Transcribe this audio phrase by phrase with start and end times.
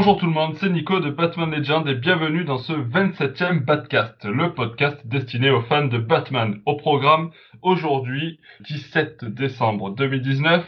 [0.00, 4.24] Bonjour tout le monde, c'est Nico de Batman Legend et bienvenue dans ce 27e Batcast,
[4.24, 6.62] le podcast destiné aux fans de Batman.
[6.64, 10.64] Au programme, aujourd'hui, 17 décembre 2019,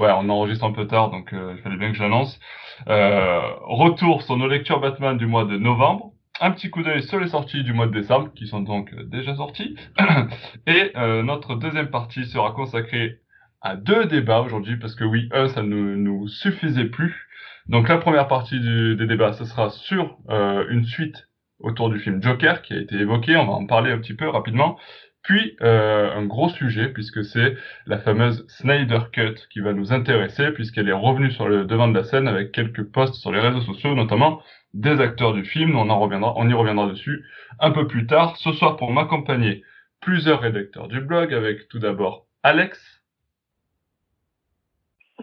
[0.00, 2.38] ouais on enregistre un peu tard donc euh, il fallait bien que j'annonce,
[2.86, 7.18] euh, retour sur nos lectures Batman du mois de novembre, un petit coup d'œil sur
[7.18, 9.76] les sorties du mois de décembre, qui sont donc euh, déjà sorties,
[10.66, 13.16] et notre deuxième partie sera consacrée
[13.62, 17.26] à deux débats aujourd'hui, parce que oui, un, ça ne nous suffisait plus.
[17.68, 21.28] Donc la première partie du, des débats, ce sera sur euh, une suite
[21.60, 24.28] autour du film Joker qui a été évoqué, on va en parler un petit peu
[24.28, 24.78] rapidement.
[25.22, 30.52] Puis euh, un gros sujet, puisque c'est la fameuse Snyder Cut qui va nous intéresser,
[30.52, 33.62] puisqu'elle est revenue sur le devant de la scène avec quelques posts sur les réseaux
[33.62, 34.42] sociaux, notamment
[34.74, 35.76] des acteurs du film.
[35.76, 37.24] On en reviendra, on y reviendra dessus
[37.58, 38.36] un peu plus tard.
[38.36, 39.64] Ce soir, pour m'accompagner,
[40.02, 42.78] plusieurs rédacteurs du blog, avec tout d'abord Alex.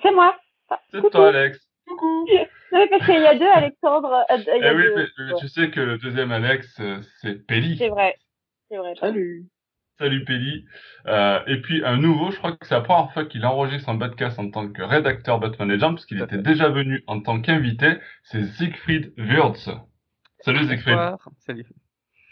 [0.01, 0.35] C'est moi.
[0.89, 1.70] C'est toi, Alex.
[1.87, 2.27] Coucou.
[2.71, 4.23] Non, parce qu'il y a deux Alexandre.
[4.31, 6.79] euh, il y a Eh oui, deux- mais, mais tu sais que le deuxième Alex,
[6.79, 7.77] euh, c'est Pelli.
[7.77, 8.15] C'est vrai.
[8.69, 8.93] C'est vrai.
[8.99, 9.45] Salut.
[9.99, 10.65] Salut Pelli.
[11.07, 13.97] Euh, et puis un nouveau, je crois que c'est la première fois qu'il enregistre un
[13.97, 16.41] podcast en tant que rédacteur Batman Legends, parce qu'il était fait.
[16.41, 19.69] déjà venu en tant qu'invité, c'est Siegfried Wurz.
[20.39, 20.95] Salut Siegfried.
[20.95, 21.19] Bonsoir.
[21.39, 21.65] Salut.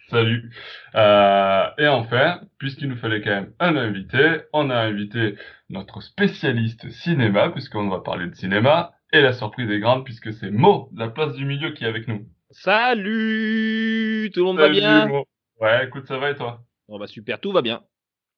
[0.07, 0.49] Salut.
[0.95, 5.35] Euh, et enfin, puisqu'il nous fallait quand même un invité, on a invité
[5.69, 10.51] notre spécialiste cinéma, puisqu'on va parler de cinéma, et la surprise est grande, puisque c'est
[10.51, 12.27] Mo, la place du milieu, qui est avec nous.
[12.51, 15.25] Salut Tout le monde va Salut, bien Mo.
[15.59, 16.61] Ouais, écoute, ça va et toi?
[16.87, 17.81] Bon bah super, tout va bien.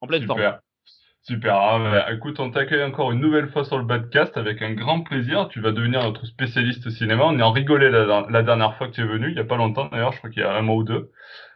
[0.02, 0.40] En pleine forme.
[0.40, 0.60] Super.
[1.24, 1.56] Super.
[1.56, 5.02] Ah, bah, écoute, on t'accueille encore une nouvelle fois sur le podcast avec un grand
[5.02, 5.50] plaisir.
[5.50, 7.26] Tu vas devenir notre spécialiste cinéma.
[7.26, 9.44] On est en rigolé la, la dernière fois que tu es venu, il y a
[9.44, 11.12] pas longtemps d'ailleurs, je crois qu'il y a un mois ou deux.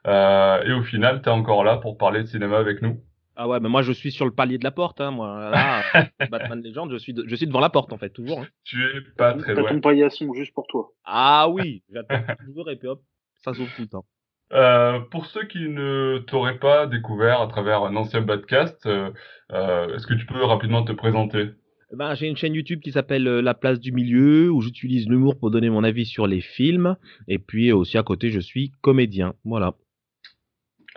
[0.05, 3.01] Euh, et au final, tu es encore là pour parler de cinéma avec nous.
[3.35, 5.50] Ah ouais, mais moi je suis sur le palier de la porte, hein, moi.
[5.50, 5.84] Là,
[6.31, 8.40] Batman Legend, je suis, de- je suis devant la porte en fait, toujours.
[8.41, 8.47] hein.
[8.63, 9.69] Tu es pas très T'as loin.
[9.72, 10.90] ton paillasson juste pour toi.
[11.03, 13.01] Ah oui, j'attends toujours et puis hop,
[13.44, 14.06] ça s'ouvre tout le temps.
[14.53, 19.09] Euh, pour ceux qui ne t'auraient pas découvert à travers un ancien podcast, euh,
[19.52, 21.50] euh, est-ce que tu peux rapidement te présenter?
[21.91, 25.38] Eh Ben, j'ai une chaîne YouTube qui s'appelle La Place du Milieu, où j'utilise l'humour
[25.38, 26.96] pour donner mon avis sur les films.
[27.28, 29.34] Et puis aussi à côté, je suis comédien.
[29.46, 29.73] Voilà.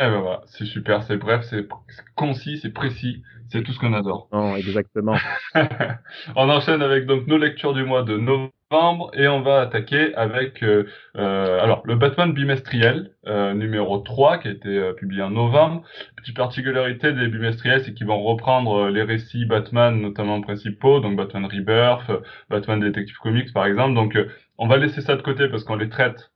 [0.01, 1.67] Eh ben voilà, c'est super, c'est bref, c'est
[2.15, 4.29] concis, c'est précis, c'est tout ce qu'on adore.
[4.33, 5.17] Non, exactement.
[6.37, 10.63] on enchaîne avec donc nos lectures du mois de novembre et on va attaquer avec
[10.63, 15.31] euh, euh, alors le Batman bimestriel euh, numéro 3 qui a été euh, publié en
[15.31, 15.83] novembre.
[16.17, 21.17] Petite particularité des bimestriels, c'est qu'ils vont reprendre euh, les récits Batman notamment principaux, donc
[21.17, 22.11] Batman Rebirth,
[22.51, 23.95] Batman Detective Comics par exemple.
[23.95, 26.31] Donc euh, on va laisser ça de côté parce qu'on les traite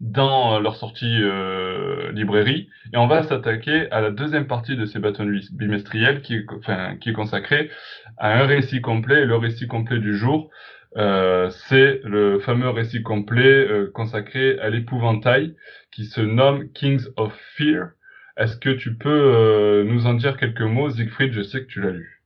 [0.00, 4.86] dans euh, leur sortie euh, librairie et on va s'attaquer à la deuxième partie de
[4.86, 7.70] ces bis- bimestriels qui est, enfin, qui est consacrée
[8.16, 9.22] à un récit complet.
[9.22, 10.50] Et le récit complet du jour,
[10.96, 15.54] euh, c'est le fameux récit complet consacré à l'épouvantail
[15.92, 17.90] qui se nomme Kings of Fear.
[18.36, 21.32] Est-ce que tu peux nous en dire quelques mots, Siegfried?
[21.32, 22.22] Je sais que tu l'as lu.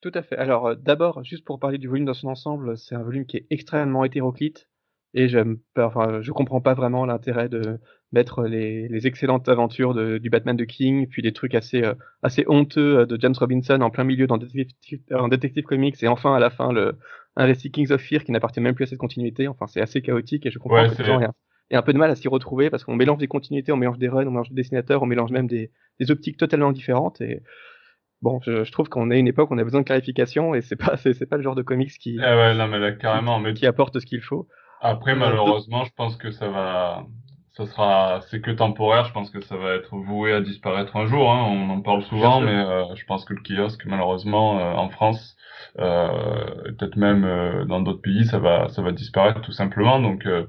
[0.00, 0.36] Tout à fait.
[0.36, 3.46] Alors, d'abord, juste pour parler du volume dans son ensemble, c'est un volume qui est
[3.50, 4.68] extrêmement hétéroclite.
[5.14, 7.78] Et j'aime pas, enfin, je comprends pas vraiment l'intérêt de
[8.12, 11.94] mettre les, les excellentes aventures de- du Batman de King, puis des trucs assez, euh,
[12.22, 16.08] assez honteux euh, de James Robinson en plein milieu dans Detective, en Detective Comics, et
[16.08, 16.96] enfin, à la fin, le,
[17.36, 19.48] un récit Kings of Fear qui n'appartient même plus à cette continuité.
[19.48, 21.98] Enfin, c'est assez chaotique et je comprends Ouais, que les gens aient un, peu de
[21.98, 24.50] mal à s'y retrouver parce qu'on mélange des continuités, on mélange des runs, on mélange
[24.50, 25.70] des dessinateurs, on mélange même des,
[26.00, 27.42] des optiques totalement différentes et
[28.22, 30.54] bon, je, je trouve qu'on est à une époque où on a besoin de clarification
[30.54, 32.92] et c'est pas, c'est, pas le genre de comics qui, Ah ouais, non mais là
[32.92, 33.38] carrément.
[33.38, 34.48] Mais qui apporte ce qu'il faut.
[34.80, 37.04] Après Euh, malheureusement, je pense que ça va,
[37.52, 39.04] ça sera, c'est que temporaire.
[39.04, 41.30] Je pense que ça va être voué à disparaître un jour.
[41.32, 41.44] Hein.
[41.48, 45.36] On en parle souvent, mais euh, je pense que le kiosque, malheureusement, euh, en France,
[45.78, 50.00] euh, peut-être même dans d'autres pays, ça va, ça va disparaître tout simplement.
[50.00, 50.46] Donc euh,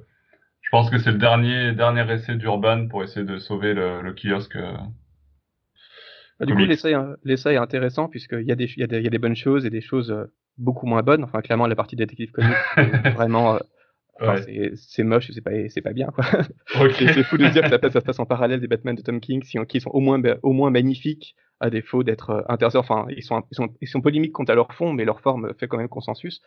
[0.61, 4.13] je pense que c'est le dernier dernier essai d'Urban pour essayer de sauver le, le
[4.13, 4.57] kiosque.
[6.39, 8.87] Bah, du coup, l'essai, hein, l'essai est intéressant puisqu'il y, a des- il y, a
[8.87, 10.15] des- il y a des bonnes choses et des choses
[10.57, 11.23] beaucoup moins bonnes.
[11.23, 12.55] Enfin, clairement, la partie Detective Comics,
[13.15, 13.59] vraiment, euh,
[14.19, 14.41] enfin, Ouais.
[14.41, 15.51] c'est, c'est moche c'est pas,
[15.83, 16.25] pas bien, quoi.
[16.97, 19.19] C'est, fou de dire que ça, ça se passe en parallèle des Batman de Tom
[19.19, 22.79] King, qui, sont au moins, au moins magnifiques, à défaut d'être euh, intéressants.
[22.79, 25.53] Enfin, ils sont, ils, sont, ils sont polémiques quant à leur fond, mais leur forme
[25.59, 26.41] fait quand même consensus.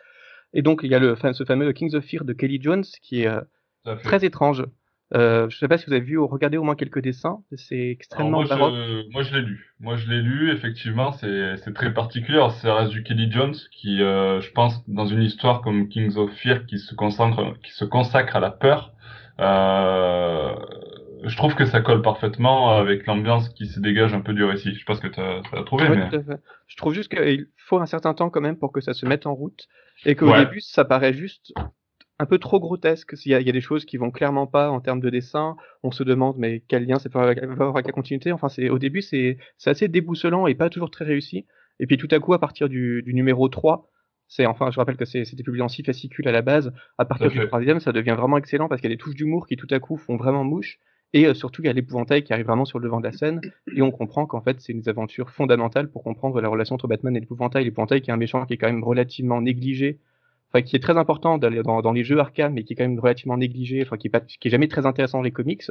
[0.54, 3.22] Et donc, il y a le, ce fameux Kings of Fear de Kelly Jones, qui
[3.22, 4.64] est euh, très étrange.
[5.14, 7.40] Euh, je sais pas si vous avez vu ou regardé au moins quelques dessins.
[7.56, 8.74] C'est Alors, extrêmement moi, baroque.
[8.74, 9.74] je, moi, je l'ai lu.
[9.80, 10.50] Moi, je l'ai lu.
[10.52, 12.44] Effectivement, c'est, très particulier.
[12.60, 16.30] Ça reste du Kelly Jones qui, euh, je pense, dans une histoire comme Kings of
[16.32, 18.92] Fear, qui se consacre, qui se consacre à la peur.
[19.40, 20.54] Euh,
[21.24, 24.72] je trouve que ça colle parfaitement avec l'ambiance qui se dégage un peu du récit.
[24.72, 26.36] Je sais pas ce que tu as trouvé, Ouais, mais.
[26.66, 29.26] Je trouve juste qu'il faut un certain temps quand même pour que ça se mette
[29.26, 29.68] en route
[30.04, 30.44] et qu'au Ouais.
[30.44, 31.52] début ça paraît juste
[32.22, 33.14] un peu trop grotesque.
[33.24, 35.10] Il y, a, il y a des choses qui vont clairement pas en termes de
[35.10, 35.56] dessin.
[35.82, 38.30] On se demande mais quel lien ça peut avoir avec la continuité.
[38.30, 41.46] Enfin, c'est au début c'est assez déboussolant et pas toujours très réussi.
[41.80, 43.90] Et puis tout à coup, à partir du, du numéro 3,
[44.28, 46.72] c'est enfin, je rappelle que c'était publié en six fascicules à la base.
[46.96, 49.48] À partir du troisième, ça devient vraiment excellent parce qu'il y a des touches d'humour
[49.48, 50.78] qui tout à coup font vraiment mouche.
[51.14, 53.12] Et euh, surtout, il y a l'épouvantail qui arrive vraiment sur le devant de la
[53.12, 53.40] scène.
[53.74, 57.16] Et on comprend qu'en fait, c'est une aventure fondamentale pour comprendre la relation entre Batman
[57.16, 57.64] et l'épouvantail.
[57.64, 59.98] L'épouvantail qui est un méchant qui est quand même relativement négligé.
[60.52, 62.98] Enfin, qui est très important dans, dans, les jeux Arkham, mais qui est quand même
[62.98, 65.62] relativement négligé, enfin, qui est, pas, qui est jamais très intéressant dans les comics.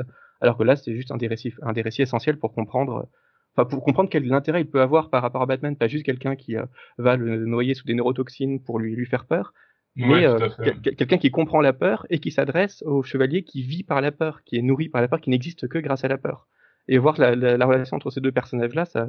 [0.41, 3.07] Alors que là, c'est juste un des récits, un des récits essentiels pour comprendre
[3.55, 6.35] enfin pour comprendre quel intérêt il peut avoir par rapport à Batman, pas juste quelqu'un
[6.35, 6.65] qui euh,
[6.97, 9.53] va le noyer sous des neurotoxines pour lui, lui faire peur,
[9.95, 10.47] mais euh,
[10.83, 14.43] quelqu'un qui comprend la peur et qui s'adresse au chevalier qui vit par la peur,
[14.45, 16.47] qui est nourri par la peur, qui n'existe que grâce à la peur.
[16.87, 19.05] Et voir la, la, relation entre ces deux personnages-là, ça,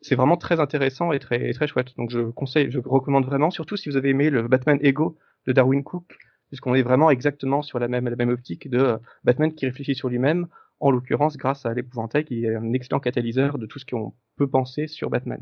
[0.00, 1.96] c'est vraiment très intéressant et très, très chouette.
[1.96, 5.52] Donc je conseille, je recommande vraiment, surtout si vous avez aimé le Batman Ego de
[5.52, 6.04] Darwin Cook,
[6.48, 9.94] puisqu'on est vraiment exactement sur la même, la même optique de euh, Batman qui réfléchit
[9.94, 10.48] sur lui-même,
[10.80, 14.48] en l'occurrence grâce à l'épouvantail qui est un excellent catalyseur de tout ce qu'on peut
[14.48, 15.40] penser sur Batman.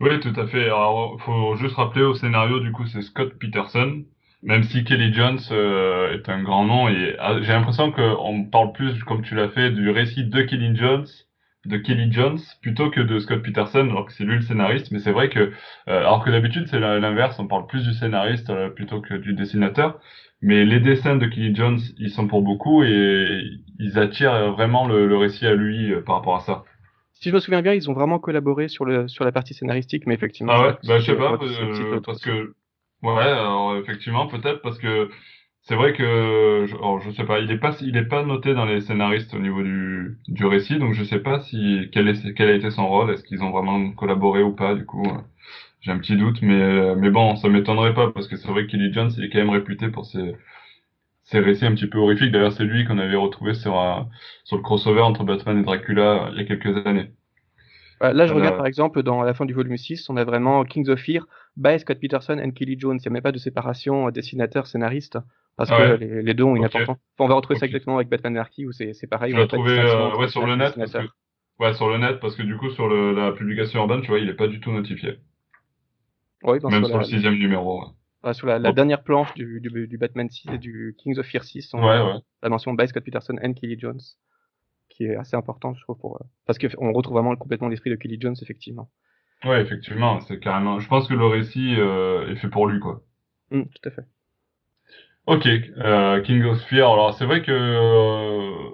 [0.00, 0.64] Oui, tout à fait.
[0.64, 4.02] Alors, faut juste rappeler au scénario, du coup, c'est Scott Peterson,
[4.42, 6.88] même si Kelly Jones euh, est un grand nom.
[6.88, 10.74] Et ah, j'ai l'impression qu'on parle plus, comme tu l'as fait, du récit de Kelly
[10.74, 11.06] Jones,
[11.66, 14.90] de Kelly Jones, plutôt que de Scott Peterson, alors que c'est lui le scénariste.
[14.92, 15.50] Mais c'est vrai que, euh,
[15.86, 20.00] alors que d'habitude c'est l'inverse, on parle plus du scénariste euh, plutôt que du dessinateur.
[20.42, 23.42] Mais les dessins de Kelly Jones, ils sont pour beaucoup et
[23.78, 26.64] ils attirent vraiment le, récit à lui euh, par rapport à ça.
[27.12, 30.06] Si je me souviens bien, ils ont vraiment collaboré sur le sur la partie scénaristique,
[30.06, 30.54] mais effectivement.
[30.54, 31.38] Ah ouais, bah je sais pas,
[32.02, 32.54] parce que
[33.02, 35.10] ouais, alors effectivement peut-être parce que
[35.62, 38.54] c'est vrai que je, alors, je sais pas, il est pas il est pas noté
[38.54, 42.34] dans les scénaristes au niveau du du récit, donc je sais pas si quel est
[42.34, 45.04] quel a été son rôle, est-ce qu'ils ont vraiment collaboré ou pas du coup.
[45.80, 48.72] J'ai un petit doute, mais mais bon, ça m'étonnerait pas parce que c'est vrai que
[48.72, 50.36] Kelly Jones il est quand même réputé pour ses
[51.24, 52.32] ces récits un petit peu horrifiques.
[52.32, 53.74] D'ailleurs, c'est lui qu'on avait retrouvé sur,
[54.44, 57.12] sur le crossover entre Batman et Dracula euh, il y a quelques années.
[58.00, 60.88] Là, je regarde par exemple dans la fin du volume 6, on a vraiment Kings
[60.88, 62.98] of Fear by Scott Peterson and Kelly Jones.
[62.98, 65.18] Il n'y a même pas de séparation euh, dessinateur-scénariste
[65.56, 66.96] parce que les, deux ont une importance.
[67.18, 69.32] on va retrouver ça exactement avec Batman Anarchy où c'est pareil.
[69.32, 70.74] Je l'ai trouvé euh, ouais, sur le net.
[70.74, 70.98] Parce que,
[71.58, 74.20] ouais, sur le net parce que du coup, sur le, la publication urbaine, tu vois,
[74.20, 75.18] il n'est pas du tout notifié.
[76.42, 77.84] Oui, Même sur le sixième numéro.
[78.32, 81.44] sur la, la dernière planche du, du, du, Batman 6 et du Kings of Fear
[81.44, 82.20] 6, on ouais.
[82.42, 84.00] la mention by Scott Peterson and Kelly Jones
[85.00, 87.96] qui est assez important, je trouve, pour, euh, parce qu'on retrouve vraiment complètement l'esprit de
[87.96, 88.90] Kelly Jones, effectivement.
[89.44, 90.80] Ouais, effectivement, c'est carrément.
[90.80, 93.02] Je pense que le récit euh, est fait pour lui, quoi.
[93.50, 94.06] Mmh, tout à fait.
[95.26, 96.92] Ok, euh, King of Fear.
[96.92, 98.70] Alors c'est vrai que, euh,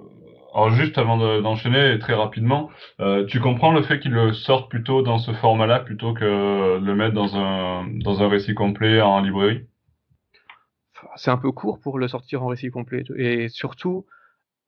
[0.53, 2.69] alors juste avant d'enchaîner très rapidement,
[2.99, 6.85] euh, tu comprends le fait qu'il le sorte plutôt dans ce format-là plutôt que de
[6.85, 9.67] le mettre dans un dans un récit complet en librairie?
[11.15, 14.05] C'est un peu court pour le sortir en récit complet et surtout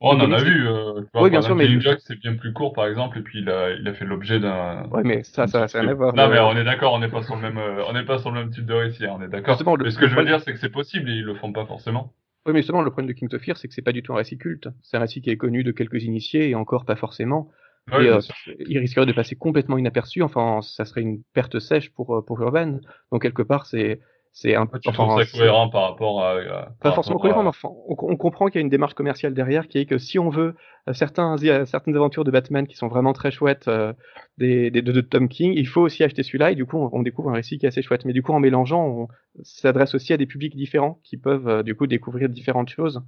[0.01, 0.65] Oh, on en a vu.
[0.65, 3.49] Euh, oui, bien sûr, mais Jack c'est bien plus court, par exemple, et puis il
[3.49, 4.85] a, il a fait l'objet d'un.
[4.91, 6.15] Ouais, mais ça, ça, ça rien à voir.
[6.15, 8.17] Non, mais on est d'accord, on n'est pas sur le même, euh, on n'est pas
[8.17, 9.57] sur le même type de récit, hein, on est d'accord.
[9.83, 11.65] Mais ce que je veux dire, c'est que c'est possible, et ils le font pas
[11.65, 12.13] forcément.
[12.45, 14.13] Oui, mais justement, le problème de King of Fear, c'est que c'est pas du tout
[14.13, 14.69] un récit culte.
[14.81, 17.49] C'est un récit qui est connu de quelques initiés, et encore pas forcément.
[17.91, 18.19] et, euh,
[18.67, 20.21] il risquerait de passer complètement inaperçu.
[20.21, 22.79] Enfin, ça serait une perte sèche pour euh, pour Urban.
[23.11, 23.99] Donc quelque part, c'est
[24.31, 24.79] c'est un peu.
[24.83, 26.71] Ça cohérent par rapport à.
[26.81, 29.79] pas forcément cohérent, mais enfin, on, comprend qu'il y a une démarche commerciale derrière qui
[29.79, 30.55] est que si on veut
[30.87, 33.93] euh, certains, certaines aventures de Batman qui sont vraiment très chouettes euh,
[34.37, 37.31] des, des, de, Tom King, il faut aussi acheter celui-là et du coup on, découvre
[37.31, 38.05] un récit qui est assez chouette.
[38.05, 39.07] Mais du coup en mélangeant, on
[39.41, 43.01] s'adresse aussi à des publics différents qui peuvent euh, du coup découvrir différentes choses.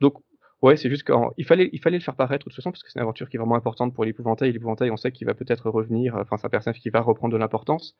[0.00, 0.14] Donc
[0.62, 2.90] ouais, c'est juste qu'il fallait, il fallait le faire paraître de toute façon parce que
[2.90, 4.50] c'est une aventure qui est vraiment importante pour l'épouvantail.
[4.52, 7.38] L'épouvantail, on sait qu'il va peut-être revenir, enfin c'est un personnage qui va reprendre de
[7.38, 7.94] l'importance.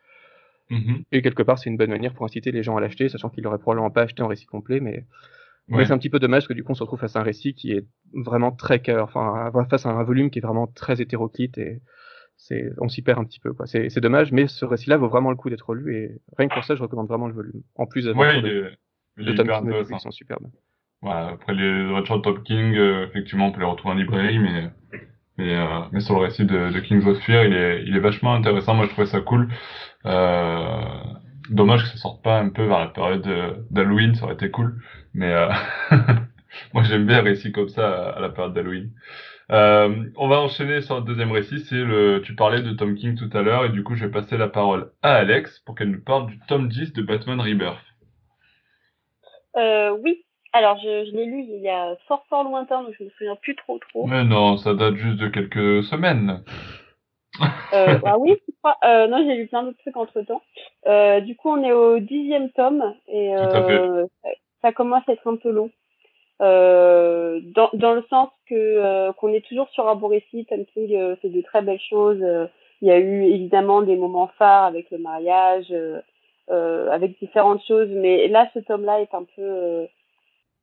[0.70, 3.30] Mmh et quelque part, c'est une bonne manière pour inciter les gens à l'acheter, sachant
[3.30, 5.06] qu'ils l'auraient probablement pas acheté en récit complet, mais,
[5.68, 7.22] mais c'est un petit peu dommage que du coup on se retrouve face à un
[7.22, 11.00] récit qui est vraiment très cœur, enfin face à un volume qui est vraiment très
[11.00, 11.80] hétéroclite et
[12.36, 13.66] c'est on s'y perd un petit peu quoi.
[13.66, 16.54] C'est, c'est dommage, mais ce récit-là vaut vraiment le coup d'être lu et rien que
[16.54, 17.62] pour ça, je recommande vraiment le volume.
[17.74, 18.70] En plus de, ouais, de,
[19.16, 20.48] de Tom King, ils sont superbes.
[21.02, 24.70] Après les Shot Top King, euh, effectivement, on peut les retrouver en librairie, mais
[25.38, 28.00] mais, euh, mais sur le récit de, de Kings of Fear, il est, il est
[28.00, 28.74] vachement intéressant.
[28.74, 29.48] Moi, je trouvais ça cool.
[30.04, 30.84] Euh,
[31.50, 33.26] dommage que ça sorte pas un peu vers la période
[33.70, 34.82] d'Halloween, ça aurait été cool.
[35.14, 35.48] Mais euh,
[36.74, 38.90] moi, j'aime bien les récits comme ça à la période d'Halloween.
[39.50, 41.60] Euh, on va enchaîner sur le deuxième récit.
[41.60, 42.20] C'est le.
[42.22, 44.48] Tu parlais de Tom King tout à l'heure, et du coup, je vais passer la
[44.48, 47.78] parole à Alex pour qu'elle nous parle du tome 10 de Batman Rebirth.
[49.56, 53.04] Euh, oui, alors, je, je l'ai lu il y a fort fort lointain, donc je
[53.04, 54.06] me souviens plus trop trop.
[54.06, 56.42] Mais non, ça date juste de quelques semaines.
[57.74, 58.36] euh, ah oui,
[58.84, 60.42] euh, non, j'ai lu plein d'autres trucs entre temps.
[60.86, 64.06] Euh, du coup, on est au dixième tome et euh,
[64.62, 65.70] ça commence à être un peu long.
[66.40, 71.28] Dans, dans le sens que qu'on est toujours sur un beau récit, Tom King fait
[71.28, 72.24] de très belles choses.
[72.80, 75.74] il y a eu évidemment des moments phares avec le mariage,
[76.48, 79.88] avec différentes choses, mais là ce tome-là est un peu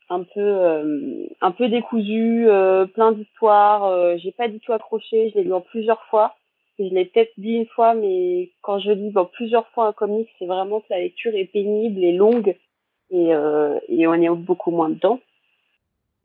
[0.09, 3.85] un peu euh, un peu décousu, euh, plein d'histoires.
[3.85, 5.29] Euh, j'ai pas du tout accroché.
[5.29, 6.35] Je l'ai lu en plusieurs fois.
[6.77, 10.27] Je l'ai peut-être dit une fois, mais quand je lis bon, plusieurs fois un comic,
[10.37, 12.55] c'est vraiment que la lecture est pénible et longue
[13.11, 15.19] et, euh, et on est beaucoup moins dedans.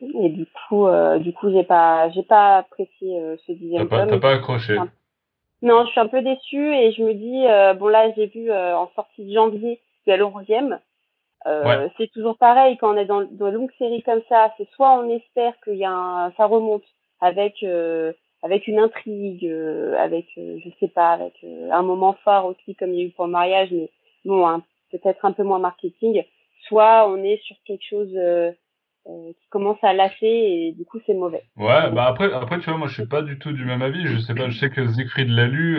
[0.00, 4.08] Et du coup, euh, du coup, j'ai pas j'ai pas apprécié euh, ce dixième tome.
[4.08, 4.76] T'as pas accroché.
[5.62, 8.90] Non, je suis un peu déçue et je me dis bon là j'ai vu en
[8.96, 10.78] sortie de janvier la 11e
[11.46, 14.52] euh, c'est toujours pareil quand on est dans, dans de longues séries comme ça.
[14.56, 16.84] C'est soit on espère qu'il y a un, ça remonte
[17.20, 22.74] avec euh, avec une intrigue, euh, avec je sais pas, avec un moment fort aussi
[22.74, 23.90] comme il y a eu pour le mariage, mais
[24.24, 26.22] bon, hein, peut-être un peu moins marketing.
[26.68, 28.14] Soit on est sur quelque chose
[29.06, 31.42] qui commence à lâcher et du coup c'est mauvais.
[31.56, 34.06] Ouais, bah après, après tu vois, moi je suis pas du tout du même avis.
[34.06, 35.76] Je sais pas, je sais que Siegfried l'a lu.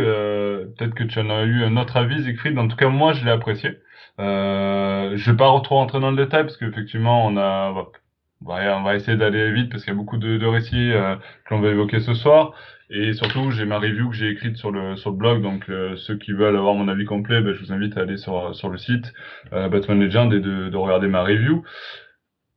[0.78, 2.58] Peut-être que tu en as eu un autre avis, Siegfried.
[2.58, 3.78] En tout cas, moi je l'ai apprécié.
[4.20, 8.78] Euh, je vais pas trop rentrer dans le détail parce qu'effectivement on a, on va,
[8.78, 11.16] on va essayer d'aller vite parce qu'il y a beaucoup de, de récits euh,
[11.46, 12.54] que l'on va évoquer ce soir.
[12.94, 15.96] Et surtout, j'ai ma review que j'ai écrite sur le sur le blog, donc euh,
[15.96, 18.68] ceux qui veulent avoir mon avis complet, ben, je vous invite à aller sur sur
[18.70, 19.14] le site
[19.54, 21.64] euh, Batman Legend et de, de regarder ma review.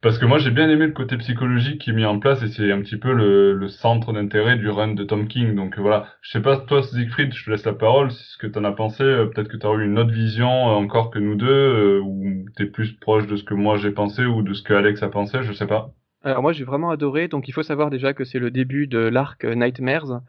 [0.04, 2.49] Parce que moi j'ai bien aimé le côté psychologique qui est mis en place et
[2.49, 5.54] c'est un petit peu le, centre d'intérêt du run de Tom King.
[5.54, 8.46] Donc voilà, je sais pas toi Siegfried, je te laisse la parole, c'est ce que
[8.46, 11.11] tu en as pensé, euh, peut-être que tu as eu une autre vision euh, encore
[11.11, 14.26] que nous deux, euh, ou tu es plus proche de ce que moi j'ai pensé
[14.26, 15.88] ou de ce que Alex a pensé, je sais pas.
[16.23, 18.99] Alors moi j'ai vraiment adoré, donc il faut savoir déjà que c'est le début de
[18.99, 20.20] l'arc Nightmares,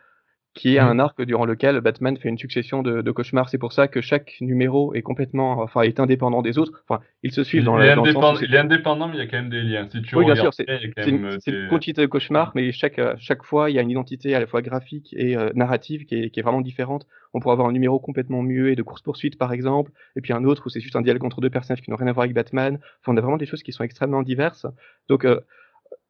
[0.55, 3.49] qui est un arc durant lequel Batman fait une succession de, de cauchemars.
[3.49, 6.81] C'est pour ça que chaque numéro est complètement, enfin, est indépendant des autres.
[6.87, 9.19] Enfin, ils se suivent dans, il le, dans le sens Il est indépendant, mais il
[9.19, 9.85] y a quand même des liens.
[9.89, 10.65] Si tu oui, bien sûr, c'est
[11.07, 11.51] une, des...
[11.51, 14.47] une, quantité de cauchemars, mais chaque, chaque fois, il y a une identité à la
[14.47, 17.05] fois graphique et euh, narrative qui est, qui est vraiment différente.
[17.33, 20.63] On pourrait avoir un numéro complètement muet de course-poursuite, par exemple, et puis un autre
[20.65, 22.79] où c'est juste un dialogue entre deux personnages qui n'ont rien à voir avec Batman.
[23.01, 24.65] Enfin, on a vraiment des choses qui sont extrêmement diverses.
[25.09, 25.41] Donc, euh,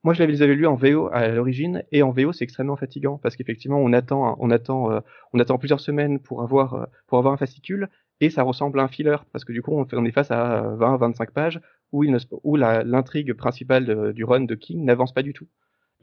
[0.06, 3.18] moi, je les avais lus en VO à l'origine, et en VO, c'est extrêmement fatigant
[3.18, 5.00] parce qu'effectivement, on attend, on attend, euh,
[5.34, 7.90] on attend plusieurs semaines pour avoir, euh, pour avoir un fascicule,
[8.22, 11.32] et ça ressemble à un filler parce que du coup, on, est face à 20-25
[11.32, 11.60] pages
[11.92, 15.48] où, il ne, où l'intrigue principale du run de King n'avance pas du tout.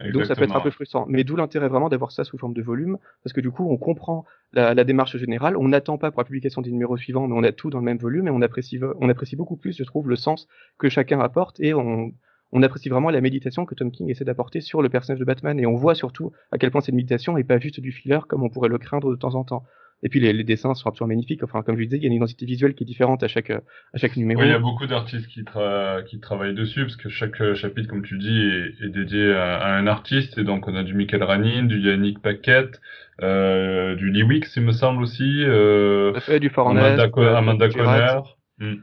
[0.01, 0.19] Exactement.
[0.19, 1.07] Donc ça peut être un peu frustrant.
[1.09, 3.77] Mais d'où l'intérêt vraiment d'avoir ça sous forme de volume, parce que du coup on
[3.77, 7.37] comprend la, la démarche générale, on n'attend pas pour la publication des numéros suivants, mais
[7.37, 9.85] on a tout dans le même volume et on apprécie, on apprécie beaucoup plus, je
[9.85, 12.13] trouve, le sens que chacun apporte et on,
[12.53, 15.59] on apprécie vraiment la méditation que Tom King essaie d'apporter sur le personnage de Batman
[15.59, 18.43] et on voit surtout à quel point cette méditation n'est pas juste du filler comme
[18.43, 19.65] on pourrait le craindre de temps en temps.
[20.05, 21.45] Et puis les, les dessins sont absolument magnifiques.
[21.45, 23.51] Enfin, comme je disais, il y a une identité visuelle qui est différente à chaque
[23.51, 23.63] à
[23.97, 24.41] chaque numéro.
[24.41, 27.55] Oui, il y a beaucoup d'artistes qui, tra qui travaillent dessus parce que chaque euh,
[27.55, 30.39] chapitre, comme tu dis, est, est dédié à, à, un artiste.
[30.39, 32.81] Et donc on a du Michael Ranin, du Yannick Paquette,
[33.23, 35.45] euh, du Lee Wicks, il me semble aussi.
[35.45, 38.21] Euh, fait, du Amanda, Amanda Conner.
[38.59, 38.75] Hmm.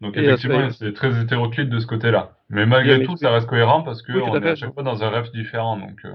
[0.00, 2.36] Donc et effectivement, c'est très hétéroclite de ce côté-là.
[2.50, 5.10] Mais malgré tout, ça reste cohérent parce que on est à chaque fois dans un
[5.10, 5.76] rêve différent.
[5.76, 6.12] Donc, euh...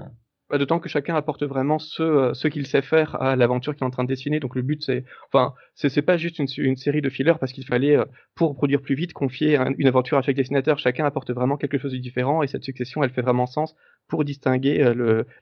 [0.48, 3.82] bah, D'autant que chacun apporte vraiment ce, euh, ce qu'il sait faire à l'aventure qu'il
[3.82, 4.40] est en train de dessiner.
[4.40, 7.66] Donc le but, c'est, enfin, c'est pas juste une, une, série de fillers parce qu'il
[7.66, 10.78] fallait, euh, pour produire plus vite, confier un, une aventure à chaque dessinateur.
[10.78, 13.76] Chacun apporte vraiment quelque chose de différent et cette succession, elle fait vraiment sens
[14.08, 14.92] pour distinguer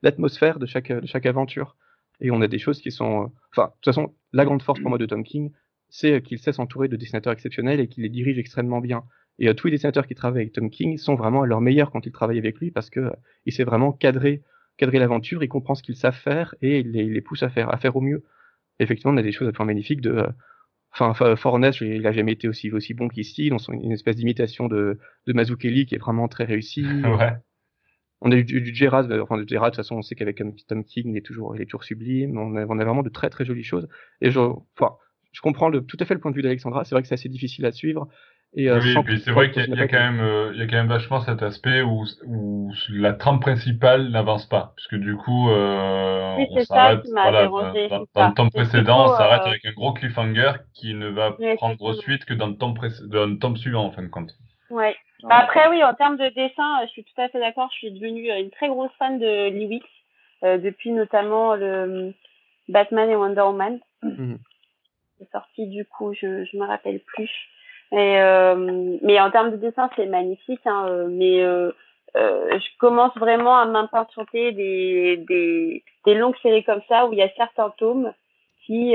[0.02, 1.76] l'atmosphère de chaque, de chaque aventure.
[2.20, 4.90] Et on a des choses qui sont, enfin, de toute façon, la grande force pour
[4.90, 5.50] moi de Tom King,
[5.92, 9.04] c'est qu'il sait s'entourer de dessinateurs exceptionnels et qu'il les dirige extrêmement bien.
[9.38, 11.90] Et euh, tous les dessinateurs qui travaillent avec Tom King sont vraiment à leur meilleur
[11.90, 13.10] quand ils travaillent avec lui parce que euh,
[13.44, 14.42] il sait vraiment cadrer,
[14.78, 17.50] cadrer l'aventure, il comprend ce qu'ils savent faire et il les, il les, pousse à
[17.50, 18.24] faire, à faire au mieux.
[18.78, 20.28] effectivement, on a des choses absolument magnifiques de, euh,
[20.98, 24.68] enfin, Fornès, il a jamais été aussi, aussi bon qu'ici, dans son, une espèce d'imitation
[24.68, 26.84] de, de Mazukeli qui est vraiment très réussi.
[27.04, 27.36] ouais.
[28.22, 30.84] On a eu du, du Gerard, enfin Gerard, de toute façon, on sait qu'avec Tom
[30.84, 32.38] King, il est toujours, il est toujours sublime.
[32.38, 33.88] On a, on a vraiment de très très jolies choses.
[34.22, 34.96] Et je, enfin,
[35.32, 36.84] je comprends le, tout à fait le point de vue d'Alexandra.
[36.84, 38.08] C'est vrai que c'est assez difficile à suivre.
[38.54, 40.76] Et, euh, oui, puis c'est vrai qu'il y, a, quand même, euh, y a quand
[40.76, 46.36] même vachement cet aspect où, où la trame principale n'avance pas, puisque du coup, euh,
[46.36, 50.52] oui, on s'arrête, voilà, dans, le tome précédent, on s'arrête euh, avec un gros cliffhanger
[50.74, 52.74] qui ne va oui, prendre suite que dans le tome
[53.06, 54.32] dans le tome suivant, en fin de compte.
[54.68, 54.96] Ouais.
[55.22, 57.70] Bah après, oui, en termes de dessin, je suis tout à fait d'accord.
[57.72, 59.84] Je suis devenue une très grosse fan de Lee Wicks,
[60.44, 62.12] euh, depuis notamment le
[62.68, 63.78] Batman et Wonder Woman.
[64.02, 64.38] Mm -hmm
[65.30, 67.30] sorti du coup, je je me rappelle plus.
[67.92, 70.66] Mais euh, mais en termes de dessin, c'est magnifique.
[70.66, 71.70] Hein, euh, mais euh,
[72.14, 77.22] je commence vraiment à m'impatienter des, des des longues séries comme ça où il y
[77.22, 78.12] a certains tomes
[78.66, 78.94] qui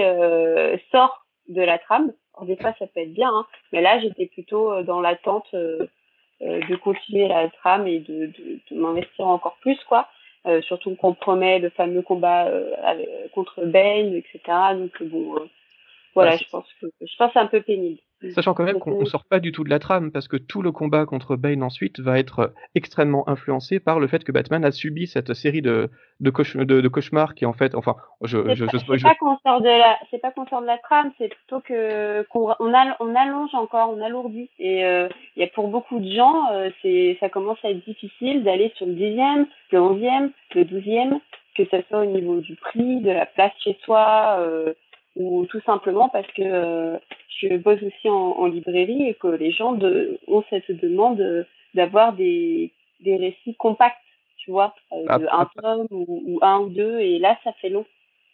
[0.91, 2.11] sortent de la trame.
[2.35, 6.75] Alors, des fois, ça peut être bien, hein, mais là, j'étais plutôt dans l'attente de
[6.77, 8.31] continuer la trame et de
[8.71, 10.07] m'investir encore plus, quoi.
[10.61, 12.49] surtout qu'on promet le fameux combat
[13.33, 14.39] contre Bane, etc.
[14.73, 15.35] Donc bon,
[16.17, 17.99] voilà, je pense que je pense c'est un peu pénible.
[18.33, 20.71] Sachant quand même qu'on sort pas du tout de la trame, parce que tout le
[20.71, 24.71] combat contre Bane ensuite va être euh, extrêmement influencé par le fait que Batman a
[24.71, 29.03] subi cette série de, de, de, cauchemars qui en fait, enfin, je, je, je, c'est
[29.03, 32.23] pas qu'on sort de la, c'est pas qu'on sort de la trame, c'est plutôt que
[32.29, 34.49] qu'on on, on allonge encore, on alourdit.
[34.57, 38.43] Et euh, y a pour beaucoup de gens, euh, c'est, ça commence à être difficile
[38.43, 41.19] d'aller sur le dixième, le onzième, le douzième,
[41.55, 44.37] que ce soit au niveau du prix, de la place chez soi.
[44.39, 44.73] Euh,
[45.17, 46.97] ou tout simplement parce que euh,
[47.41, 52.71] je bosse aussi en, librairie et que les gens de, ont cette demande d'avoir des,
[53.01, 53.97] des récits compacts,
[54.37, 57.85] tu vois, euh, de un tome ou, un ou deux, et là ça fait long.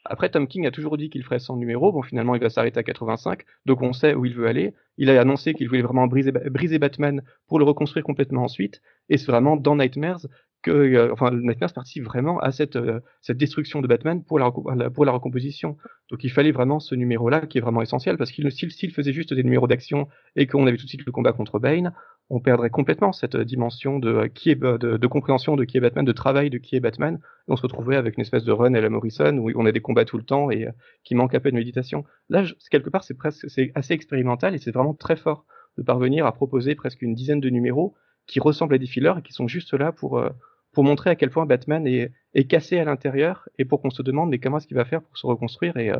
[0.05, 1.93] Après, Tom King a toujours dit qu'il ferait 100 numéros.
[1.93, 4.73] Bon, finalement, il va s'arrêter à 85, donc on sait où il veut aller.
[4.97, 8.81] Il a annoncé qu'il voulait vraiment briser, briser Batman pour le reconstruire complètement ensuite.
[9.07, 10.25] Et c'est vraiment dans Nightmares
[10.63, 14.49] que euh, enfin Nightmares participe vraiment à cette euh, cette destruction de Batman pour la
[14.89, 15.77] pour recomposition.
[16.09, 19.13] Donc il fallait vraiment ce numéro là qui est vraiment essentiel parce qu'il s'il faisait
[19.13, 21.93] juste des numéros d'action et qu'on avait tout de suite le combat contre Bane,
[22.29, 26.11] on perdrait complètement cette dimension de euh, est de, compréhension de qui est Batman, de
[26.13, 27.19] travail de qui est Batman.
[27.47, 29.71] Et on se retrouvait avec une espèce de run à la Morrison où on a
[29.71, 30.67] des combats tout le temps et
[31.03, 32.05] qui manque un peu de méditation.
[32.29, 35.45] Là, quelque part, c'est c'est assez expérimental et c'est vraiment très fort
[35.77, 37.95] de parvenir à proposer presque une dizaine de numéros
[38.27, 40.23] qui ressemblent à des fillers et qui sont juste là pour
[40.73, 44.01] pour montrer à quel point Batman est, est cassé à l'intérieur et pour qu'on se
[44.01, 45.97] demande mais comment est-ce qu'il va faire pour se reconstruire et euh,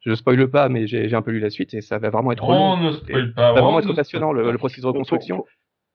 [0.00, 2.44] je spoile pas mais j'ai un peu lu la suite et ça va vraiment être
[2.44, 5.44] on ne spoil pas, ça va vraiment être passionnant le, processus de reconstruction.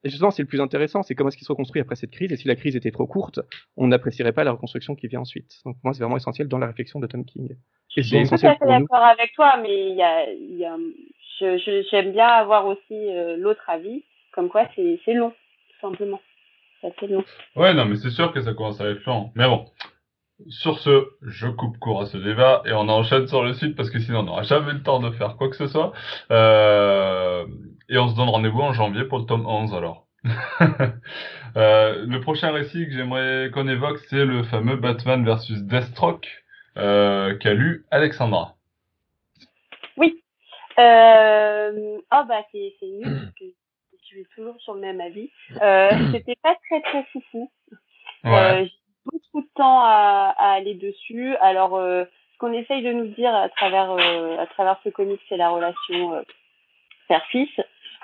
[0.03, 2.31] Et justement c'est le plus intéressant c'est comment est-ce qu'il se reconstruit après cette crise
[2.31, 3.40] et si la crise était trop courte
[3.77, 5.59] on n'apprécierait pas la reconstruction qui vient ensuite.
[5.66, 7.55] Donc moi c'est vraiment essentiel dans la réflexion de Tom King.
[7.98, 10.77] Et c'est essentiel tout à fait d'accord avec toi mais il y a, y a
[11.92, 16.22] j'aime bien avoir aussi euh, l'autre avis comme quoi c'est long tout simplement
[17.56, 19.32] Ouais, non, mais c'est sûr que ça commence à être lent.
[19.36, 19.66] Mais bon,
[20.50, 23.90] sur ce, je coupe court à ce débat et on enchaîne sur le site parce
[23.90, 25.94] que sinon on n'aura jamais le temps de faire quoi que ce soit.
[26.32, 27.46] Euh,
[27.90, 30.08] et on se donne rendez-vous en janvier pour le tome 11 alors.
[31.56, 36.28] euh, le prochain récit que j'aimerais qu'on évoque, c'est le fameux Batman versus Deathstroke
[36.78, 38.56] euh, qu'a lu Alexandra.
[39.98, 40.22] Oui.
[40.78, 43.32] Oh bah c'est nul
[44.20, 45.30] suis toujours sur le même avis.
[45.62, 47.50] Euh, C'était pas très très foufou.
[48.25, 48.72] Euh, j'ai
[49.06, 51.36] beaucoup de temps à, à aller dessus.
[51.38, 55.20] Alors, euh, ce qu'on essaye de nous dire à travers euh, à travers ce comic,
[55.30, 56.22] c'est la relation euh,
[57.08, 57.50] père-fils.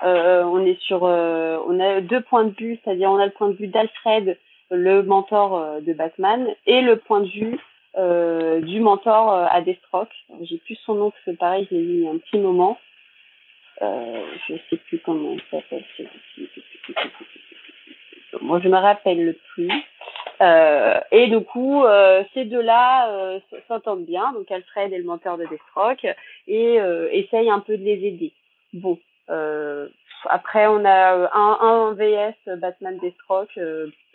[0.02, 3.56] on est sur, on a deux points de vue, c'est-à-dire on a le point de
[3.56, 4.38] vue d'Alfred,
[4.70, 7.58] le mentor de Batman, et le point de vue
[8.64, 10.14] du mentor à Deathstroke.
[10.42, 12.38] J'ai plus son nom parce que pareil, je l'ai vu il y a un petit
[12.38, 12.78] moment.
[13.82, 16.08] Euh, je sais plus comment ça s'appelle.
[18.40, 19.70] Moi, je me rappelle plus.
[20.40, 25.46] Euh, et du coup, euh, ces deux-là s'entendent bien, donc Alfred est le menteur de
[25.46, 26.06] Deathstroke,
[26.48, 26.76] et
[27.12, 28.32] essayent un peu de les aider.
[28.72, 28.98] Bon,
[30.26, 33.58] après on a un, VS Batman Deathstroke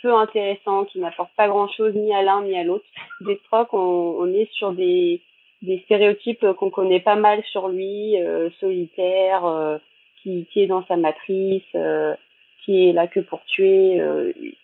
[0.02, 2.86] peu intéressant, qui n'apporte pas grand-chose ni à l'un ni à l'autre.
[3.22, 3.78] On,
[4.20, 5.22] on est sur des
[5.62, 9.78] des stéréotypes qu'on connaît pas mal sur lui, euh, solitaire, euh,
[10.22, 12.16] qui, qui est dans sa matrice, euh,
[12.64, 13.98] qui est là que pour tuer.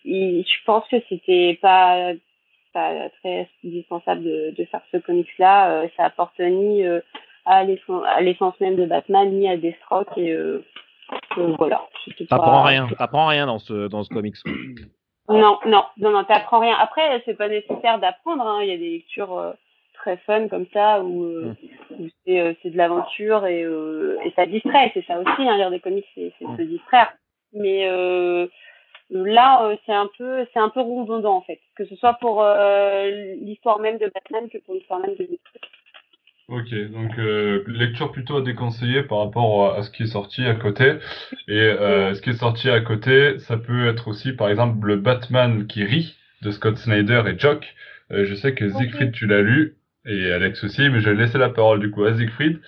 [0.04, 2.12] je pense que c'était pas
[2.72, 5.86] pas très indispensable de, de faire ce comics-là.
[5.96, 6.82] ça apporte ni
[7.46, 10.18] à l'essence même de Batman, ni à Deathstroke.
[10.18, 10.36] Et
[11.56, 11.86] voilà.
[12.28, 12.88] T'apprends rien.
[12.98, 14.36] Rien dans ce dans ce comics.
[15.30, 16.76] Non, non, non, non, t'apprends rien.
[16.78, 18.46] Après, c'est pas nécessaire d'apprendre.
[18.46, 18.58] Hein.
[18.62, 19.54] Il y a des lectures
[19.94, 21.54] très fun comme ça où, euh,
[21.90, 22.08] mm.
[22.28, 24.90] euh, c'est de l'aventure et, euh, et ça distrait.
[24.94, 26.56] C'est ça aussi, hein, lire des comics, c'est mm.
[26.56, 27.12] se distraire.
[27.52, 27.88] Mais
[29.10, 32.44] là, c'est un peu c'est un peu redondant en fait, que ce soit pour
[33.40, 35.28] l'histoire même de Batman que pour l'histoire même de
[36.48, 37.12] Ok, donc
[37.68, 40.94] lecture plutôt à déconseiller par rapport à ce qui est sorti à côté.
[41.46, 45.68] Et ce qui est sorti à côté, ça peut être aussi par exemple le Batman
[45.68, 47.72] qui rit de Scott Snyder et Jock.
[48.10, 49.76] je sais que Siegfried, tu l'as lu
[50.06, 52.60] et Alex aussi, mais je vais laisser la parole du coup à Siegfried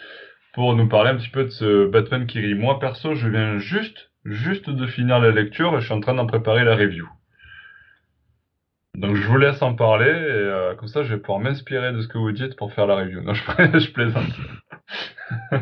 [0.55, 2.55] pour nous parler un petit peu de ce Batman qui rit.
[2.55, 6.15] Moi perso, je viens juste, juste de finir la lecture et je suis en train
[6.15, 7.07] d'en préparer la review.
[8.95, 12.01] Donc je vous laisse en parler et euh, comme ça je vais pouvoir m'inspirer de
[12.01, 13.21] ce que vous dites pour faire la review.
[13.21, 13.45] Non, je,
[13.93, 14.33] plaisante.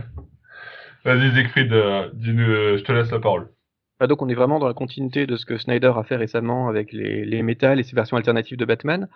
[1.05, 3.49] Vas-y Siegfried, euh, euh, je te laisse la parole.
[3.99, 6.69] Bah donc on est vraiment dans la continuité de ce que Snyder a fait récemment
[6.69, 9.09] avec les, les métal et ses versions alternatives de Batman.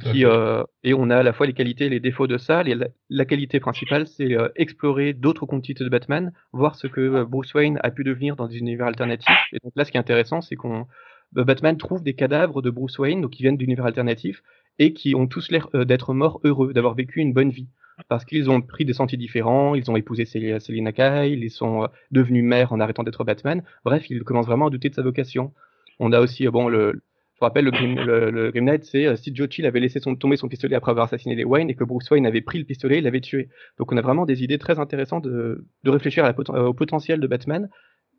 [0.00, 2.62] Qui, euh, et on a à la fois les qualités et les défauts de ça.
[2.62, 7.24] La, la qualité principale, c'est euh, explorer d'autres continuités de Batman, voir ce que euh,
[7.24, 9.28] Bruce Wayne a pu devenir dans des univers alternatifs.
[9.52, 10.86] Et donc là, ce qui est intéressant, c'est qu'on
[11.32, 14.42] Batman trouve des cadavres de Bruce Wayne, donc qui viennent d'univers alternatifs,
[14.78, 17.68] et qui ont tous l'air d'être morts heureux, d'avoir vécu une bonne vie.
[18.08, 22.44] Parce qu'ils ont pris des sentiers différents, ils ont épousé Selina Kyle, ils sont devenus
[22.44, 23.62] maires en arrêtant d'être Batman.
[23.84, 25.52] Bref, ils commencent vraiment à douter de sa vocation.
[25.98, 27.02] On a aussi, bon, le,
[27.42, 30.48] je rappelle, le Grim, Knight, c'est euh, si Joe Chill avait laissé son, tomber son
[30.48, 33.04] pistolet après avoir assassiné les Wayne et que Bruce Wayne avait pris le pistolet, il
[33.04, 33.48] l'avait tué.
[33.78, 37.26] Donc on a vraiment des idées très intéressantes de, de réfléchir la, au potentiel de
[37.26, 37.68] Batman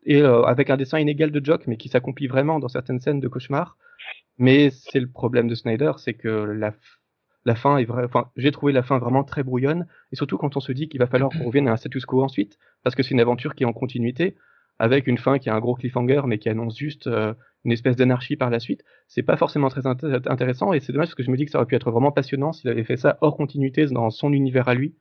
[0.05, 3.21] et euh, avec un dessin inégal de Jock, mais qui s'accomplit vraiment dans certaines scènes
[3.21, 3.77] de cauchemar.
[4.37, 6.73] Mais c'est le problème de Snyder, c'est que la,
[7.45, 10.57] la fin est vrai, enfin, j'ai trouvé la fin vraiment très brouillonne, et surtout quand
[10.57, 13.03] on se dit qu'il va falloir qu'on revienne à un status quo ensuite, parce que
[13.03, 14.35] c'est une aventure qui est en continuité,
[14.83, 17.95] avec une fin qui a un gros cliffhanger, mais qui annonce juste euh, une espèce
[17.95, 21.31] d'anarchie par la suite, c'est pas forcément très intéressant et c'est dommage parce que je
[21.31, 23.85] me dis que ça aurait pu être vraiment passionnant s'il avait fait ça hors continuité
[23.85, 24.93] dans son univers à lui,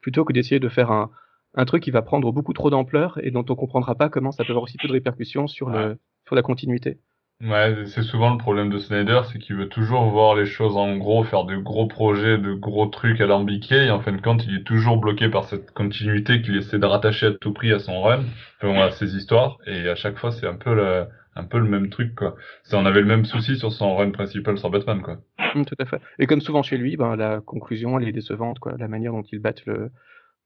[0.00, 1.10] plutôt que d'essayer de faire un,
[1.52, 4.44] un truc qui va prendre beaucoup trop d'ampleur et dont on comprendra pas comment ça
[4.44, 6.98] peut avoir aussi peu de répercussions sur, le, sur la continuité.
[7.40, 10.96] Ouais, c'est souvent le problème de Snyder, c'est qu'il veut toujours voir les choses en
[10.96, 14.56] gros, faire de gros projets, de gros trucs alambiqués, et en fin de compte, il
[14.56, 18.02] est toujours bloqué par cette continuité qu'il essaie de rattacher à tout prix à son
[18.02, 18.24] run,
[18.60, 22.34] enfin, à ses histoires, et à chaque fois, c'est un peu le, même truc, quoi.
[22.72, 25.18] on avait le même souci sur son run principal sur Batman, quoi.
[25.54, 26.00] Mmh, tout à fait.
[26.18, 28.74] Et comme souvent chez lui, ben, la conclusion, elle est décevante, quoi.
[28.78, 29.92] La manière dont il bat le,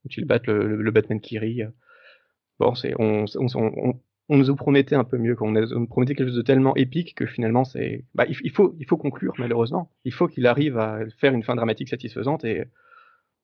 [0.03, 1.63] dont il bat Batman qui rit.
[2.59, 6.37] Bon, on, on, on, on, nous promettait un peu mieux, qu'on nous promettait quelque chose
[6.37, 9.89] de tellement épique que finalement, c'est, bah, il, faut, il faut conclure, malheureusement.
[10.05, 12.65] Il faut qu'il arrive à faire une fin dramatique satisfaisante et,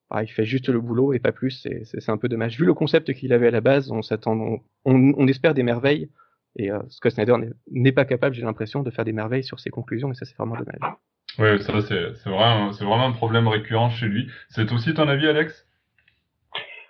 [0.10, 1.68] bah, il fait juste le boulot et pas plus.
[1.84, 2.58] C'est un peu dommage.
[2.58, 6.10] Vu le concept qu'il avait à la base, on s'attend, on, on, espère des merveilles.
[6.56, 7.36] Et euh, Scott Snyder
[7.70, 10.36] n'est pas capable, j'ai l'impression, de faire des merveilles sur ses conclusions, et ça c'est
[10.36, 10.96] vraiment dommage.
[11.38, 14.28] Oui, ça c'est vraiment, vraiment un problème récurrent chez lui.
[14.50, 15.68] C'est aussi ton avis, Alex?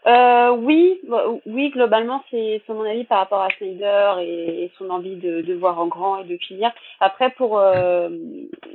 [0.08, 5.18] Euh, oui, bah, oui, globalement, c'est mon avis par rapport à Snyder et, son envie
[5.18, 6.72] de, de, voir en grand et de finir.
[7.00, 8.10] Après, pour euh,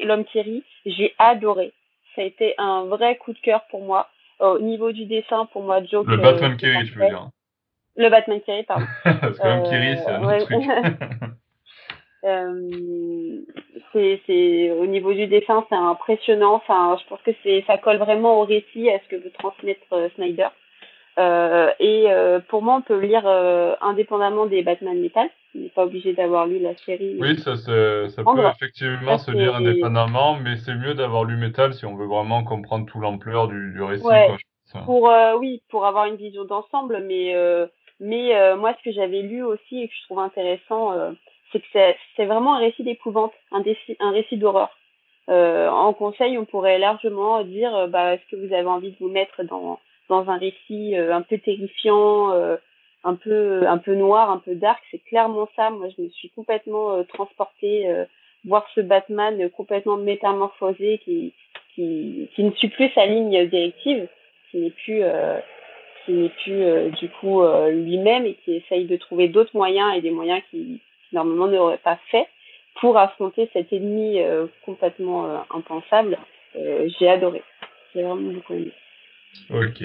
[0.03, 1.73] l'homme Thierry, j'ai adoré.
[2.15, 4.09] Ça a été un vrai coup de cœur pour moi.
[4.41, 6.05] Au niveau du dessin, pour moi, Joe.
[6.07, 7.29] Le Batman Thierry, je veux dire.
[7.97, 8.87] Le Batman Thierry, pardon.
[9.05, 11.21] Parce que l'homme Thierry, c'est un autre truc.
[12.25, 13.41] Euh,
[13.93, 18.41] c'est au niveau du dessin c'est impressionnant enfin je pense que c'est ça colle vraiment
[18.41, 20.49] au récit à ce que veut transmettre euh, Snyder
[21.19, 25.29] euh, et euh, pour moi, on peut lire euh, indépendamment des Batman Metal.
[25.55, 27.17] On n'est pas obligé d'avoir lu la série.
[27.21, 31.87] Oui, ça, ça peut effectivement se lire indépendamment, mais c'est mieux d'avoir lu Metal si
[31.87, 34.05] on veut vraiment comprendre tout l'ampleur du, du, récit.
[34.85, 37.35] pour oui, pour avoir une vision d'ensemble, mais
[38.01, 40.93] mais moi, ce que j'avais lu aussi et que je trouve intéressant,
[41.53, 43.63] c'est que c'est vraiment un récit d'épouvante, un,
[44.01, 44.77] un récit d'horreur.
[45.29, 49.45] en conseil, on pourrait largement dire, bah, est-ce que vous avez envie de vous mettre
[49.45, 52.57] dans dans un récit euh, un peu terrifiant, euh,
[53.05, 54.83] un peu un peu noir, un peu dark.
[54.91, 55.71] C'est clairement ça.
[55.71, 57.89] Moi, je me suis complètement euh, transportée
[58.45, 61.33] voir ce Batman complètement métamorphosé qui,
[61.75, 64.07] qui, ne suit plus sa ligne directive,
[64.51, 65.03] qui n'est plus,
[66.05, 70.11] qui n'est plus du coup lui-même et qui essaye de trouver d'autres moyens et des
[70.11, 72.29] moyens qui, normalement n'aurait pas fait
[72.83, 74.21] pour affronter cet ennemi
[74.67, 76.19] complètement impensable.
[76.55, 77.43] J'ai adoré.
[77.95, 78.73] J'ai vraiment beaucoup aimé.
[79.51, 79.83] Ok.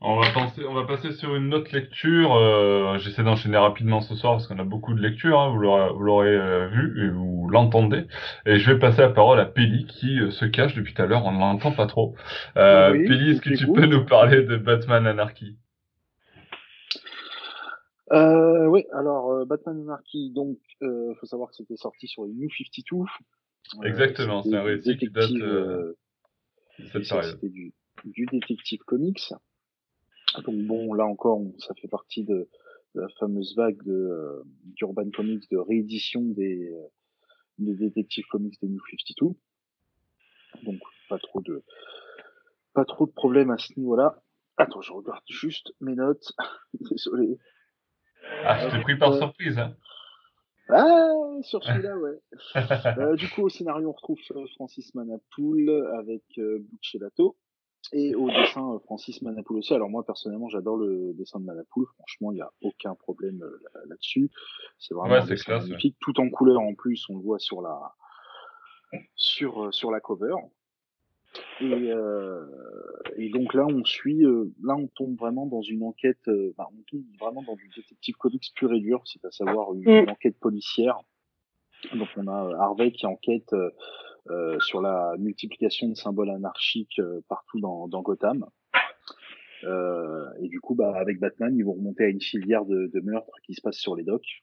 [0.00, 2.36] On va, penser, on va passer sur une autre lecture.
[2.36, 6.36] Euh, J'essaie d'enchaîner rapidement ce soir parce qu'on a beaucoup de lectures, hein, vous l'aurez
[6.36, 8.06] euh, vu et vous l'entendez.
[8.46, 11.06] Et je vais passer la parole à Peli qui euh, se cache depuis tout à
[11.06, 12.14] l'heure, on ne l'entend pas trop.
[12.56, 15.56] Euh, oui, est-ce que tu peux nous parler de Batman Anarchy?
[18.12, 23.04] Oui, alors Batman Anarchy, donc il faut savoir que c'était sorti sur les New 52.
[23.84, 25.96] Exactement, c'est un récit qui date de
[26.92, 27.72] cette période du
[28.04, 29.32] Detective Comics.
[30.44, 32.48] Donc bon, là encore, ça fait partie de,
[32.94, 36.86] la fameuse vague de euh, d'Urban Comics de réédition des, euh,
[37.58, 39.34] des Detective Comics des New 52.
[40.64, 41.62] Donc pas trop de
[42.74, 44.22] pas trop de problèmes à ce niveau-là.
[44.56, 46.32] Attends, je regarde juste mes notes.
[46.90, 47.38] Désolé.
[48.44, 49.76] Ah, je t'ai pris par euh, surprise, hein.
[50.68, 51.10] Ah,
[51.42, 52.20] sur celui-là, ouais.
[52.98, 54.18] euh, du coup, au scénario, on retrouve
[54.54, 56.66] Francis Manapoul avec euh.
[57.92, 59.72] Et au dessin, euh, Francis Manapoul aussi.
[59.72, 61.86] Alors moi, personnellement, j'adore le dessin de Manapoul.
[61.94, 64.30] Franchement, il n'y a aucun problème euh, là-dessus.
[64.78, 65.96] c'est vraiment magnifique.
[66.00, 67.94] Tout en couleur en plus, on le voit sur la,
[69.14, 70.34] sur, euh, sur la cover.
[71.60, 72.46] Et, euh,
[73.16, 74.22] et donc là, on suit,
[74.62, 78.50] là, on tombe vraiment dans une enquête, bah, on tombe vraiment dans du détective comics
[78.54, 80.08] pur et dur, c'est à savoir une, mm.
[80.08, 80.98] enquête policière.
[81.94, 83.54] Donc on a Harvey qui enquête
[84.60, 88.46] sur la multiplication de symboles anarchiques partout dans, dans Gotham.
[89.64, 93.36] et du coup, bah, avec Batman, ils vont remonter à une filière de, de meurtres
[93.44, 94.42] qui se passe sur les docks.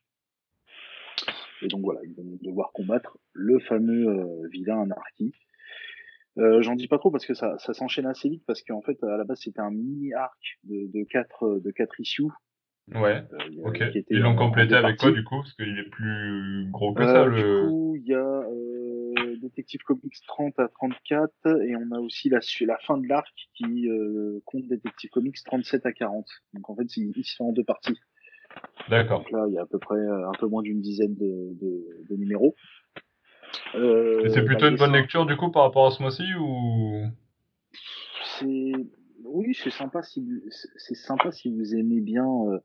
[1.62, 5.34] Et donc voilà, ils vont devoir combattre le fameux vilain anarchie.
[6.38, 9.02] Euh, J'en dis pas trop parce que ça, ça s'enchaîne assez vite parce qu'en fait
[9.04, 12.24] à la base c'était un mini arc de, de quatre de quatre issues.
[12.94, 13.24] Ouais.
[13.34, 13.82] Euh, ok.
[14.10, 15.38] Ils l'ont complété avec quoi du coup?
[15.38, 17.24] Parce qu'il est plus gros que ça.
[17.24, 17.36] Euh, le...
[17.64, 18.75] Du coup il y a euh,
[19.46, 21.32] Detective Comics 30 à 34
[21.64, 23.88] et on a aussi la la fin de l'arc qui
[24.46, 26.28] compte Detective Comics 37 à 40.
[26.54, 27.98] Donc en fait il, se fait en deux parties.
[28.90, 29.20] D'accord.
[29.20, 32.06] Donc là il y a à peu près un peu moins d'une dizaine de, de,
[32.10, 32.56] de numéros.
[33.76, 37.06] Euh, c'est plutôt une bonne lecture du coup par rapport à ce mois-ci ou?
[38.40, 38.72] C'est
[39.24, 40.26] oui, c'est sympa si
[40.78, 42.60] c'est sympa si vous aimez bien euh,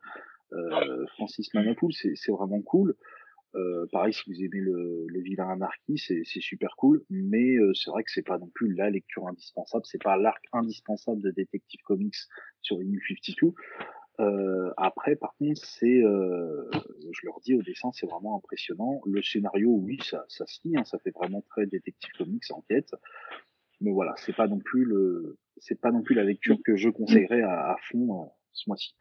[0.53, 2.95] euh, Francis Manapoul, c'est vraiment cool.
[3.57, 7.91] Euh, pareil, si vous aimez le, le vilain anarchie, c'est super cool, mais euh, c'est
[7.91, 11.81] vrai que c'est pas non plus la lecture indispensable, c'est pas l'arc indispensable de Detective
[11.85, 12.15] Comics
[12.63, 13.53] sur New 52.
[14.21, 19.01] Euh, après, par contre, c'est, je leur dis au dessin, c'est vraiment impressionnant.
[19.07, 22.95] Le scénario, oui, ça, ça se lit, hein, ça fait vraiment très détective comics enquête.
[23.81, 26.91] Mais voilà, c'est pas non plus le, c'est pas non plus la lecture que je
[26.91, 28.95] conseillerais à, à fond ce mois-ci.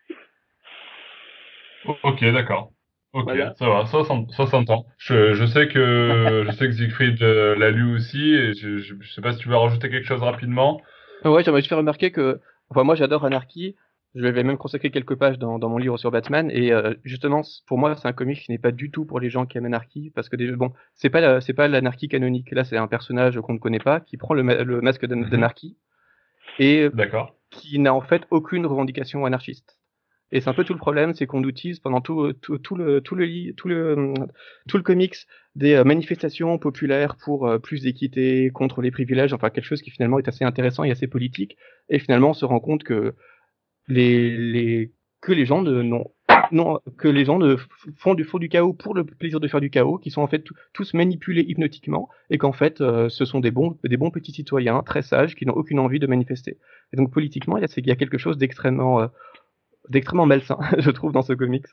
[2.03, 2.71] Ok, d'accord.
[3.12, 4.86] Ok, ça va, ça, ça s'entend.
[4.98, 8.93] Je, je sais que je sais que Siegfried euh, l'a lu aussi, et je, je,
[9.00, 10.82] je, sais pas si tu veux rajouter quelque chose rapidement.
[11.26, 13.76] Ouais, j'aimerais juste faire remarquer que, enfin, moi, j'adore Anarchy.
[14.15, 17.41] Je vais même consacrer quelques pages dans, dans mon livre sur Batman et euh, justement
[17.67, 19.65] pour moi c'est un comic qui n'est pas du tout pour les gens qui aiment
[19.65, 23.39] l'anarchie parce que déjà, bon c'est pas c'est pas l'anarchie canonique là c'est un personnage
[23.39, 25.30] qu'on ne connaît pas qui prend le, le masque mhm.
[25.30, 25.78] d'anarchie
[26.58, 26.89] et
[27.52, 29.79] qui n'a en fait aucune revendication anarchiste
[30.32, 33.02] et c'est un peu tout le problème c'est qu'on utilise pendant tout, tout, tout, le
[33.02, 34.13] tout le tout le
[34.68, 35.15] tout le comics
[35.56, 39.92] des euh, manifestations populaires pour euh, plus d'équité contre les privilèges enfin quelque chose qui
[39.92, 41.58] finalement est assez intéressant et assez politique
[41.89, 43.15] et finalement on se rend compte que
[43.88, 46.06] les, les, que les gens ne, non,
[46.52, 47.39] non, que les gens
[47.98, 50.28] font du, font du chaos pour le plaisir de faire du chaos, qui sont en
[50.28, 54.32] fait tous manipulés hypnotiquement, et qu'en fait euh, ce sont des bons, des bons petits
[54.32, 56.58] citoyens très sages qui n'ont aucune envie de manifester.
[56.94, 59.08] Et donc politiquement, il y a, il y a quelque chose d'extrêmement, euh,
[59.89, 61.65] d'extrêmement malsain, je trouve, dans ce comics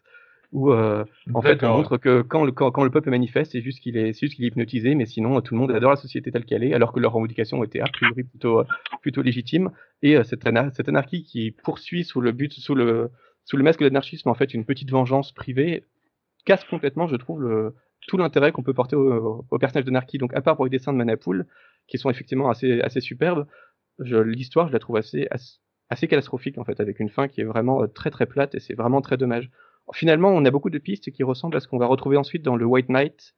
[0.53, 3.61] où euh, en fait on montre que quand le, quand, quand le peuple manifeste, c'est
[3.61, 6.31] juste qu'il est, juste qu'il est hypnotisé, mais sinon tout le monde adore la société
[6.31, 8.63] telle qu'elle est, alors que leurs revendications étaient a priori plutôt,
[9.03, 9.71] plutôt légitimes.
[10.03, 13.11] Et euh, cette, cette, anarchie qui poursuit sous le but, sous le,
[13.45, 15.85] sous le masque de l'anarchisme, en fait, une petite vengeance privée,
[16.45, 17.75] casse complètement, je trouve, le,
[18.07, 20.19] tout l'intérêt qu'on peut porter au, au personnage d'anarchie.
[20.19, 21.47] Donc, à part pour les dessins de Manapool,
[21.89, 23.47] qui sont effectivement assez, assez superbes,
[23.99, 25.59] l'histoire, je la trouve assez, assez,
[25.91, 28.61] assez catastrophique, en fait, avec une fin qui est vraiment euh, très très plate et
[28.61, 29.51] c'est vraiment très dommage
[29.95, 32.57] finalement, on a beaucoup de pistes qui ressemblent à ce qu'on va retrouver ensuite dans
[32.57, 33.35] le White Knight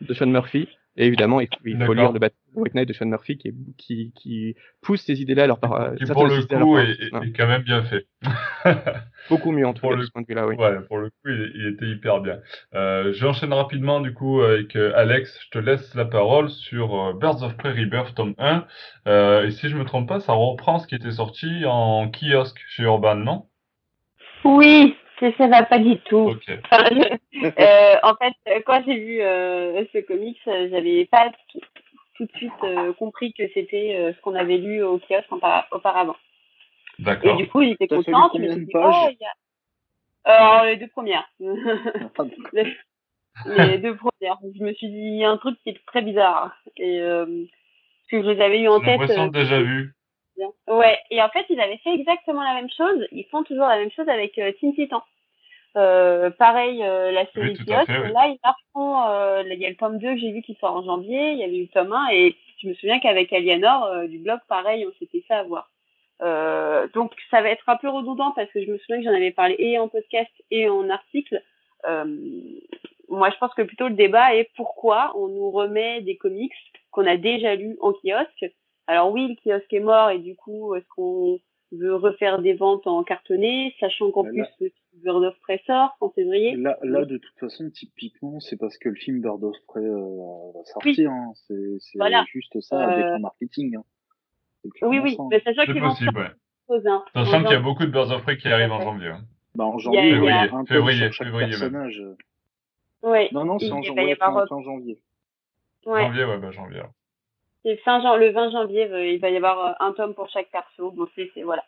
[0.00, 0.68] de Sean Murphy.
[0.98, 1.48] Et évidemment, il
[1.84, 2.20] faut, lire le
[2.54, 5.44] White Knight de Sean Murphy qui, qui, qui pousse ces idées-là.
[5.44, 8.06] Alors par, qui pour le coup est, quand même bien fait.
[9.28, 10.56] Beaucoup mieux en tout cas de ce point de vue-là, oui.
[10.56, 12.38] Ouais, pour le coup, il, était hyper bien.
[12.74, 15.38] Euh, J'enchaîne rapidement du coup avec euh, Alex.
[15.44, 18.64] Je te laisse la parole sur euh, Birds of Prey Rebirth tome 1.
[19.06, 22.60] Euh, et si je me trompe pas, ça reprend ce qui était sorti en kiosque
[22.68, 23.46] chez Urban, non?
[24.44, 26.34] Oui, ça va pas du tout.
[26.48, 31.30] euh, en fait, quand j'ai vu euh, ce comics, j'avais pas
[32.16, 35.30] tout, de suite euh, compris que c'était euh, ce qu'on avait lu au kiosque
[35.70, 36.16] auparavant.
[36.98, 37.34] D'accord.
[37.34, 38.30] Et du coup, il était content.
[38.34, 39.26] Il me dit, oh, il y
[40.30, 40.66] a...
[40.66, 41.28] les deux premières.
[41.40, 41.46] les,
[43.78, 44.38] deux premières.
[44.42, 46.56] Je me suis dit, il y a un truc qui est très bizarre.
[46.76, 49.00] Et parce que je les avais eu en tête.
[49.00, 49.94] J'ai l'impression déjà vu.
[50.68, 53.06] Ouais, et en fait, ils avaient fait exactement la même chose.
[53.12, 55.02] Ils font toujours la même chose avec euh, Teen Titan.
[55.76, 57.88] Euh, pareil, euh, la série oui, pilote.
[57.88, 58.38] Là, ils.
[58.76, 61.32] Euh, il y a le tome 2 que j'ai vu qui sort en janvier.
[61.32, 64.38] Il y avait eu le tome 1 et je me souviens qu'avec Alianor du blog,
[64.48, 65.70] pareil, on s'était fait avoir.
[66.94, 69.32] donc, ça va être un peu redondant parce que je me souviens que j'en avais
[69.32, 71.42] parlé et en podcast et en article.
[73.08, 76.54] moi, je pense que plutôt le débat est pourquoi on nous remet des comics
[76.90, 78.46] qu'on a déjà lus en kiosque
[78.86, 81.40] alors oui, le kiosque est mort et du coup, est-ce qu'on
[81.72, 84.70] veut refaire des ventes en cartonné, sachant qu'en plus le
[85.02, 86.56] Bird of Prey sort en février?
[86.56, 90.52] Là, là, de toute façon, typiquement, c'est parce que le film Bird of Prey euh,
[90.54, 91.10] va sortir.
[91.10, 91.32] Hein.
[91.46, 91.78] C'est
[92.32, 93.76] juste ça, avec le marketing.
[93.76, 93.84] Hein.
[94.82, 96.80] Oui, oui, mais sachant vont possible, ouais.
[96.86, 97.04] hein.
[97.14, 99.08] Sachant qu'il y a beaucoup de Birds of Prey qui arrivent en janvier.
[99.08, 99.20] Hein.
[99.54, 102.02] Bah, en janvier, il y a, février, février, février personnage.
[103.02, 103.28] Ouais.
[103.32, 104.98] Non, non, c'est en, janvier.
[105.86, 106.02] Ouais.
[106.02, 106.82] Janvier, ouais, bah janvier.
[107.66, 110.50] C'est fin le 20 janvier, euh, il va y avoir euh, un tome pour chaque
[110.52, 110.92] perso.
[110.92, 111.64] Bon, c'est voilà.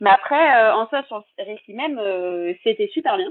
[0.00, 2.00] Mais après, euh, en soi, sur le récit même,
[2.64, 3.30] c'était super bien.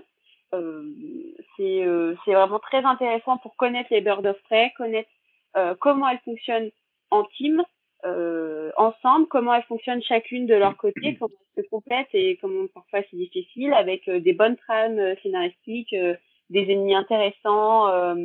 [1.58, 5.10] c'est vraiment très intéressant pour connaître les Bird of Prey, connaître
[5.80, 6.70] comment elles fonctionnent
[7.10, 7.64] en team,
[8.06, 12.68] euh, ensemble, comment elles fonctionnent chacune de leur côté, comment elles se complètent et comment
[12.74, 15.96] parfois c'est difficile, avec euh, des bonnes trames euh, scénaristiques,
[16.50, 18.16] des ennemis intéressants.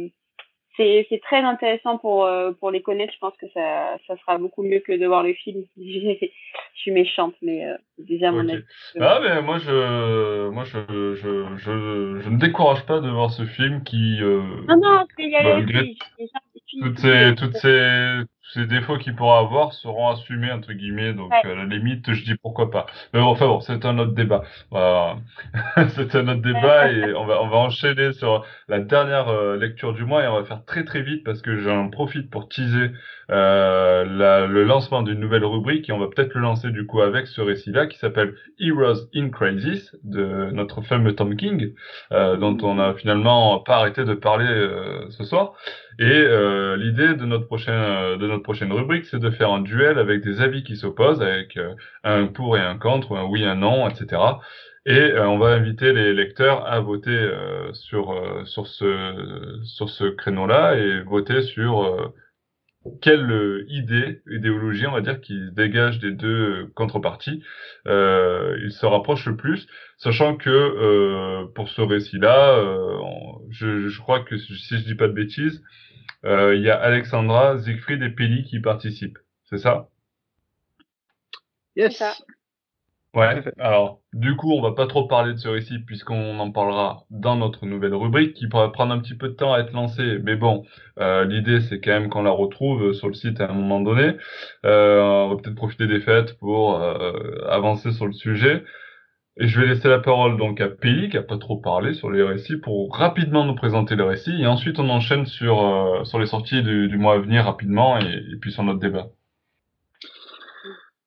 [0.77, 3.13] C'est c'est très intéressant pour euh, pour les connaître.
[3.13, 5.65] Je pense que ça ça sera beaucoup mieux que de voir le film.
[5.77, 6.29] je
[6.75, 8.63] suis méchante, mais euh, déjà mon avis.
[9.01, 13.45] Ah mais moi je moi je je, je, je ne décourage pas de voir ce
[13.45, 15.81] film qui euh, Non, non, je vais y malgré
[16.19, 16.81] vais simplifier.
[16.81, 21.51] toutes ces toutes ces ces défauts qu'il pourra avoir seront assumés entre guillemets donc Ouais.
[21.51, 24.43] à la limite je dis pourquoi pas mais bon, enfin bon c'est un autre débat
[24.71, 25.17] Voilà.
[25.89, 29.93] c'est un autre débat et on va on va enchaîner sur la dernière euh, lecture
[29.93, 32.91] du mois et on va faire très très vite parce que j'en profite pour teaser
[33.31, 37.01] euh, la- le lancement d'une nouvelle rubrique et on va peut-être le lancer du coup
[37.01, 41.73] avec ce récit-là qui s'appelle Heroes in Crisis de notre fameux Tom King
[42.13, 45.53] euh, dont on a finalement pas arrêté de parler euh, ce soir.
[45.99, 46.27] Et
[46.77, 50.23] l'idée de notre prochaine euh, de notre prochaine rubrique, c'est de faire un duel avec
[50.23, 53.89] des avis qui s'opposent, avec euh, un pour et un contre, un oui, un non,
[53.89, 54.23] etc.
[54.87, 58.15] Et euh, on va inviter les lecteurs à voter euh, sur
[58.47, 62.13] sur ce sur ce créneau-là et voter sur
[63.01, 67.43] quelle idée, idéologie, on va dire, qui se dégage des deux contreparties,
[67.89, 72.63] euh, il se rapproche le plus, sachant que pour ce récit-là,
[73.51, 75.63] je, je crois que si je dis pas de bêtises,
[76.25, 79.19] il y a Alexandra, Siegfried et Peli qui participent.
[79.45, 79.89] C'est ça?
[81.77, 81.93] Yes.
[81.93, 82.15] C'est ça.
[83.15, 83.45] Ouais.
[83.61, 87.37] Alors, du coup, on va pas trop parler de ce récit puisqu'on en parlera dans
[87.37, 90.19] notre nouvelle rubrique qui pourra prendre un petit peu de temps à être lancée.
[90.25, 90.65] Mais bon,
[90.99, 94.17] euh, l'idée c'est quand même qu'on la retrouve sur le site à un moment donné.
[94.67, 98.65] Euh, on va peut-être profiter des fêtes pour euh, avancer sur le sujet.
[99.37, 102.11] Et je vais laisser la parole donc à Peli qui a pas trop parlé sur
[102.11, 106.21] les récits pour rapidement nous présenter le récit et ensuite on enchaîne sur euh, sur
[106.21, 109.11] les sorties du, du mois à venir rapidement et, et puis sur notre débat.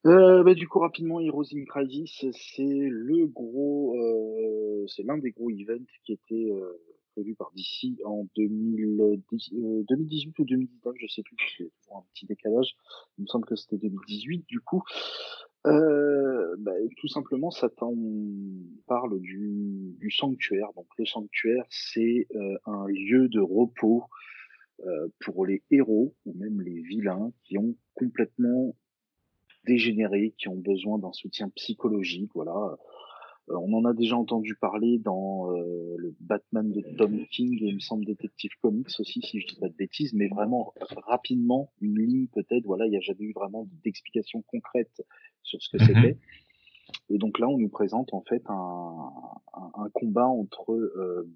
[0.08, 5.32] Euh, bah, du coup, rapidement, Heroes in Crisis, c'est le gros, euh, c'est l'un des
[5.32, 6.80] gros events qui était euh,
[7.12, 12.26] prévu par DC en 2010, euh, 2018 ou 2019, je sais plus, c'est un petit
[12.26, 12.78] décalage.
[13.18, 14.82] Il me semble que c'était 2018, du coup.
[15.68, 17.94] Euh, bah, tout simplement, ça t'en
[18.88, 20.70] parle du, sanctuaire.
[20.76, 24.06] Donc, le sanctuaire, c'est euh, un lieu de repos
[24.86, 28.76] euh, pour les héros ou même les vilains qui ont complètement
[29.66, 32.32] dégénérés, qui ont besoin d'un soutien psychologique.
[32.34, 32.78] Voilà.
[33.50, 37.68] Euh, on en a déjà entendu parler dans euh, le Batman de Tom King et
[37.68, 40.74] il me semble Detective Comics aussi, si je dis pas de bêtises, mais vraiment
[41.06, 42.66] rapidement, une ligne peut-être.
[42.66, 45.02] Voilà, il n'y a jamais eu vraiment d'explication concrète
[45.44, 45.88] sur ce que Mhm.
[45.88, 46.18] c'était.
[47.10, 49.10] Et donc là, on nous présente en fait un,
[49.54, 51.30] un, un combat entre euh,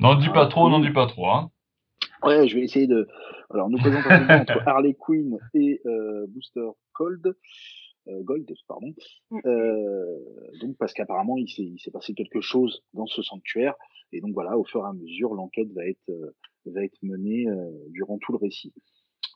[0.00, 1.50] N'en dis pas trop, n'en dis pas trop, hein.
[2.22, 3.06] Ouais, je vais essayer de.
[3.50, 7.36] Alors, on nous présente un combat entre Harley Quinn et euh, Booster Gold.
[8.08, 8.92] Euh, Gold, pardon.
[9.30, 9.40] Mm.
[9.46, 10.18] Euh,
[10.60, 13.74] donc, parce qu'apparemment, il s'est, il s'est passé quelque chose dans ce sanctuaire.
[14.12, 16.34] Et donc, voilà, au fur et à mesure, l'enquête va être, euh,
[16.66, 18.72] va être menée euh, durant tout le récit.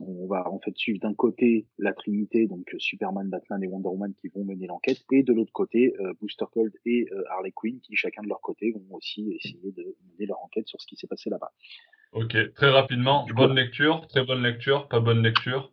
[0.00, 4.14] On va en fait suivre d'un côté la Trinité, donc Superman, Batman et Wonder Woman
[4.14, 7.81] qui vont mener l'enquête, et de l'autre côté euh, Booster Gold et euh, Harley Quinn
[7.81, 10.94] qui chacun de leur côté vont aussi essayer de mener leur enquête sur ce qui
[10.94, 11.50] s'est passé là-bas.
[12.12, 15.72] Ok, très rapidement, Du coup- bonne lecture, très bonne lecture, pas bonne lecture.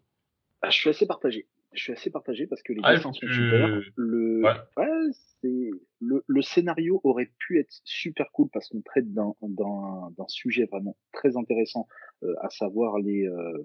[0.64, 1.46] Ah, je suis assez partagé.
[1.76, 3.82] Je suis assez partagé parce que les Ah, dessins sont que- super.
[3.96, 4.54] Le, Ouais.
[4.78, 5.12] ouais,
[5.42, 10.28] c'est le, le scénario aurait pu être super cool parce qu'on traite d'un d'un d'un
[10.28, 11.88] sujet vraiment très intéressant,
[12.24, 13.64] euh, à savoir les euh,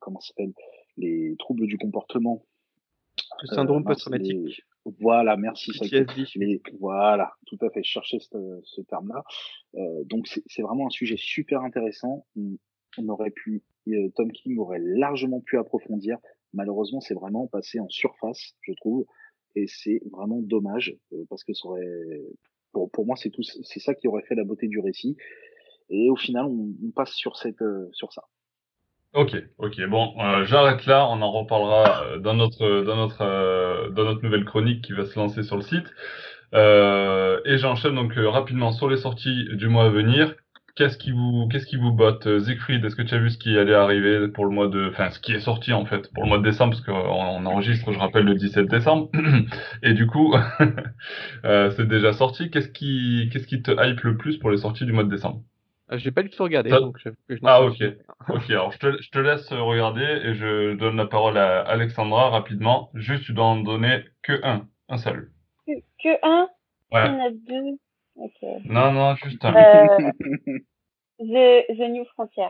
[0.00, 0.52] comment ça s'appelle
[0.96, 2.44] les troubles du comportement.
[3.42, 4.38] Le syndrome Euh, post-traumatique.
[4.44, 5.72] les- Voilà, merci.
[5.74, 6.38] ça a été- PTSD.
[6.44, 7.82] les, voilà, tout à fait.
[7.82, 9.22] Je cherchais ce, ce terme-là.
[9.76, 12.26] Euh, donc c'est c'est vraiment un sujet super intéressant.
[12.36, 12.56] On,
[12.98, 16.18] on aurait pu, euh, Tom King aurait largement pu approfondir.
[16.54, 19.06] Malheureusement, c'est vraiment passé en surface, je trouve,
[19.54, 21.82] et c'est vraiment dommage euh, parce que ça aurait,
[22.72, 25.16] pour, pour moi, c'est tout, c'est ça qui aurait fait la beauté du récit.
[25.90, 28.22] Et au final, on, passe sur cette, euh, sur ça.
[29.14, 34.22] Ok, ok, bon, euh, j'arrête là, on en reparlera dans notre dans notre dans notre
[34.22, 35.84] nouvelle chronique qui va se lancer sur le site.
[36.54, 40.34] Et j'enchaîne donc rapidement sur les sorties du mois à venir.
[40.74, 43.36] Qu'est-ce qui vous qu'est-ce qui vous botte Euh, Siegfried, est-ce que tu as vu ce
[43.36, 46.22] qui allait arriver pour le mois de enfin ce qui est sorti en fait pour
[46.22, 46.72] le mois de décembre?
[46.72, 49.10] Parce qu'on on enregistre, je rappelle le 17 décembre.
[49.82, 50.34] et du coup,
[51.44, 52.50] euh, c'est déjà sorti.
[52.50, 55.42] Qu'est-ce qui qu'est-ce qui te hype le plus pour les sorties du mois de décembre?
[55.88, 57.10] Ah, J'ai pas du tout regardé, Ça- donc je
[57.44, 57.76] Ah, ok.
[58.30, 62.30] Ok, alors je te, je te laisse regarder et je donne la parole à Alexandra
[62.30, 62.90] rapidement.
[62.94, 65.30] Juste, tu dois en donner que un, un seul.
[65.66, 66.48] Que, que un,
[66.92, 67.08] il y Ouais.
[67.10, 67.78] en a deux.
[68.64, 69.54] Non, non, juste un.
[69.54, 70.10] Euh,
[71.18, 72.48] The, The New Frontier.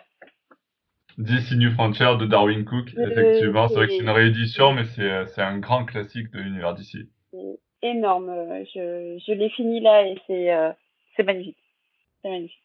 [1.18, 3.68] DC New Frontier de Darwin Cook, Euh, effectivement.
[3.68, 6.74] C'est vrai que c'est une réédition, mais c'est euh, c'est un grand classique de l'univers
[6.74, 7.06] DC.
[7.30, 8.30] C'est énorme.
[8.30, 10.72] euh, Je, je l'ai fini là et c'est euh,
[11.16, 11.58] c'est magnifique.
[12.22, 12.58] C'est magnifique.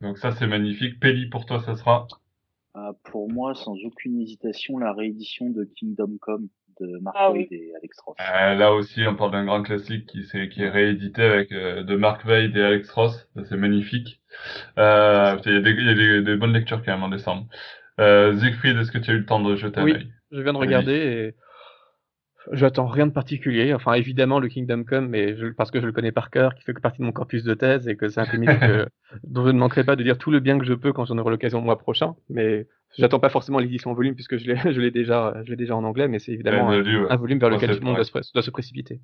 [0.00, 0.98] Donc ça, c'est magnifique.
[1.00, 2.06] Peli, pour toi, ça sera
[2.74, 6.48] Ah, pour moi, sans aucune hésitation, la réédition de Kingdom Come
[6.80, 7.46] de Mark Ah oui.
[7.50, 8.16] et Alex Ross.
[8.20, 10.20] Euh, là aussi, on parle d'un grand classique qui,
[10.62, 13.28] est réédité avec euh, de Mark Waid et Alex Ross.
[13.44, 14.20] C'est magnifique.
[14.78, 17.08] Euh, Il y a, des, il y a des, des bonnes lectures quand même en
[17.08, 17.46] décembre.
[17.98, 19.92] Euh, Siegfried, est-ce que tu as eu le temps de jeter Oui.
[19.92, 20.08] un œil?
[20.32, 21.34] Je viens de regarder et
[22.52, 23.72] j'attends rien de particulier.
[23.74, 26.62] Enfin, évidemment, le Kingdom Come, mais je- parce que je le connais par cœur, qui
[26.64, 28.48] fait partie de mon corpus de thèse et que c'est un comics
[29.24, 31.18] dont je ne manquerai pas de dire tout le bien que je peux quand j'en
[31.18, 32.14] aurai l'occasion le mois prochain.
[32.28, 32.66] Mais
[32.98, 35.76] j'attends pas forcément l'édition en volume puisque je l'ai, je l'ai déjà, je l'ai déjà
[35.76, 36.76] en anglais, mais c'est évidemment Ouais,
[37.10, 39.00] un, volume vers Ouais, lequel tout le monde doit se, doit se précipiter.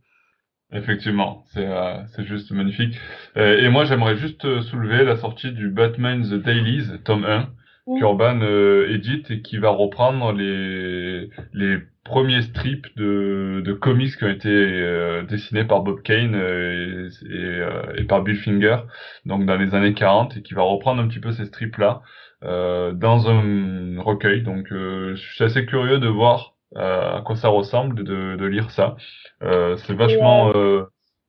[0.74, 2.98] Effectivement, c'est euh, c'est juste magnifique.
[3.36, 7.50] Euh, et moi, j'aimerais juste euh, soulever la sortie du Batman The Dailies, tome 1,
[7.84, 7.98] Mm.
[7.98, 14.24] qu'Urban euh, édite et qui va reprendre les, les premiers strips de, de comics qui
[14.24, 18.78] ont été euh, dessinés par Bob Kane euh, et, et, euh, et par Bill Finger,
[19.24, 22.02] donc dans les années 40, et qui va reprendre un petit peu ces strips-là
[22.44, 24.42] euh, dans un recueil.
[24.42, 28.46] Donc, euh, je suis assez curieux de voir euh, à quoi ça ressemble, de, de
[28.46, 28.96] lire ça.
[29.42, 30.84] Euh, c'est vachement, euh,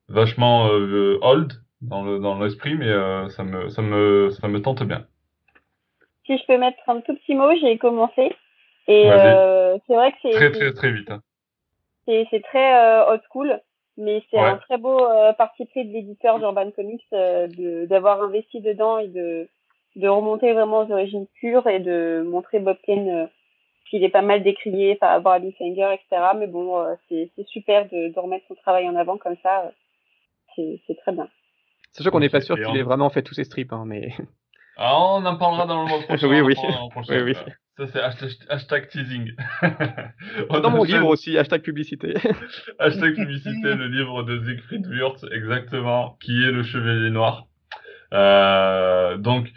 [0.09, 4.61] vachement euh, old dans le dans l'esprit, mais euh, ça me ça me ça me
[4.61, 5.05] tente bien.
[6.25, 8.31] Si je peux mettre un tout petit mot, j'ai commencé.
[8.87, 11.09] Et euh, c'est vrai que c'est Très très très vite.
[11.11, 11.21] hein.
[12.05, 13.59] c'est très euh, old school,
[13.97, 14.43] mais c'est Ouais.
[14.49, 18.97] un très beau euh, parti pris de l'éditeur d'Urban Comics euh, de d'avoir investi dedans
[18.97, 19.47] et de
[19.95, 23.25] de remonter vraiment aux origines pures et de montrer Bob Kane euh,
[23.89, 26.31] qu'il est pas mal décrié par rapport à Bill Finger, etc.
[26.35, 29.71] Mais bon, euh, c'est c'est super de, de remettre son travail en avant comme ça.
[30.55, 31.27] C'est c'est très bien.
[31.91, 34.09] Sachant qu'on n'est pas sûr qu'il ait vraiment fait tous ses strips, hein, mais
[34.77, 36.27] Ah, on en parlera dans le mois prochain.
[36.27, 36.55] Oui, oui.
[36.91, 37.23] prochain.
[37.23, 37.53] Oui, oui.
[37.77, 39.31] Ça c'est hashtag, hashtag teasing.
[40.49, 42.13] Dans mon livre aussi, hashtag publicité.
[42.79, 47.47] Hashtag publicité, le livre de Siegfried Wurtz, exactement, qui est le Chevalier Noir.
[48.13, 49.51] Euh, donc,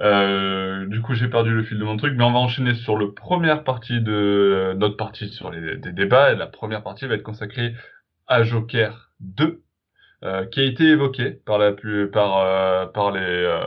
[0.00, 2.96] euh, du coup, j'ai perdu le fil de mon truc, mais on va enchaîner sur
[2.96, 6.32] le première partie de notre partie sur les des débats.
[6.32, 7.74] Et la première partie va être consacrée
[8.26, 9.62] à Joker 2,
[10.24, 13.60] euh, qui a été évoqué par la plus par par les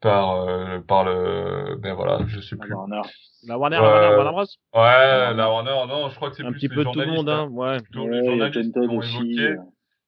[0.00, 2.72] par euh, par le ben voilà, je sais plus.
[2.72, 3.00] Warner.
[3.46, 3.82] La Warner, Ouais.
[3.84, 4.80] la Warner, Warner Bros.
[4.82, 7.06] Ouais, la Warner, non, je crois que c'est Un plus petit les peu tout le
[7.06, 7.48] monde, hein.
[7.50, 7.80] Ouais.
[7.80, 9.16] plutôt Ouais, les journalistes qui l'ont aussi.
[9.16, 9.40] évoqué.
[9.52, 9.56] euh,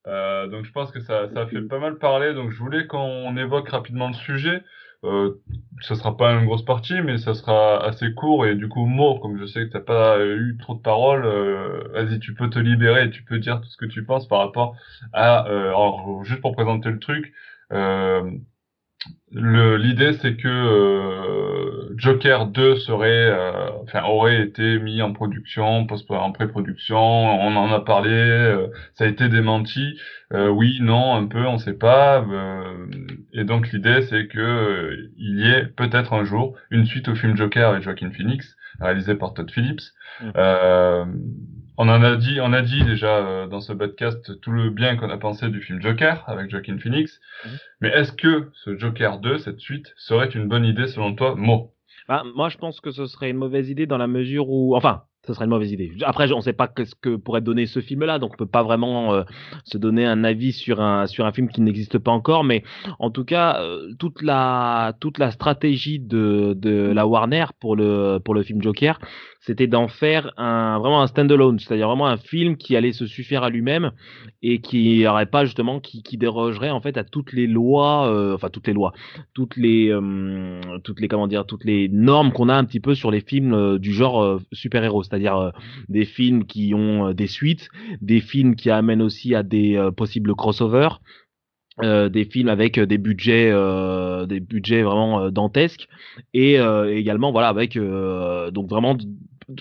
[0.07, 2.33] Euh, donc je pense que ça, ça a fait pas mal parler.
[2.35, 4.63] Donc je voulais qu'on évoque rapidement le sujet.
[5.05, 5.35] Euh,
[5.81, 8.47] ce sera pas une grosse partie, mais ça sera assez court.
[8.47, 11.85] Et du coup, Mo, comme je sais que t'as pas eu trop de paroles, euh,
[11.93, 14.39] vas-y, tu peux te libérer et tu peux dire tout ce que tu penses par
[14.41, 14.75] rapport
[15.13, 15.47] à.
[15.49, 17.33] Euh, alors, juste pour présenter le truc.
[17.73, 18.31] Euh,
[19.33, 26.11] l'idée c'est que euh, Joker 2 serait euh, enfin aurait été mis en production post
[26.11, 26.99] en pré-production.
[26.99, 29.99] On en a parlé euh, ça a été démenti.
[30.33, 32.25] Oui non un peu on sait pas.
[33.33, 37.37] Et donc l'idée c'est que il y ait peut-être un jour une suite au film
[37.37, 39.83] Joker avec Joaquin Phoenix réalisé par Todd Phillips.
[40.23, 40.33] Mhm.
[41.77, 44.97] On en a dit on a dit déjà euh, dans ce podcast tout le bien
[44.97, 47.51] qu'on a pensé du film Joker avec Joaquin Phoenix Mhm.
[47.81, 51.73] mais est-ce que ce Joker 2, cette suite, serait une bonne idée selon toi, Mo?
[52.09, 55.03] Bah, moi, je pense que ce serait une mauvaise idée dans la mesure où, enfin,
[55.27, 55.93] ce serait une mauvaise idée.
[56.03, 58.63] Après, on ne sait pas qu'est-ce que pourrait donner ce film-là, donc on peut pas
[58.65, 59.23] vraiment euh,
[59.65, 62.43] se donner un avis sur un sur un film qui n'existe pas encore.
[62.43, 62.63] Mais
[62.99, 68.19] en tout cas, euh, toute la toute la stratégie de de la Warner pour le
[68.25, 68.99] pour le film Joker,
[69.41, 73.43] c'était d'en faire un vraiment un standalone, c'est-à-dire vraiment un film qui allait se suffire
[73.43, 73.93] à lui-même
[74.43, 78.35] et qui aurait pas justement qui qui dérogerait en fait à toutes les lois, euh,
[78.35, 78.93] enfin toutes les lois,
[79.33, 82.95] toutes les euh, toutes les comment dire toutes les normes qu'on a un petit peu
[82.95, 85.53] sur les films euh, du genre super-héros, c'est-à-dire
[85.89, 87.71] des films qui ont des suites,
[88.03, 91.01] des films qui amènent aussi à des possibles crossovers.
[91.83, 93.51] des films avec des budgets
[94.29, 95.89] des budgets vraiment dantesques
[96.35, 98.97] et également voilà avec donc vraiment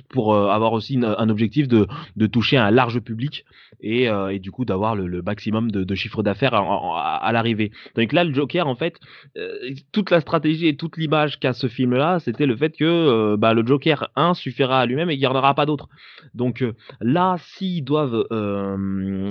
[0.10, 3.46] pour euh, avoir aussi un objectif de, de toucher un large public
[3.82, 7.72] et, euh, et du coup d'avoir le, le maximum de, de chiffre d'affaires à, l'arrivée.
[7.96, 9.00] Donc là, le Joker, en fait,
[9.38, 9.58] euh,
[9.92, 13.66] toute la stratégie et toute l'image qu'a ce film-là, c'était le fait que bah, le
[13.66, 15.88] Joker 1 suffira à lui-même et il n'y en aura pas d'autres.
[16.34, 16.64] Donc
[17.02, 18.26] là, s'ils doivent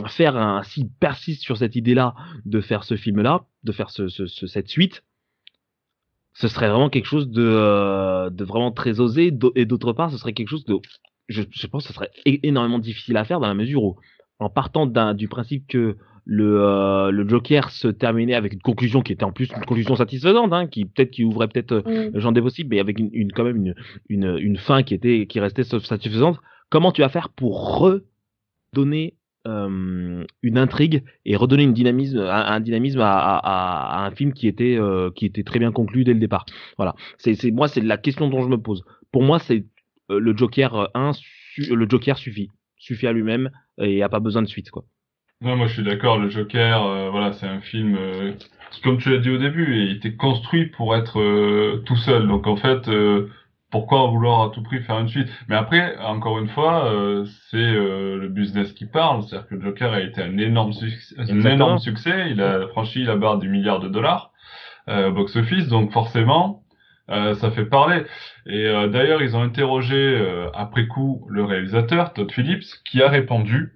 [0.09, 4.47] faire un, s'ils persistent sur cette idée-là de faire ce film-là, de faire ce- ce-
[4.47, 5.03] cette suite,
[6.41, 9.33] ce serait vraiment quelque chose de, euh, de vraiment très osé.
[9.57, 10.77] Et d'autre part, ce serait quelque chose de,
[11.29, 13.97] je, je pense, que ce serait énormément difficile à faire dans la mesure où,
[14.39, 19.13] en partant du principe que le, euh, le Joker se terminait avec une conclusion qui
[19.13, 22.11] était en plus une conclusion satisfaisante, hein, qui peut-être qui ouvrait peut-être euh, Mm.
[22.15, 23.75] le champ des possibles, mais avec une, une- quand même une,
[24.09, 26.39] une, une fin qui était qui restait satisfaisante.
[26.71, 27.81] Comment tu vas faire pour
[28.75, 29.15] redonner
[29.47, 31.71] euh, une intrigue et redonner un,
[32.61, 36.45] dynamisme à, un film qui était euh, qui était très bien conclu dès le départ.
[36.77, 36.95] Voilà.
[37.19, 38.85] C'est moi c'est la question dont je me pose.
[39.13, 39.65] Pour moi c'est
[40.11, 44.21] euh, le Joker euh, 1 su- le Joker suffit suffit à lui-même et a pas
[44.21, 44.85] besoin de suite quoi.
[45.41, 48.33] Non, moi je suis d'accord, le Joker, voilà, c'est un film, euh,
[48.83, 52.27] comme tu l'as dit au début, il était construit pour être tout seul.
[52.27, 52.89] Donc en fait,
[53.71, 55.29] pourquoi vouloir à tout prix faire une suite?
[55.49, 59.23] Mais après, encore une fois, euh, c'est euh, le business qui parle.
[59.23, 62.31] C'est-à-dire que Joker a été un énorme, succès, un énorme succès.
[62.31, 64.31] Il a franchi la barre du milliard de dollars
[64.89, 65.69] euh, au box-office.
[65.69, 66.63] Donc forcément,
[67.11, 68.05] euh, ça fait parler.
[68.47, 73.09] Et euh, d'ailleurs, ils ont interrogé euh, après coup le réalisateur, Todd Phillips, qui a
[73.09, 73.73] répondu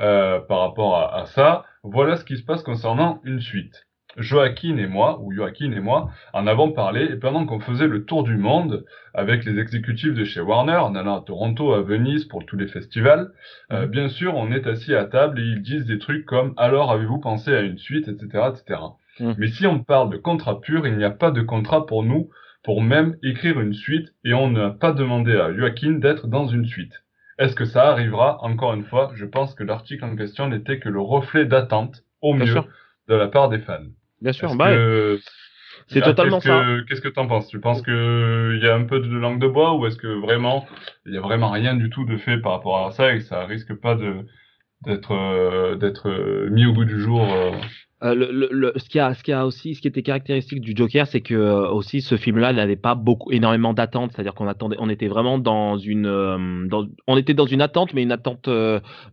[0.00, 1.64] euh, par rapport à, à ça.
[1.84, 3.86] Voilà ce qui se passe concernant une suite.
[4.16, 8.04] Joaquin et moi, ou Joaquin et moi, en avons parlé, et pendant qu'on faisait le
[8.04, 8.84] tour du monde
[9.14, 12.68] avec les exécutifs de chez Warner, en allant à Toronto, à Venise pour tous les
[12.68, 13.30] festivals,
[13.72, 16.90] euh, bien sûr, on est assis à table et ils disent des trucs comme alors
[16.92, 18.80] avez-vous pensé à une suite, etc., etc.
[19.20, 19.34] Mhm.
[19.38, 22.30] Mais si on parle de contrat pur, il n'y a pas de contrat pour nous
[22.64, 26.64] pour même écrire une suite et on n'a pas demandé à Joaquin d'être dans une
[26.64, 27.02] suite.
[27.38, 28.38] Est-ce que ça arrivera?
[28.42, 32.34] Encore une fois, je pense que l'article en question n'était que le reflet d'attente, au
[32.34, 32.68] Bien mieux, sûr.
[33.08, 33.82] de la part des fans.
[34.22, 34.54] Bien sûr.
[34.56, 35.18] Bah, que-
[35.88, 37.48] C'est Ah, totalement qu'est-ce que- Qu'est-ce que t'en penses?
[37.48, 40.06] Tu penses que il y a un peu de langue de bois ou est-ce que
[40.06, 40.66] vraiment
[41.06, 43.24] il y a vraiment rien du tout de fait par rapport à ça et que
[43.24, 44.24] ça risque pas de
[44.86, 47.50] d'être euh, d'être euh, mis au bout du jour euh,
[48.02, 48.98] Euh, le, ce qui
[49.32, 52.76] a, aussi, ce qui était caractéristique du Joker, c'est que euh, aussi ce film-là n'avait
[52.76, 54.12] pas beaucoup, énormément d'attentes.
[54.12, 56.66] C'est-à-dire qu'on attendait, on était vraiment dans une, euh,
[57.06, 58.48] on était dans une attente, mais une attente,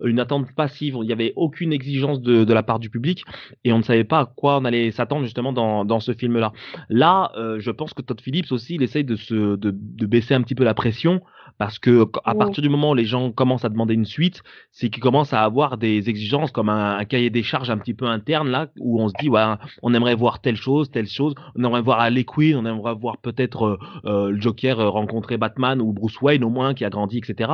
[0.04, 0.98] une attente passive.
[1.02, 3.24] Il n'y avait aucune exigence de, la part du public
[3.64, 6.52] et on ne savait pas à quoi on allait s'attendre justement dans, ce film-là.
[6.90, 10.74] Là, je pense que Todd Phillips aussi, il essaye de baisser un petit peu la
[10.74, 11.22] pression
[11.60, 12.38] parce que à Mm.
[12.40, 14.42] partir du moment où les gens commencent à demander une suite,
[14.72, 17.94] c'est qu'ils commencent à avoir des exigences comme un, un cahier des charges un petit
[17.94, 19.44] peu interne là où on se dit ouais
[19.84, 21.36] on aimerait voir telle chose telle chose.
[21.56, 25.38] On aimerait voir Harley Quinn on aimerait voir peut-être euh, euh, le Joker euh, rencontrer
[25.38, 27.52] Batman ou Bruce Wayne au moins qui a grandi etc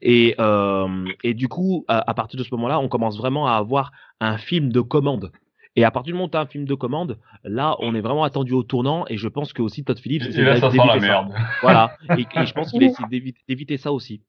[0.00, 3.46] et euh, et du coup à, à partir de ce moment là on commence vraiment
[3.46, 5.30] à avoir un film de commande
[5.76, 8.00] et à partir du moment où tu as un film de commande, là, on est
[8.00, 9.04] vraiment attendu au tournant.
[9.08, 10.98] Et je pense que aussi Todd Phillips et, là ça sent la ça.
[11.00, 11.32] merde.
[11.62, 11.96] Voilà.
[12.16, 13.04] Et, et je pense qu'il essaie
[13.48, 14.20] d'éviter ça aussi.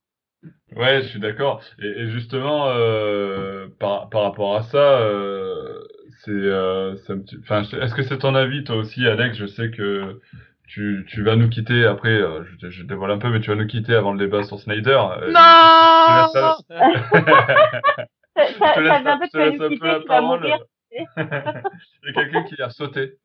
[0.75, 1.61] Ouais, je suis d'accord.
[1.81, 5.79] Et, et justement, euh, par, par rapport à ça, euh,
[6.23, 7.37] c'est, euh, c'est un petit.
[7.41, 9.37] Enfin, je- est-ce que c'est ton avis, toi aussi, Alex?
[9.37, 10.19] Je sais que
[10.67, 12.09] tu, tu vas nous quitter après.
[12.09, 14.59] euh, je, je dévoile un peu, mais tu vas nous quitter avant le débat sur
[14.59, 14.99] Snyder.
[15.21, 16.57] Euh, Non je te laisse Ça,
[18.35, 19.87] Je ça, te ça laisse, vient un peu je te de laisse un peu qualité,
[19.87, 20.53] la parole.
[21.17, 23.17] Il y a quelqu'un qui a sauté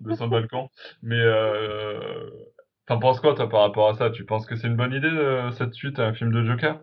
[0.00, 0.68] de son balcon.
[1.02, 2.30] Mais euh,
[2.86, 4.10] t'en penses quoi, toi, par rapport à ça?
[4.10, 6.80] Tu penses que c'est une bonne idée, euh, cette suite à un film de Joker?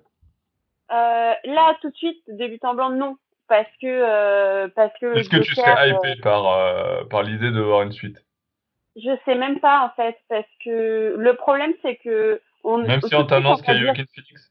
[0.92, 3.18] Euh, là, tout de suite, début en blanc, non.
[3.48, 5.18] Parce que, euh, parce que.
[5.18, 8.18] Est-ce que tu serais euh, hypé par, par l'idée de voir une suite
[8.96, 10.16] Je sais même pas, en fait.
[10.30, 12.42] Parce que le problème, c'est que.
[12.64, 14.49] On, Même si on t'annonce qu'il y a Joaquin Phoenix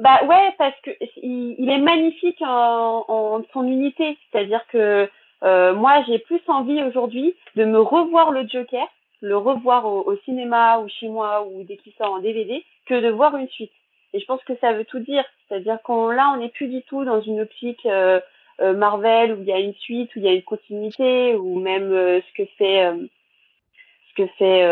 [0.00, 0.90] Bah ouais, parce que
[1.22, 4.16] il, il est magnifique en, en son unité.
[4.32, 5.08] C'est-à-dire que
[5.44, 8.86] euh, moi, j'ai plus envie aujourd'hui de me revoir le Joker,
[9.20, 12.98] le revoir au, au cinéma ou chez moi ou dès qu'il sort en DVD, que
[12.98, 13.72] de voir une suite.
[14.14, 15.24] Et je pense que ça veut tout dire.
[15.48, 18.20] C'est-à-dire qu'on là, on n'est plus du tout dans une optique euh,
[18.62, 21.60] euh, Marvel où il y a une suite, où il y a une continuité, ou
[21.60, 23.06] même euh, ce que fait euh,
[24.08, 24.66] ce que fait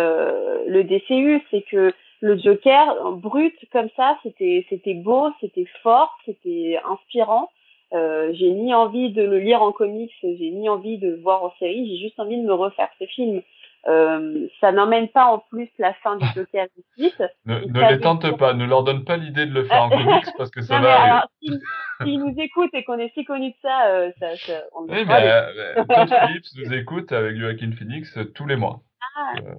[0.66, 6.16] le DCU, c'est que le Joker en brut comme ça, c'était c'était beau, c'était fort,
[6.24, 7.50] c'était inspirant.
[7.94, 11.42] Euh, j'ai ni envie de le lire en comics, j'ai ni envie de le voir
[11.42, 13.40] en série, j'ai juste envie de me refaire ce film.
[13.86, 17.22] Euh, ça n'emmène pas en plus la fin du Joker de suite.
[17.46, 20.26] Ne, ne les tente pas, ne leur donne pas l'idée de le faire en comics
[20.36, 21.58] parce que ça Non, va alors, s'ils
[22.02, 25.04] s'ils nous écoutent et qu'on est si connus de ça, euh, ça, ça on Oui,
[25.06, 28.80] mais euh, Todd Phillips nous écoute avec Joaquin Phoenix euh, tous les mois.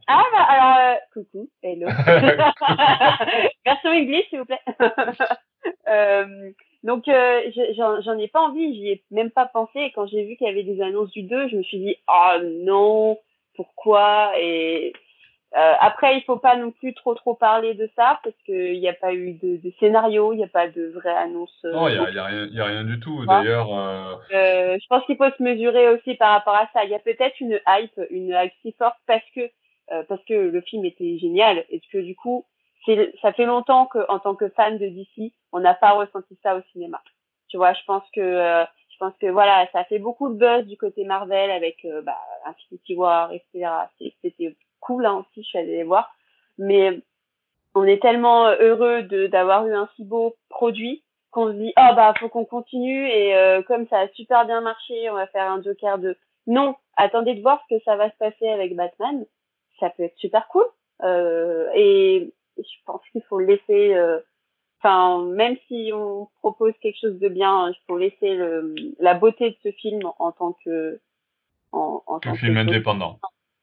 [0.08, 1.88] Ah, bah, alors, euh, coucou, hello.
[3.66, 4.60] Version English, s'il vous plaît.
[5.90, 6.52] euh,
[6.84, 9.80] donc, euh, je- j'en j'en ai pas envie, j'y ai même pas pensé.
[9.80, 11.96] Et quand j'ai vu qu'il y avait des annonces du 2, je me suis dit,
[12.08, 13.20] oh non,
[13.56, 14.32] pourquoi?
[14.40, 14.94] Et
[15.58, 18.88] euh, après, il faut pas non plus trop trop parler de ça parce qu'il n'y
[18.88, 21.52] a pas eu de, de scénario, il n'y a pas de vraie annonce.
[21.66, 23.26] euh, Non, il n'y a, y a rien, y a rien du tout.
[23.26, 26.84] D'ailleurs, euh, euh, je pense qu'il faut se mesurer aussi par rapport à ça.
[26.84, 29.42] Il y a peut-être une hype, une hype si forte parce que
[29.92, 32.46] euh, parce que le film était génial et que du coup,
[33.22, 36.56] ça fait longtemps que en tant que fan de DC, on n'a pas ressenti ça
[36.56, 37.02] au cinéma.
[37.48, 40.68] Tu vois, je pense que euh, je pense que voilà, ça fait beaucoup de buzz
[40.68, 43.68] du côté Marvel avec bah, Infinity War, etc.
[44.22, 46.16] C'était cool hein, aussi, je suis allée les voir.
[46.58, 47.02] Mais
[47.76, 51.90] on est tellement heureux de d'avoir eu un si beau produit qu'on se dit ah
[51.92, 55.28] oh, bah faut qu'on continue et euh, comme ça a super bien marché, on va
[55.28, 56.16] faire un Joker 2.
[56.48, 59.26] Non, attendez de voir ce que ça va se passer avec Batman.
[59.80, 60.66] Ça peut être super cool.
[61.04, 64.20] Euh, et je pense qu'il faut laisser euh,
[64.80, 69.52] enfin même si on propose quelque chose de bien, il faut laisser le, la beauté
[69.52, 71.00] de ce film en tant que
[71.72, 73.20] en, en tant film indépendant.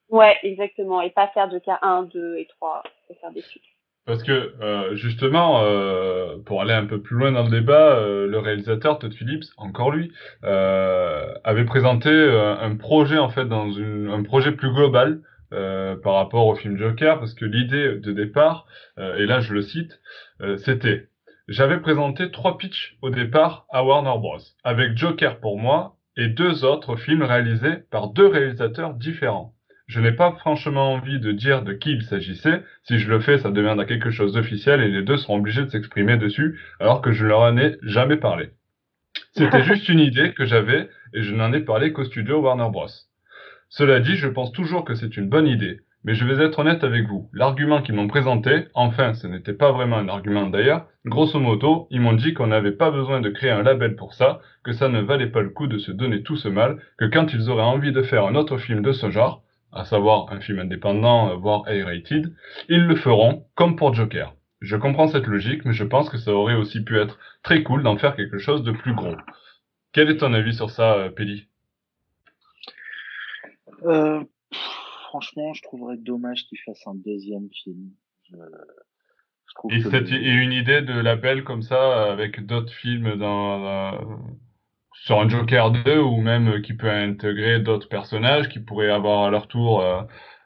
[0.09, 2.83] Ouais, exactement, et pas faire de cas 1, 2 et 3,
[3.21, 3.63] faire des suites.
[4.07, 8.29] Parce que euh, justement, euh, pour aller un peu plus loin dans le débat, euh,
[8.29, 10.13] le réalisateur Todd Phillips, encore lui,
[10.45, 15.23] euh, avait présenté euh, un projet en fait dans une, un projet plus global
[16.03, 18.67] par rapport au film Joker, parce que l'idée de départ,
[18.99, 20.01] et là je le cite,
[20.59, 21.09] c'était
[21.49, 24.39] j'avais présenté trois pitchs au départ à Warner Bros.
[24.65, 29.56] avec Joker pour moi et deux autres films réalisés par deux réalisateurs différents.
[29.87, 32.64] Je n'ai pas franchement envie de dire de qui il s'agissait.
[32.82, 35.68] Si je le fais, ça devient quelque chose d'officiel et les deux seront obligés de
[35.68, 38.51] s'exprimer dessus alors que je leur en ai jamais parlé.
[39.32, 42.89] C'était juste une idée que j'avais et je n'en ai parlé qu'au studio Warner Bros.
[43.68, 45.80] Cela dit, je pense toujours que c'est une bonne idée.
[46.05, 47.28] Mais je vais être honnête avec vous.
[47.32, 52.01] L'argument qu'ils m'ont présenté, enfin, ce n'était pas vraiment un argument d'ailleurs, grosso modo, ils
[52.01, 55.01] m'ont dit qu'on n'avait pas besoin de créer un label pour ça, que ça ne
[55.01, 57.91] valait pas le coup de se donner tout ce mal, que quand ils auraient envie
[57.91, 59.43] de faire un autre film de ce genre,
[59.73, 62.35] à savoir un film indépendant, euh, voire A-rated,
[62.69, 64.35] ils le feront, comme pour Joker.
[64.61, 67.83] Je comprends cette logique, mais je pense que ça aurait aussi pu être très cool
[67.83, 69.14] d'en faire quelque chose de plus gros.
[69.93, 71.47] Quel est ton avis sur ça, euh, Pelli
[73.85, 74.23] euh,
[75.09, 77.91] Franchement, je trouverais dommage qu'il fasse un deuxième film.
[79.71, 83.99] et, et, une idée de label comme ça, avec d'autres films dans,
[85.05, 89.24] sur un Joker 2 ou même euh, qui peut intégrer d'autres personnages qui pourraient avoir
[89.24, 90.03] à leur tour euh,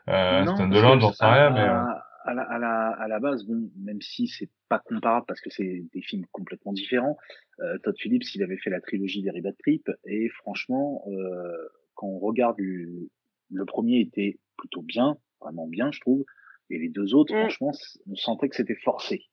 [0.09, 1.51] euh, standalone, j'en sais rien.
[1.51, 1.85] Mais, euh.
[2.25, 5.51] à, la, à, la, à la base, bon, même si c'est pas comparable parce que
[5.51, 7.17] c'est des films complètement différents,
[7.61, 12.09] euh, Todd Phillips, il avait fait la trilogie des Bad Trip et franchement, euh, quand
[12.09, 13.09] on regarde le,
[13.51, 16.25] le, premier était plutôt bien, vraiment bien, je trouve,
[16.71, 17.41] et les deux autres, mm.
[17.41, 17.73] franchement,
[18.11, 19.25] on sentait que c'était forcé.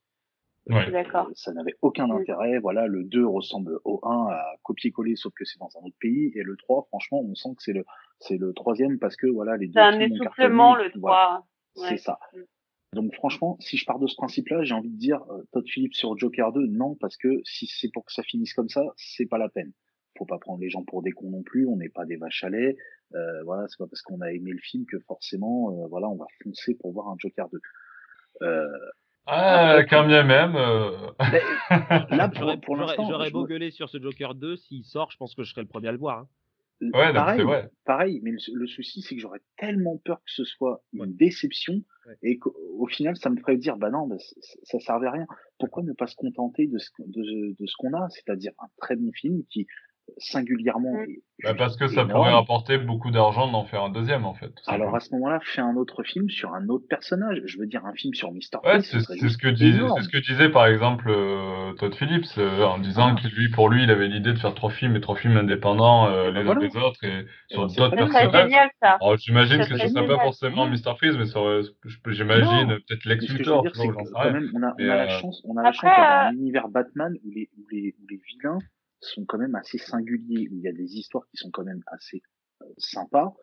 [0.69, 0.91] Ouais.
[0.91, 1.29] D'accord.
[1.33, 2.59] Ça n'avait aucun intérêt.
[2.59, 6.31] Voilà, le 2 ressemble au 1 à copier-coller, sauf que c'est dans un autre pays.
[6.35, 7.85] Et le 3, franchement, on sent que c'est le,
[8.19, 9.73] c'est le troisième parce que voilà, les deux.
[9.73, 11.45] C'est un essoufflement, le 3.
[11.75, 12.19] C'est ça.
[12.33, 12.41] Mm.
[12.93, 15.93] Donc franchement, si je pars de ce principe-là, j'ai envie de dire euh, Todd Phillips
[15.93, 19.25] sur Joker 2, non, parce que si c'est pour que ça finisse comme ça, c'est
[19.25, 19.71] pas la peine.
[20.17, 21.67] Faut pas prendre les gens pour des cons non plus.
[21.67, 22.75] On n'est pas des vaches à lait.
[23.13, 26.15] Euh, voilà, c'est pas parce qu'on a aimé le film que forcément, euh, voilà, on
[26.15, 27.59] va foncer pour voir un Joker 2.
[28.41, 28.67] Euh,
[29.27, 30.55] ah, quand bien même.
[30.55, 30.91] Euh...
[32.11, 32.29] là,
[32.65, 35.61] pour, j'aurais beau gueuler sur ce Joker 2, s'il sort, je pense que je serais
[35.61, 36.19] le premier à le voir.
[36.19, 36.27] Hein.
[36.79, 37.71] Ouais, pareil, vrai.
[37.85, 41.81] pareil, mais le, souci, c'est que j'aurais tellement peur que ce soit une déception
[42.21, 44.17] et qu'au final, ça me ferait dire, bah non, bah,
[44.63, 45.25] ça servait à rien.
[45.57, 48.95] Pourquoi ne pas se contenter de ce, de, de ce qu'on a, c'est-à-dire un très
[48.95, 49.65] bon film qui
[50.17, 50.93] singulièrement.
[50.93, 51.05] Mm.
[51.43, 54.51] Bah parce que ça pourrait rapporter beaucoup d'argent d'en faire un deuxième en fait.
[54.65, 57.41] Alors à ce moment-là, fais un autre film sur un autre personnage.
[57.45, 58.57] Je veux dire un film sur Mister.
[58.63, 62.63] Ouais, c'est ce que disait, c'est ce que disait par exemple euh, Todd Phillips euh,
[62.63, 63.21] en disant ah.
[63.21, 66.07] que lui, pour lui, il avait l'idée de faire trois films et trois films indépendants
[66.07, 68.51] euh, les uns des autres et, sur d'autres personnages.
[68.81, 73.63] Alors j'imagine que ce serait pas forcément Mister Freeze, mais j'imagine peut-être Lex Luthor.
[74.55, 77.49] On a, la chance, on a la chance d'avoir un univers Batman où les
[78.09, 78.57] vilains
[79.01, 81.83] sont quand même assez singuliers, où il y a des histoires qui sont quand même
[81.87, 82.21] assez
[82.61, 83.35] euh, sympas.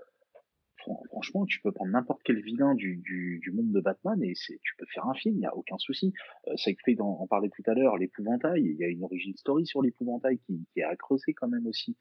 [1.09, 4.77] Franchement, tu peux prendre n'importe quel vilain du, du, du, monde de Batman et tu
[4.77, 6.13] peux faire un film, il n'y a aucun souci.
[6.49, 9.65] Euh, Siegfried en, en, parlait tout à l'heure, l'épouvantail, il y a une origin story
[9.65, 11.97] sur l'épouvantail qui, qui est à creuser quand même aussi.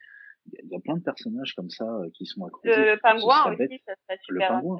[0.47, 2.49] Il y, a, il y a plein de personnages comme ça euh, qui sont à
[2.49, 2.75] creuser.
[2.75, 4.27] Le, le pingouin aussi, ça serait super.
[4.27, 4.79] Le pingouin.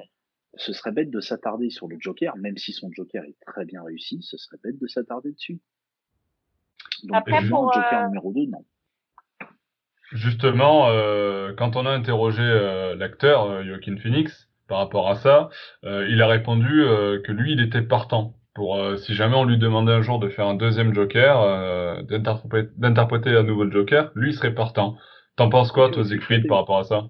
[0.56, 3.82] Ce serait bête de s'attarder sur le Joker, même si son Joker est très bien
[3.82, 5.60] réussi, ce serait bête de s'attarder dessus.
[7.04, 8.08] Donc, Après, pour, Joker euh...
[8.08, 8.64] numéro 2, non.
[10.12, 15.48] Justement, euh, quand on a interrogé euh, l'acteur euh, Joaquin Phoenix par rapport à ça,
[15.84, 19.58] euh, il a répondu euh, que lui, il était partant pour si jamais on lui
[19.58, 24.54] demandait un jour de faire un deuxième Joker, d'interpréter un nouveau Joker, lui il serait
[24.54, 24.96] partant.
[25.34, 27.02] T'en penses quoi, toi, Siegfried, par rapport à ça?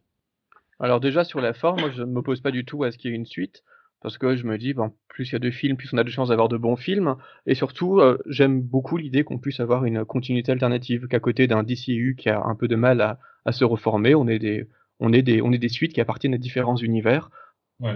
[0.81, 3.11] Alors déjà sur la forme, moi je ne m'oppose pas du tout à ce qu'il
[3.11, 3.63] y ait une suite
[4.05, 6.05] parce que je me dis, bon, plus il y a de films, plus on a
[6.05, 9.87] de chances d'avoir de bons films, et surtout, euh, j'aime beaucoup l'idée qu'on puisse avoir
[9.87, 13.53] une continuité alternative, qu'à côté d'un DCU qui a un peu de mal à, à,
[13.53, 14.69] se reformer, on est des,
[15.01, 17.31] on est des, on est des suites qui appartiennent à différents univers.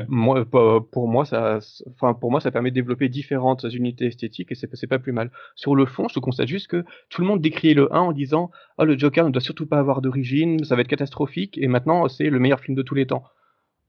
[0.08, 1.58] Moi, pour moi, ça,
[1.92, 5.30] enfin pour moi, ça permet de développer différentes unités esthétiques et c'est pas plus mal.
[5.56, 8.50] Sur le fond, je constate juste que tout le monde décrit le 1 en disant
[8.78, 12.08] oh le Joker ne doit surtout pas avoir d'origine, ça va être catastrophique et maintenant
[12.08, 13.24] c'est le meilleur film de tous les temps.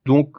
[0.05, 0.38] Donc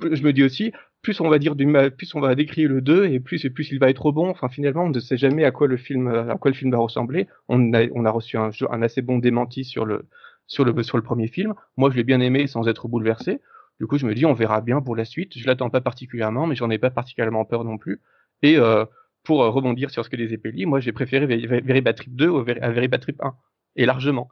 [0.00, 2.80] je me dis aussi plus on va dire du mal, plus on va décrire le
[2.80, 4.28] 2 et plus et plus il va être bon.
[4.28, 6.78] Enfin finalement, on ne sait jamais à quoi le film à quoi le film va
[6.78, 7.28] ressembler.
[7.48, 10.08] On a on a reçu un, un assez bon démenti sur le
[10.48, 11.54] sur le sur le premier film.
[11.76, 13.40] Moi, je l'ai bien aimé sans être bouleversé.
[13.78, 15.38] Du coup, je me dis, on verra bien pour la suite.
[15.38, 18.00] Je l'attends pas particulièrement, mais j'en ai pas particulièrement peur non plus.
[18.42, 18.84] Et euh,
[19.22, 22.32] pour euh, rebondir sur ce que les épées moi, j'ai préféré Very Bad Trip 2
[22.60, 23.34] à Very Bad Trip 1,
[23.76, 24.28] et largement.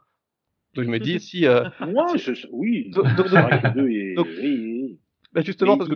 [0.75, 1.45] Donc je me dis, si...
[1.45, 2.47] Euh, Moi, je...
[2.51, 4.13] oui, donc, donc, c'est vrai que le 2 est...
[4.15, 4.99] Donc, oui,
[5.37, 5.95] bah justement, mais parce que...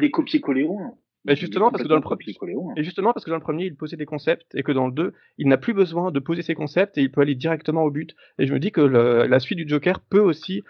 [1.25, 2.17] Mais justement parce que dans le premier,
[2.77, 4.93] et justement parce que dans le premier il posait des concepts et que dans le
[4.93, 7.91] 2 il n'a plus besoin de poser ses concepts et il peut aller directement au
[7.91, 8.15] but.
[8.39, 10.63] Et je me dis que le, la suite du Joker peut aussi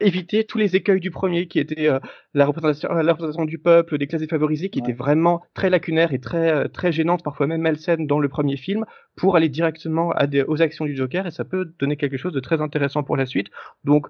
[0.00, 1.98] éviter tous les écueils du premier qui était euh,
[2.32, 6.20] la représentation la représentation du peuple des classes défavorisées qui était vraiment très lacunaire et
[6.20, 8.84] très euh, très gênante parfois même malsaine dans le premier film
[9.16, 12.32] pour aller directement à des, aux actions du Joker et ça peut donner quelque chose
[12.32, 13.48] de très intéressant pour la suite.
[13.84, 14.06] Donc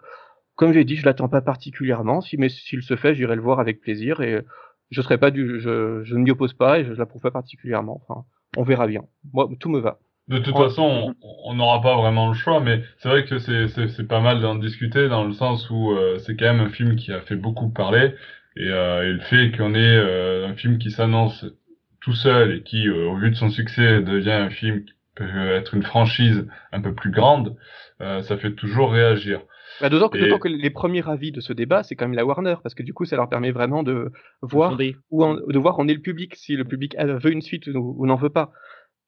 [0.59, 2.21] comme j'ai dit je l'attends pas particulièrement.
[2.21, 4.43] Si mais s'il se fait j'irai le voir avec plaisir et
[4.91, 7.31] je serai pas du je, je ne m'y oppose pas et je, je l'approuve pas
[7.31, 8.03] particulièrement.
[8.03, 8.25] Enfin
[8.57, 9.03] on verra bien.
[9.33, 10.01] Moi tout me va.
[10.29, 14.21] De toute façon, on n'aura pas vraiment le choix, mais c'est vrai que c'est pas
[14.21, 17.23] mal d'en discuter dans le sens où euh, c'est quand même un film qui a
[17.23, 18.15] fait beaucoup parler
[18.57, 21.47] et, euh, et le fait qu'on ait euh, un film qui s'annonce
[22.03, 25.73] tout seul et qui, au vu de son succès, devient un film qui peut être
[25.75, 27.57] une franchise un peu plus grande,
[27.99, 29.41] ça fait toujours réagir.
[29.81, 32.57] Bah, D'autant que, que, les premiers avis de ce débat, c'est quand même la Warner,
[32.63, 34.11] parce que du coup, ça leur permet vraiment de
[34.43, 34.79] voir
[35.11, 37.95] où de voir où on est le public, si le public veut une suite ou,
[37.99, 38.53] ou n'en veut pas.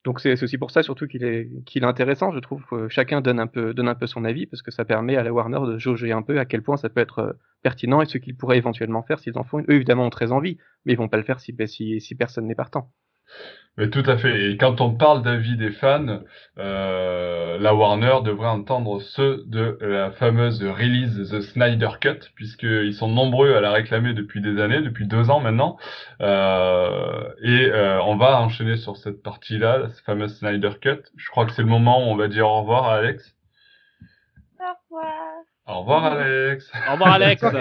[0.03, 2.65] Donc c'est aussi pour ça surtout qu'il est, qu'il est intéressant, je trouve.
[2.65, 5.23] Que chacun donne un, peu, donne un peu son avis parce que ça permet à
[5.23, 8.05] la Warner de jauger un peu à quel point ça peut être euh, pertinent et
[8.05, 9.59] ce qu'ils pourraient éventuellement faire s'ils en font.
[9.59, 12.47] Eux évidemment ont très envie, mais ils vont pas le faire si, si, si personne
[12.47, 12.91] n'est partant.
[13.77, 14.51] Mais tout à fait.
[14.51, 16.19] Et quand on parle d'avis des fans,
[16.57, 23.07] euh, la Warner devrait entendre ceux de la fameuse release The Snyder Cut, puisqu'ils sont
[23.07, 25.77] nombreux à la réclamer depuis des années, depuis deux ans maintenant.
[26.19, 31.03] Euh, et euh, on va enchaîner sur cette partie-là, la fameuse Snyder Cut.
[31.15, 33.35] Je crois que c'est le moment où on va dire au revoir à Alex.
[34.59, 34.63] Au
[34.95, 35.50] revoir.
[35.67, 36.71] Au revoir Alex.
[36.87, 37.43] Au revoir Alex.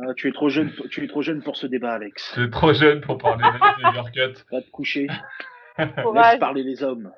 [0.00, 2.30] Ah, tu es trop jeune, tu es trop jeune pour ce débat, Alex.
[2.32, 4.44] Tu es trop jeune pour parler de Snyder Cut.
[4.52, 5.08] Va te coucher.
[5.76, 7.10] Laisse parler les hommes.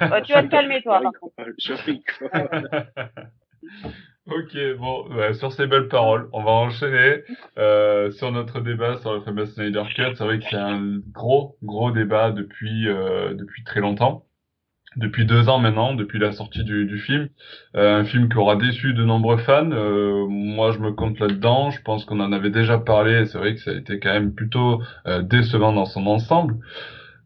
[0.00, 1.00] Bah, tu vas te calmer, toi.
[1.58, 2.88] Je rigole.
[4.26, 7.22] ok, bon, bah, sur ces belles paroles, on va enchaîner
[7.58, 10.16] euh, sur notre débat sur le fameux Snyder Cut.
[10.16, 14.26] C'est vrai que c'est un gros, gros débat depuis euh, depuis très longtemps
[14.96, 17.28] depuis deux ans maintenant, depuis la sortie du, du film.
[17.76, 19.70] Euh, un film qui aura déçu de nombreux fans.
[19.70, 21.70] Euh, moi, je me compte là-dedans.
[21.70, 23.26] Je pense qu'on en avait déjà parlé.
[23.26, 26.56] C'est vrai que ça a été quand même plutôt euh, décevant dans son ensemble.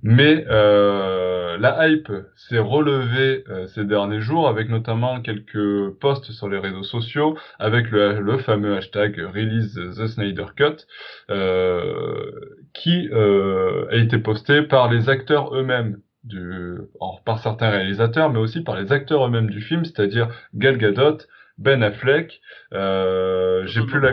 [0.02, 6.48] Mais euh, la hype s'est relevée euh, ces derniers jours avec notamment quelques posts sur
[6.48, 10.86] les réseaux sociaux avec le, le fameux hashtag Release the Snyder Cut
[11.30, 12.30] euh,
[12.74, 15.98] qui a été posté par les acteurs eux-mêmes
[16.32, 21.18] alors, par certains réalisateurs, mais aussi par les acteurs eux-mêmes du film, c'est-à-dire Gal Gadot,
[21.58, 22.40] Ben Affleck,
[22.72, 24.12] euh, j'ai plus la...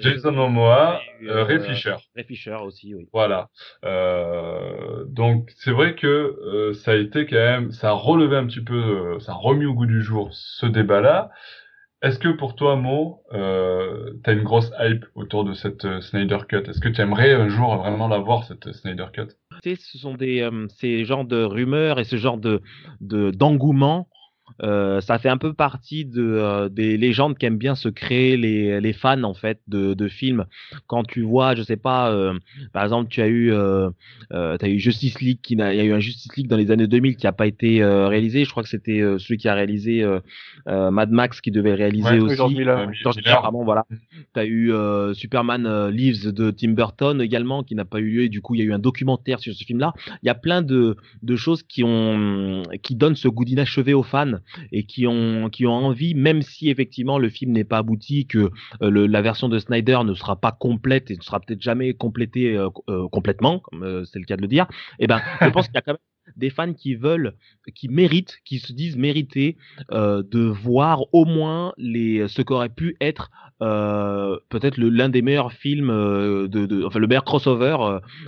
[0.00, 1.96] Jason Momoa, euh, Ray Fisher.
[2.14, 3.08] Ray Fisher aussi, oui.
[3.12, 3.48] Voilà.
[3.84, 8.46] Euh, donc c'est vrai que euh, ça a été quand même, ça a relevé un
[8.46, 8.74] petit peu,
[9.14, 11.30] euh, ça a remis au goût du jour ce débat-là.
[12.02, 16.02] Est-ce que pour toi, Mo, euh, tu as une grosse hype autour de cette euh,
[16.02, 16.68] Snyder Cut?
[16.68, 19.28] Est-ce que tu aimerais un jour vraiment la voir, cette Snyder Cut?
[19.64, 20.48] Ce sont des,
[20.78, 22.60] ces genres de rumeurs et ce genre de
[23.00, 24.08] d'engouement
[24.62, 28.80] euh, ça fait un peu partie de, euh, des légendes qu'aiment bien se créer les,
[28.80, 30.44] les fans en fait de, de films.
[30.86, 32.34] Quand tu vois, je sais pas, euh,
[32.72, 33.90] par exemple, tu as eu, euh,
[34.30, 36.86] as eu Justice League, qui il y a eu un Justice League dans les années
[36.86, 38.44] 2000 qui n'a pas été réalisé.
[38.44, 40.04] Je crois que c'était celui qui a réalisé
[40.66, 42.36] Mad Max qui devait réaliser ouais, aussi.
[42.36, 42.92] George Miller.
[42.92, 43.86] George Miller, pardon, voilà.
[44.34, 44.72] Tu as eu
[45.14, 48.58] Superman Lives de Tim Burton également qui n'a pas eu lieu et du coup il
[48.58, 49.92] y a eu un documentaire sur ce film-là.
[50.22, 54.02] Il y a plein de, de choses qui ont, qui donnent ce goût d'inachevé aux
[54.02, 54.33] fans
[54.72, 58.50] et qui ont, qui ont envie, même si effectivement le film n'est pas abouti, que
[58.82, 62.56] euh, la version de Snyder ne sera pas complète et ne sera peut-être jamais complétée
[62.56, 64.66] euh, euh, complètement, comme c'est le cas de le dire,
[64.98, 65.98] et eh ben, je pense qu'il y a quand même
[66.36, 67.34] des fans qui veulent,
[67.74, 69.58] qui méritent, qui se disent mériter
[69.90, 73.30] de voir au moins les, ce qu'aurait pu être
[73.60, 77.76] peut-être l'un des meilleurs films de, enfin le meilleur crossover,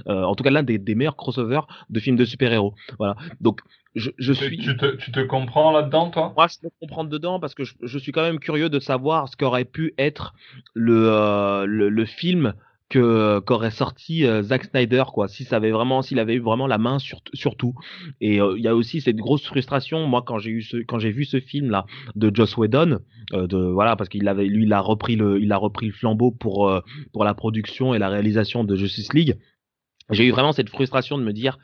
[0.04, 2.74] en tout cas l'un des, des meilleurs crossovers de films de super-héros.
[2.98, 3.16] Voilà.
[3.40, 3.62] Donc
[3.97, 4.59] je, je suis.
[4.59, 6.32] Tu te, tu te comprends là-dedans, toi?
[6.36, 9.28] Moi, je me comprends dedans parce que je, je, suis quand même curieux de savoir
[9.28, 10.34] ce qu'aurait pu être
[10.74, 12.53] le, le, le, film
[12.88, 16.68] que qu'aurait sorti euh, Zack Snyder quoi si ça avait vraiment s'il avait eu vraiment
[16.68, 17.74] la main sur sur tout
[18.20, 21.01] et euh, il y a aussi cette grosse frustration moi quand j'ai eu ce quand
[21.01, 21.84] j'ai vu ce film là
[22.14, 23.01] de Joss Whedon
[23.32, 25.92] euh, de voilà parce qu'il avait lui il a repris le il a repris le
[25.92, 26.80] flambeau pour euh,
[27.12, 29.36] pour la production et la réalisation de Justice League
[30.11, 31.59] j'ai eu vraiment cette frustration de me dire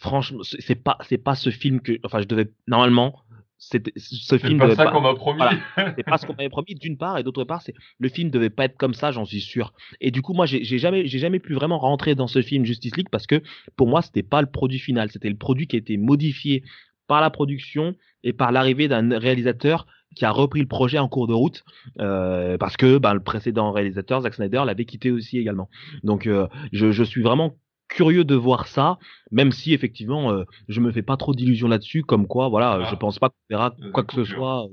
[0.00, 3.20] franchement c'est c'est pas c'est pas ce film que enfin je devais normalement
[3.60, 5.38] c'était ce C'est film pas devait ça pas qu'on m'a promis.
[5.38, 5.58] voilà.
[5.96, 8.50] c'est pas ce qu'on m'avait promis d'une part et d'autre part c'est le film devait
[8.50, 11.18] pas être comme ça j'en suis sûr et du coup moi j'ai j'ai jamais j'ai
[11.18, 13.42] jamais pu vraiment rentrer dans ce film Justice League parce que
[13.76, 16.62] pour moi c'était pas le produit final c'était le produit qui a été modifié
[17.08, 21.26] par la production et par l'arrivée d'un réalisateur qui a repris le projet en cours
[21.26, 21.64] de route
[22.00, 25.68] euh, parce que ben, le précédent réalisateur Zack Snyder l'avait quitté aussi également
[26.04, 27.56] donc euh, je, je suis vraiment
[27.88, 28.98] curieux de voir ça
[29.30, 32.88] même si effectivement euh, je me fais pas trop d'illusions là-dessus comme quoi voilà Ah.
[32.90, 34.36] je pense pas qu'on verra Euh, quoi que ce coupure.
[34.36, 34.66] soit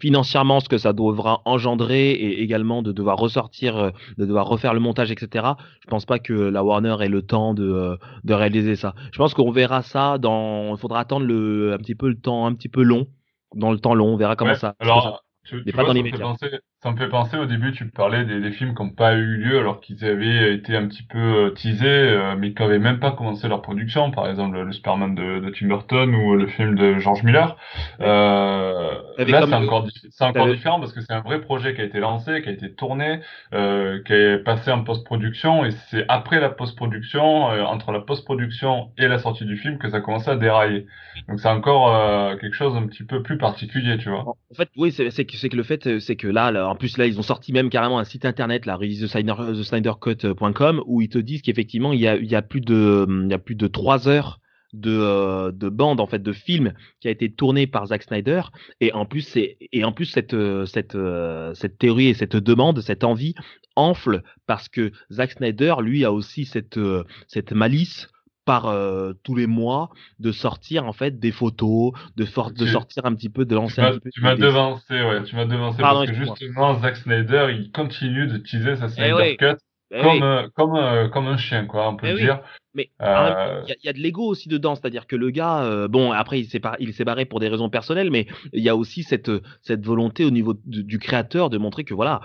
[0.00, 4.74] financièrement ce que ça devra engendrer et également de devoir ressortir euh, de devoir refaire
[4.74, 5.48] le montage etc
[5.82, 9.18] je pense pas que la Warner ait le temps de euh, de réaliser ça je
[9.18, 12.54] pense qu'on verra ça dans il faudra attendre le un petit peu le temps un
[12.54, 13.06] petit peu long
[13.54, 15.88] dans le temps long on verra comment Ouais, ça Alors, tu, Mais tu pas dans
[15.88, 16.20] ça, l'immédiat.
[16.20, 16.46] penser,
[16.82, 19.36] ça me fait penser au début, tu parlais des, des films qui n'ont pas eu
[19.36, 22.98] lieu alors qu'ils avaient été un petit peu euh, teasés, euh, mais qui n'avaient même
[23.00, 24.10] pas commencé leur production.
[24.10, 27.58] Par exemple, le, Superman de, de Tim Burton ou le film de George Miller.
[28.00, 31.84] Euh, là, c'est encore, c'est encore différent parce que c'est un vrai projet qui a
[31.84, 33.20] été lancé, qui a été tourné,
[33.52, 38.90] euh, qui est passé en post-production et c'est après la post-production, euh, entre la post-production
[38.96, 40.86] et la sortie du film que ça a commencé à dérailler.
[41.28, 44.20] Donc c'est encore euh, quelque chose un petit peu plus particulier, tu vois.
[44.26, 46.76] En fait, oui, c'est c'est que, c'est que le fait, c'est que là, là, en
[46.76, 51.02] plus, là, ils ont sorti même carrément un site internet, la release the SnyderCut.com, où
[51.02, 54.38] ils te disent qu'effectivement, il y a, hum, plus de trois heures
[54.72, 58.42] de, euh, de bande, en fait, de film qui a été tourné par Zack Snyder.
[58.80, 63.02] Et en plus, et en plus, cette, euh, cette, euh, théorie et cette demande, cette
[63.02, 63.34] envie
[63.74, 68.08] enfle parce que Zack Snyder, lui, a aussi euh, cette malice
[68.50, 73.06] par euh, tous les mois de sortir en fait des photos, de, for- de sortir
[73.06, 76.24] un petit peu, de peu tu m'as devancé, ouais, tu m'as devancé Pardon, parce que
[76.24, 79.36] justement, Zack Snyder, il continue de teaser sa Snyder oui.
[79.36, 79.54] Cut
[79.92, 82.22] Eh comme, oui, euh, comme, euh, comme un chien, quoi, on peut Eh le oui.
[82.22, 82.40] dire.
[82.74, 85.30] mais Euh, il y, a- il y a de l'ego aussi dedans, c'est-à-dire que le
[85.30, 88.64] gars, bon, après il s'est par- il s'est barré pour des raisons personnelles, mais il
[88.64, 89.30] y a aussi cette
[89.62, 92.20] cette volonté au niveau du, du créateur de montrer que voilà,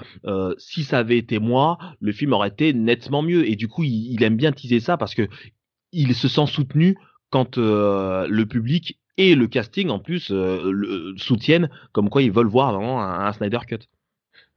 [0.58, 3.48] si ça avait été moi, le film aurait été nettement mieux.
[3.48, 5.28] Et du coup, il, il aime bien teaser ça parce que
[5.96, 6.98] il se sent soutenu
[7.32, 12.32] quand euh, le public et le casting en plus euh, le soutiennent, comme quoi ils
[12.32, 13.80] veulent voir vraiment un, Snyder Cut.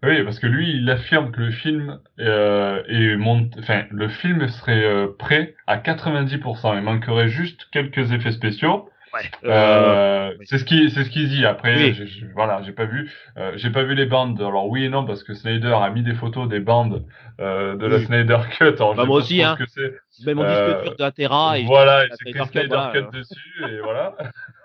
[0.02, 3.50] Oui, parce que lui, il affirme que le film euh, est mont...
[3.58, 6.76] enfin, le film serait prêt à 90%.
[6.76, 8.88] Il manquerait juste quelques effets spéciaux.
[9.14, 9.30] Ouais.
[9.44, 10.46] Euh, oui.
[10.48, 11.44] c'est ce qui c'est ce qu'il dit.
[11.46, 11.94] Après, Oui.
[11.94, 14.40] j'ai- j'ai- voilà, j'ai pas vu, euh, j'ai pas vu les bandes.
[14.40, 17.04] Alors oui et non parce que Snyder a mis des photos des bandes
[17.40, 18.00] euh, de la.
[18.00, 18.64] Snyder Cut.
[18.64, 19.56] Alors, Bah, je sais moi aussi, hein.
[19.58, 20.26] ce que c'est.
[20.26, 23.10] Même en Euh, disque dur de la Terra et voilà, s'écrit Snyder voilà, Cut euh.
[23.12, 24.16] dessus et voilà.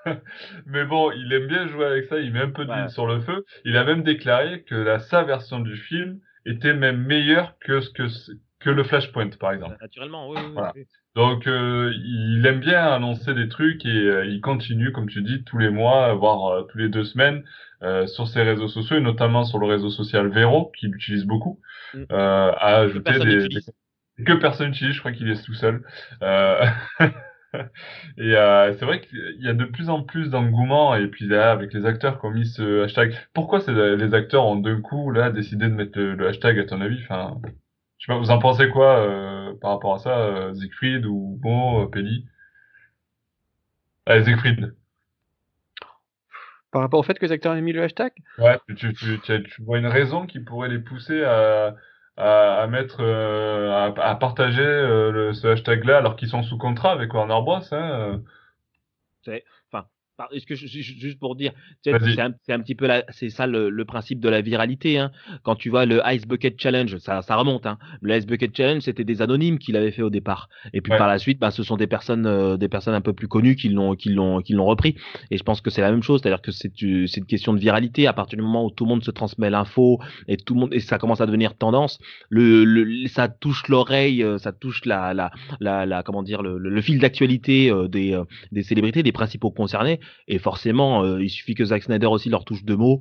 [0.65, 2.89] Mais bon, il aime bien jouer avec ça, il met un peu d'huile Ouais.
[2.89, 3.45] sur le feu.
[3.65, 7.89] Il a même déclaré que la, sa version du film était même meilleure que ce
[7.91, 8.03] que,
[8.59, 9.77] que le Flashpoint, par exemple.
[9.81, 10.37] Naturellement, oui.
[10.39, 10.73] oui, Voilà.
[10.75, 10.85] oui.
[11.15, 15.43] Donc, euh, il aime bien annoncer des trucs et euh, il continue, comme tu dis,
[15.43, 17.43] tous les mois, voire euh, tous les deux semaines,
[17.83, 21.59] euh, sur ses réseaux sociaux et notamment sur le réseau social Vero, qu'il utilise beaucoup,
[21.93, 22.03] Mm.
[22.11, 23.61] euh, à ajouter des, des-
[24.25, 24.95] que personne n'utilise.
[24.95, 25.83] Je crois qu'il est tout seul.
[26.23, 26.65] Euh,
[28.17, 31.51] et euh, c'est vrai qu'il y a de plus en plus d'engouement et puis là,
[31.51, 33.15] avec les acteurs qui ont mis ce hashtag.
[33.33, 36.81] Pourquoi les acteurs ont d'un coup là décidé de mettre le, le hashtag à ton
[36.81, 36.99] avis?
[37.03, 37.39] Enfin,
[38.03, 41.39] je sais pas, vous en pensez quoi euh, par rapport à ça, euh, Siegfried ou
[41.45, 42.25] euh, Pelli
[44.05, 44.75] Allez, Siegfried.
[46.73, 48.11] Par rapport au fait que les acteurs aient mis le hashtag?
[48.39, 51.75] Ouais, tu, tu, tu, tu- tu vois une raison qui pourrait les pousser à,
[52.17, 56.91] à, à mettre, euh, à, à partager le, ce hashtag-là alors qu'ils sont sous contrat
[56.91, 57.61] avec Warner Bros.
[57.71, 58.21] Hein,
[60.31, 61.51] Est-ce que je- ju- juste pour dire,
[61.83, 61.99] c'est un,
[62.59, 64.97] petit peu c'est ça le, le principe de la viralité.
[64.99, 65.11] Hein.
[65.43, 67.65] Quand tu vois le Ice Bucket Challenge, ça, ça remonte.
[67.65, 67.77] Hein.
[68.01, 70.97] Le Ice Bucket Challenge, c'était des anonymes qui l'avaient fait au départ, et puis Ouais.
[70.97, 73.55] par la suite, bah, ce sont des personnes, euh, des personnes un peu plus connues
[73.55, 74.95] qui l'ont, qui l'ont, qui l'ont repris.
[75.31, 77.53] Et je pense que c'est la même chose, c'est-à-dire que c'est, une- c'est une question
[77.53, 78.07] de viralité.
[78.07, 80.73] À partir du moment où tout le monde se transmet l'info et tout le monde
[80.73, 81.99] et ça commence à devenir tendance,
[82.29, 86.57] le, le ça touche l'oreille, euh, ça touche la, la, la, la comment dire, le,
[86.57, 89.99] le- fil d'actualité euh, des, euh, des célébrités, des principaux concernés.
[90.27, 92.99] Et forcément, euh, il suffit que Zack Snyder aussi leur touche deux mots.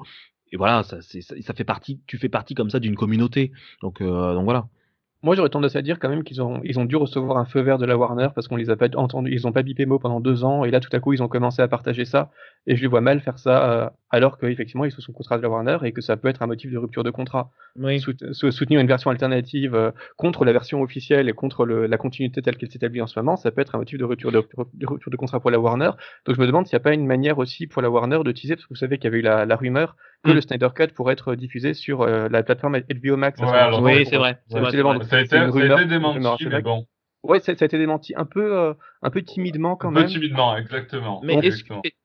[0.52, 3.52] Et voilà, ça, ça fait partie, tu fais partie comme ça d'une communauté.
[3.80, 4.66] Donc, euh, donc voilà.
[5.25, 7.61] Moi, j'aurais tendance à dire quand même qu'ils ont, ils ont dû recevoir un feu
[7.61, 10.01] vert de la Warner parce qu'on les a pas entendus, ils ont pas bipé mot
[10.01, 12.33] pendant deux ans, et là, tout à coup, ils ont commencé à partager ça,
[12.66, 15.43] et je les vois mal faire ça, euh, alors qu'effectivement, ils sont sous contrat de
[15.43, 17.53] la Warner et que ça peut être un motif de rupture de contrat.
[17.79, 18.01] Oui.
[18.01, 21.99] Sout- sou- soutenir une version alternative euh, contre la version officielle et contre le- la
[21.99, 24.43] continuité telle qu'elle s'établit en ce moment, ça peut être un motif de rupture de,
[24.75, 25.91] de rupture de contrat pour la Warner.
[26.27, 28.33] Donc je me demande s'il n'y a pas une manière aussi pour la Warner de
[28.33, 30.35] teaser, parce que vous savez qu'il y avait eu la, la rumeur que Mm.
[30.35, 33.41] le Snyder Cut pourrait être diffusé sur euh, la plateforme HBO Max.
[33.41, 34.39] Ouais, alors, Oui, c'est vrai.
[34.49, 34.77] Ça a été,
[35.87, 36.87] démenti, mais bon.
[37.23, 40.00] Ouais, ça, ça a été démenti un peu, euh, un peu timidement quand Un peu
[40.00, 40.09] même.
[40.09, 41.20] timidement, exactement.
[41.24, 41.38] Mais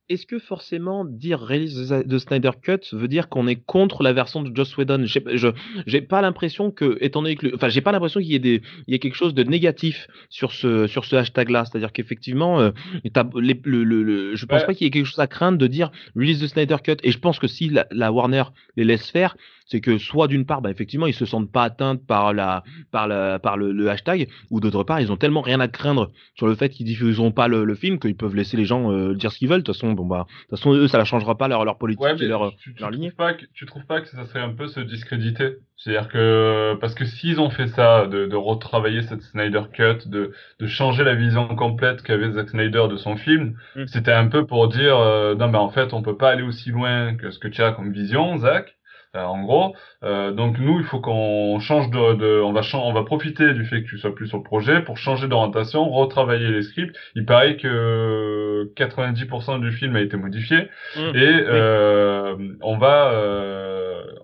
[0.10, 4.42] est-ce que forcément dire release de Snyder Cut veut dire qu'on est contre la version
[4.42, 5.04] de Joss Whedon?
[5.06, 5.50] Je
[5.86, 8.62] j'ai pas l'impression que étant donné que enfin j'ai pas l'impression qu'il y ait des
[8.88, 12.60] il y ait quelque chose de négatif sur ce sur ce hashtag là, c'est-à-dire qu'effectivement
[12.62, 12.72] euh,
[13.04, 14.68] les- le, le, le- je pense Ouais.
[14.68, 17.12] pas qu'il y ait quelque chose à craindre de dire release de Snyder Cut et
[17.12, 18.44] je pense que si la, la Warner
[18.78, 19.36] les laisse faire,
[19.66, 23.10] c'est que soit d'une part bah, effectivement ils se sentent pas atteints par la par
[23.10, 26.48] la par le, le hashtag ou d'autre part ils ont tellement rien à craindre sur
[26.48, 29.32] le fait qu'ils diffuseront pas le, le film qu'ils peuvent laisser les gens euh, dire
[29.32, 31.38] ce qu'ils veulent de toute façon bon bah de toute façon eux ça ne changera
[31.38, 33.12] pas leur leur politique Ouais, et leur tu, tu leur trouves lignée.
[33.12, 35.58] pas que, tu trouves pas que ça serait un peu se discréditer?
[35.76, 40.32] C'est-à-dire que parce que s'ils ont fait ça, de, de retravailler cette Snyder Cut, de,
[40.60, 43.86] de changer la vision complète qu'avait Zack Snyder de son film, Mm.
[43.88, 46.72] c'était un peu pour dire euh, non mais en fait on peut pas aller aussi
[46.72, 48.77] loin que ce que tu as comme vision, Zack.
[49.18, 52.84] Euh, en gros, euh, donc nous il faut qu'on change de, de on va chan-
[52.86, 55.90] on va profiter du fait que tu sois plus sur le projet pour changer d'orientation,
[55.90, 56.96] retravailler les scripts.
[57.16, 60.70] Il paraît que 90% du film a été modifié.
[60.96, 61.00] Mm.
[61.16, 63.12] Et euh, on va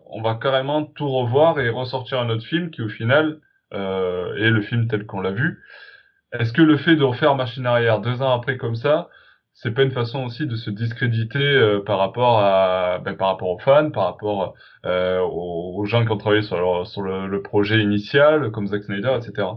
[0.05, 3.39] on va carrément tout revoir et ressortir un autre film qui au final
[3.73, 5.59] euh, est le film tel qu'on l'a vu.
[6.31, 9.09] Est-ce que le fait de refaire machine arrière deux ans après comme ça,
[9.53, 13.49] c'est pas une façon aussi de se discréditer euh, par rapport à ben, par rapport
[13.49, 18.67] aux fans, par rapport euh, aux, gens qui ont travaillé sur, le, projet initial, comme
[18.67, 19.47] Zack Snyder, etc.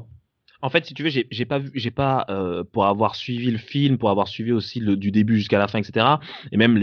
[0.62, 3.58] En fait, si tu veux, j'ai pas vu, j'ai pas euh, pour avoir suivi le
[3.58, 6.06] film, pour avoir suivi aussi du début jusqu'à la fin, etc.
[6.52, 6.78] Et même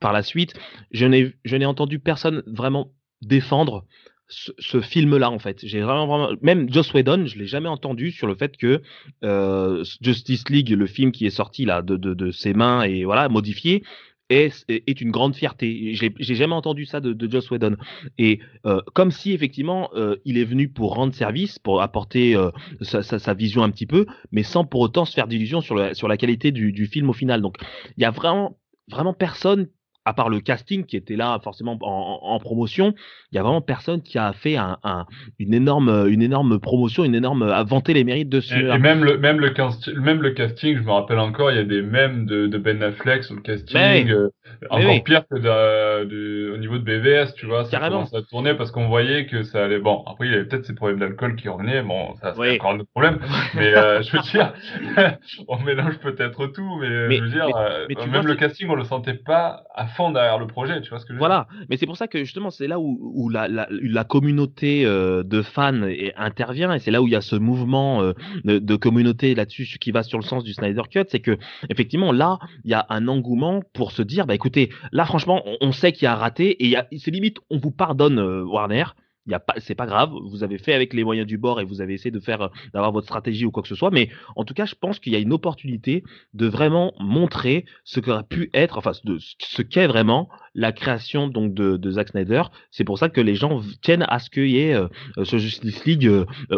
[0.00, 0.54] par la suite,
[0.90, 3.84] je n'ai je n'ai entendu personne vraiment défendre
[4.28, 5.58] ce, film-là en fait.
[5.62, 8.82] J'ai vraiment vraiment même Joss Whedon, je l'ai jamais entendu sur le fait que
[9.22, 13.28] euh, Justice League, le film qui est sorti là de, de, ses mains et voilà
[13.28, 13.82] modifié.
[14.30, 15.94] Est, est une grande fierté.
[15.94, 17.76] J'ai jamais entendu ça de, de Joss Whedon.
[18.16, 22.34] Et euh, comme si effectivement euh, il est venu pour rendre service, pour apporter
[22.80, 25.94] sa, sa, sa vision un petit peu, mais sans pour autant se faire d'illusions sur,
[25.94, 27.42] sur la qualité du, du film au final.
[27.42, 27.56] Donc
[27.98, 28.56] il y a vraiment,
[28.88, 29.68] vraiment personne,
[30.04, 32.94] à part le casting qui était là forcément en, promotion,
[33.32, 35.06] il y a vraiment personne qui a fait un, un-
[35.38, 38.78] une, énorme, une énorme promotion, une énorme à vanter les mérites de ce Et, et
[38.78, 41.64] même le même le casting, même le casting, je me rappelle encore, il y a
[41.64, 44.28] des mèmes de, de Ben Affleck sur le casting, Mais euh,
[44.62, 45.02] Mais encore oui.
[45.02, 47.96] pire que de, de- au niveau de BVS, tu vois, ça Carrément.
[48.04, 49.78] commence à tourner parce qu'on voyait que ça allait.
[49.78, 52.54] Bon, après il y avait peut-être ces problèmes d'alcool qui revenaient, bon, ça c'est Oui.
[52.56, 53.18] encore un autre problème,
[53.54, 54.52] mais euh, je veux dire,
[55.48, 58.84] on mélange peut-être tout, mais, Mais- je veux dire, euh, même le casting, on le
[58.84, 61.26] sentait pas à derrière le projet, tu vois ce que je veux dire?
[61.28, 64.84] Voilà, mais c'est pour ça que justement c'est là où, où la, la, la communauté
[64.84, 65.80] euh, de fans
[66.16, 68.12] intervient et c'est là où il y a ce mouvement euh,
[68.44, 71.38] de, de communauté là-dessus qui va sur le sens du Snyder Cut, c'est que
[71.70, 75.56] effectivement là il y a un engouement pour se dire bah écoutez là franchement on,
[75.60, 78.84] on sait qu'il y a raté et c'est limite on vous pardonne euh, Warner.
[79.26, 80.10] Il y pas, c'est pas grave.
[80.30, 82.48] Vous avez fait avec les moyens du bord et vous avez essayé de faire, euh,
[82.74, 83.90] d'avoir votre stratégie ou quoi que ce soit.
[83.90, 86.04] Mais en tout cas, je pense qu'il y a une opportunité
[86.34, 91.54] de vraiment montrer ce qu'aurait pu être, enfin, de, ce qu'est vraiment la création donc
[91.54, 92.42] de, de Zack Snyder.
[92.70, 95.38] C'est pour ça que les gens tiennent à ce qu'il y ait euh, euh, ce
[95.38, 96.10] Justice League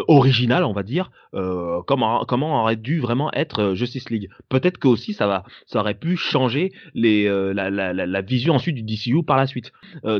[0.07, 4.29] original, on va dire, comment comment aurait dû vraiment être Justice League.
[4.49, 8.75] Peut-être que aussi ça va, ça aurait pu changer les la, la, la, vision ensuite
[8.75, 9.71] du DCU par la suite.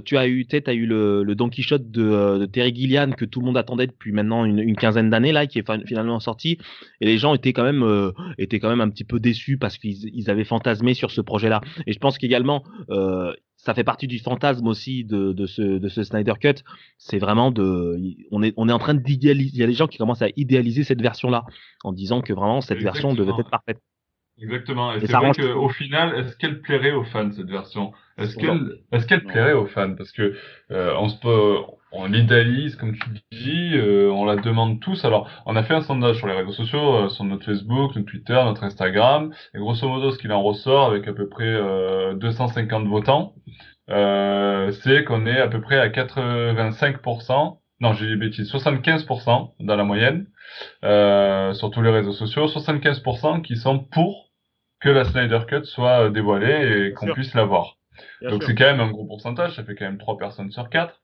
[0.06, 3.25] Tu as eu, tu t'as eu le, le Don Quichotte de, de Terry Gilliam que
[3.25, 6.19] tout le monde attendait depuis maintenant une, une quinzaine d'années là, qui est fin- finalement
[6.19, 6.57] sorti,
[7.01, 9.77] et les gens étaient quand même euh, étaient quand même un petit peu déçus parce
[9.77, 11.61] qu'ils ils avaient fantasmé sur ce projet-là.
[11.85, 15.89] Et je pense qu'également euh, ça fait partie du fantasme aussi de, de ce de
[15.89, 16.63] ce Snyder Cut.
[16.97, 17.97] C'est vraiment de,
[18.31, 19.51] on est on est en train d'idéaliser.
[19.53, 21.43] Il y a des gens qui commencent à idéaliser cette version-là
[21.83, 23.79] en disant que vraiment cette version devait être parfaite.
[24.39, 24.93] Exactement.
[24.93, 27.91] Et Et c'est vrai qu'au final, est-ce qu'elle plairait aux fans cette version?
[28.19, 29.95] Est-ce qu'elle, est-ce qu'elle plairait aux fans?
[29.95, 30.35] Parce que
[30.69, 31.55] euh, on se peut,
[31.91, 35.05] on l'idéalise comme tu dis, euh, on la demande tous.
[35.05, 38.09] Alors, on a fait un sondage sur les réseaux sociaux, euh, sur notre Facebook, notre
[38.09, 42.13] Twitter, notre Instagram, et grosso modo, ce qu'il en ressort avec à peu près euh,
[42.15, 43.33] 250 votants,
[43.89, 47.59] euh, c'est qu'on est à peu près à 85%.
[47.79, 50.27] Non, j'ai dit des bêtises, 75% dans la moyenne
[50.83, 54.31] euh, sur tous les réseaux sociaux, 75% qui sont pour
[54.81, 57.77] que la Snyder Cut soit dévoilée et qu'on puisse la voir.
[58.21, 60.69] Bien Donc c'est quand même un gros pourcentage, ça fait quand même 3 personnes sur
[60.69, 60.99] 4.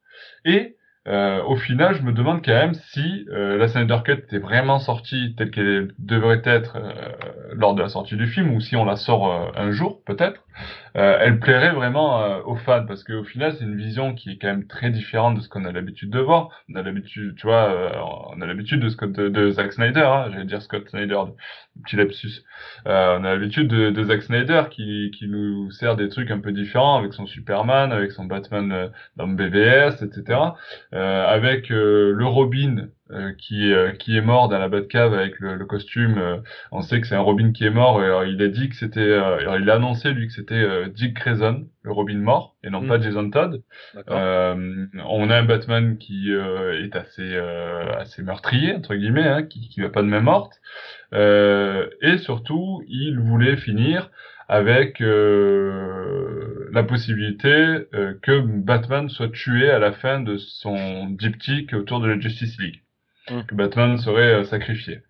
[0.45, 0.75] Et
[1.07, 4.79] euh, au final, je me demande quand même si euh, la Snyder Cut était vraiment
[4.79, 6.93] sortie telle qu'elle devrait être euh,
[7.55, 10.43] lors de la sortie du film, ou si on la sort euh, un jour, peut-être,
[10.95, 14.37] euh, elle plairait vraiment euh, aux fans, parce qu'au final, c'est une vision qui est
[14.37, 16.49] quand même très différente de ce qu'on a l'habitude de voir.
[16.69, 20.45] On a l'habitude, tu vois, on a l'habitude de, Scott, de, Zack Snyder, hein, j'allais
[20.45, 21.19] dire Scott Snyder,
[21.83, 22.43] petit lapsus.
[22.85, 26.51] On a l'habitude de, de Zack Snyder qui, qui nous sert des trucs un peu
[26.51, 30.39] différents avec son Superman, avec son Batman dans BVS, etc.
[30.93, 35.39] Euh, avec euh, le Robin euh, qui, euh, qui est mort dans la Batcave avec
[35.39, 36.19] le, le costume.
[36.19, 36.37] euh,
[36.71, 38.03] on sait que c'est un Robin qui est mort.
[38.03, 41.15] Et, il a dit que c'était, euh, il a annoncé lui que c'était euh, Dick
[41.15, 43.63] Grayson, le Robin mort, et non pas Jason Todd.
[44.09, 49.43] Euh, on a un Batman qui euh, est assez euh, assez meurtrier entre guillemets, hein,
[49.43, 50.61] qui qui va pas de main morte.
[51.13, 54.11] Euh, et surtout, il voulait finir
[54.47, 57.49] avec euh, la possibilité
[57.93, 62.59] euh, que Batman soit tué à la fin de son diptyque autour de la Justice
[62.59, 62.81] League,
[63.29, 63.43] Mm.
[63.47, 65.01] que Batman serait euh, sacrifié.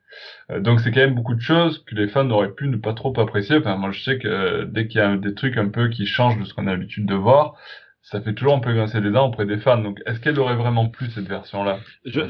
[0.52, 2.94] Euh, donc c'est quand même beaucoup de choses que les fans auraient pu ne pas
[2.94, 3.58] trop apprécier.
[3.58, 6.40] Enfin, moi je sais que dès qu'il y a des trucs un peu qui changent
[6.40, 7.56] de ce qu'on a l'habitude de voir,
[8.04, 9.80] ça fait toujours un peu grincer des dents auprès des fans.
[9.82, 12.22] Donc est-ce qu'elle aurait vraiment plu cette version-là Je,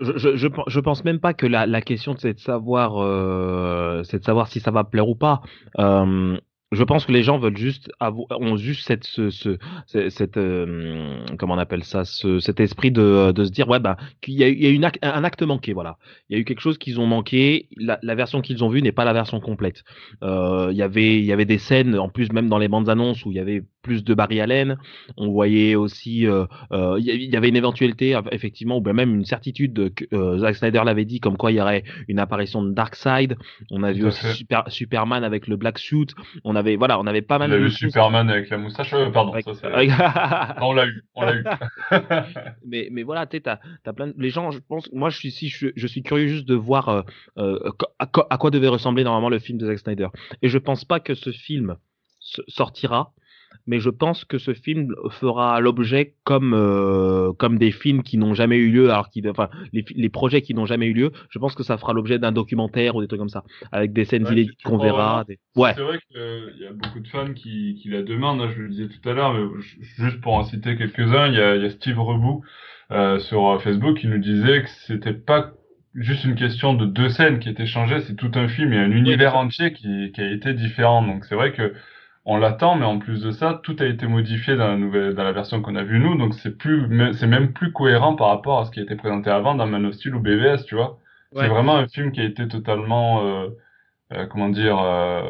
[0.00, 4.02] je, je, je, je pense même pas que la, la question c'est de savoir euh,
[4.04, 5.40] c'est de savoir si ça va plaire ou pas.
[5.78, 6.36] Euh,
[6.72, 10.36] je pense que les gens veulent juste avoir, ont juste cette ce, ce ce- cette
[10.36, 14.34] euh, comment on appelle ça ce, cet esprit de, de se dire ouais bah qu'il
[14.34, 15.98] y a, eu- il y a une un acte manqué voilà.
[16.28, 18.82] Il y a eu quelque chose qu'ils ont manqué la, la version qu'ils ont vue
[18.82, 19.82] n'est pas la version complète.
[20.22, 22.88] Euh, il y avait il y avait des scènes en plus même dans les bandes
[22.88, 24.76] annonces où il y avait plus de Barry Allen.
[25.16, 26.44] On voyait aussi euh,
[26.98, 31.18] il y avait une éventualité effectivement ou même une certitude que Zack Snyder l'avait dit
[31.20, 33.36] comme quoi il y aurait une apparition de Darkseid.
[33.70, 34.26] On a vu aussi.
[34.34, 36.06] Super, Superman avec le black suit.
[36.44, 37.78] On avait voilà on avait pas On mal a de vu choses.
[37.78, 38.94] Superman avec la moustache.
[38.94, 41.44] Euh, pardon, Avec- ça Ah, on l'a eu, on l'a eu.
[42.64, 44.14] mais mais voilà tu t'as t'as plein de...
[44.16, 46.88] les gens je pense moi je suis ici je, je suis curieux juste de voir
[46.88, 47.02] euh,
[47.38, 47.58] euh,
[47.98, 50.08] à, quoi, à quoi devait ressembler normalement le film de Zack Snyder
[50.42, 51.76] et je pense pas que ce film
[52.48, 53.12] sortira
[53.66, 58.34] mais je pense que ce film fera l'objet comme euh, comme des films qui n'ont
[58.34, 61.12] jamais eu lieu alors qui enfin les, projets qui n'ont jamais eu lieu.
[61.30, 64.04] Je pense que ça fera l'objet d'un documentaire ou des trucs comme ça avec des
[64.04, 65.72] scènes Ouais, inédites qu'on verra des- ouais.
[65.74, 68.68] C'est vrai qu'il y a beaucoup de fans qui, qui la demandent, hein, je le
[68.68, 69.46] disais tout à l'heure, mais
[69.98, 72.42] juste pour en citer quelques-uns, il y a, il y a Steve Rebou
[72.90, 75.52] euh, sur euh, Facebook qui nous disait que c'était pas
[75.94, 78.90] juste une question de deux scènes qui étaient changées, c'est tout un film et un
[78.90, 81.02] univers entier qui, qui a été différent.
[81.02, 81.74] Donc c'est vrai que
[82.24, 85.24] on l'attend, mais en plus de ça, tout a été modifié dans la nouvelle, dans
[85.24, 88.60] la version qu'on a vue nous, donc c'est plus, c'est même plus cohérent par rapport
[88.60, 90.98] à ce qui a été présenté avant dans Man of Steel ou BVS, tu vois.
[91.34, 91.42] Ouais.
[91.42, 93.48] C'est vraiment un film qui a été totalement, euh,
[94.12, 95.22] euh, comment dire, euh,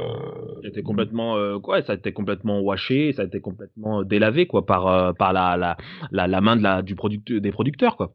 [0.65, 4.65] C'était complètement euh, quoi ça a été complètement washé ça a été complètement délavé quoi
[4.65, 5.77] par euh, par la, la
[6.11, 8.15] la la main de la du product des producteurs quoi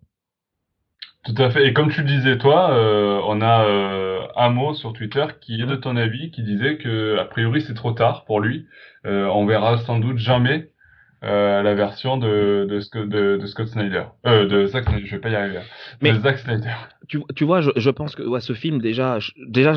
[1.25, 1.67] Tout à fait.
[1.67, 5.65] Et comme tu le disais toi, euh, on a euh, Amo sur Twitter qui est
[5.65, 8.67] de ton avis, qui disait que a priori c'est trop tard pour lui.
[9.07, 10.69] Euh, on verra sans doute jamais
[11.25, 15.05] euh, la version de de, Sco- de, de Scott Snyder, euh, de Zack Snyder.
[15.05, 15.59] Je vais pas y arriver.
[16.01, 16.73] Mais- De Zack Snyder.
[17.07, 19.73] tu, tu vois je, je pense que ouais, ce film déjà je- déjà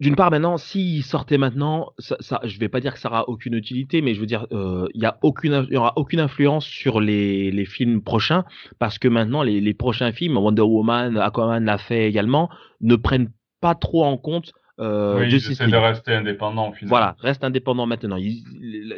[0.00, 3.28] d'une part maintenant s'il sortait maintenant ça, ça je vais pas dire que ça aura
[3.28, 5.92] aucune utilité mais je veux dire euh, il y a aucune in- il y aura
[5.96, 8.44] aucune influence sur les les films prochains
[8.78, 12.48] parce que maintenant les les prochains films Wonder Woman Aquaman l'a fait également
[12.80, 14.52] ne prennent pas trop en compte
[14.82, 15.70] euh, oui, League.
[15.70, 16.88] de rester indépendants au final.
[16.88, 18.16] Voilà, reste indépendant maintenant.
[18.16, 18.42] Ils,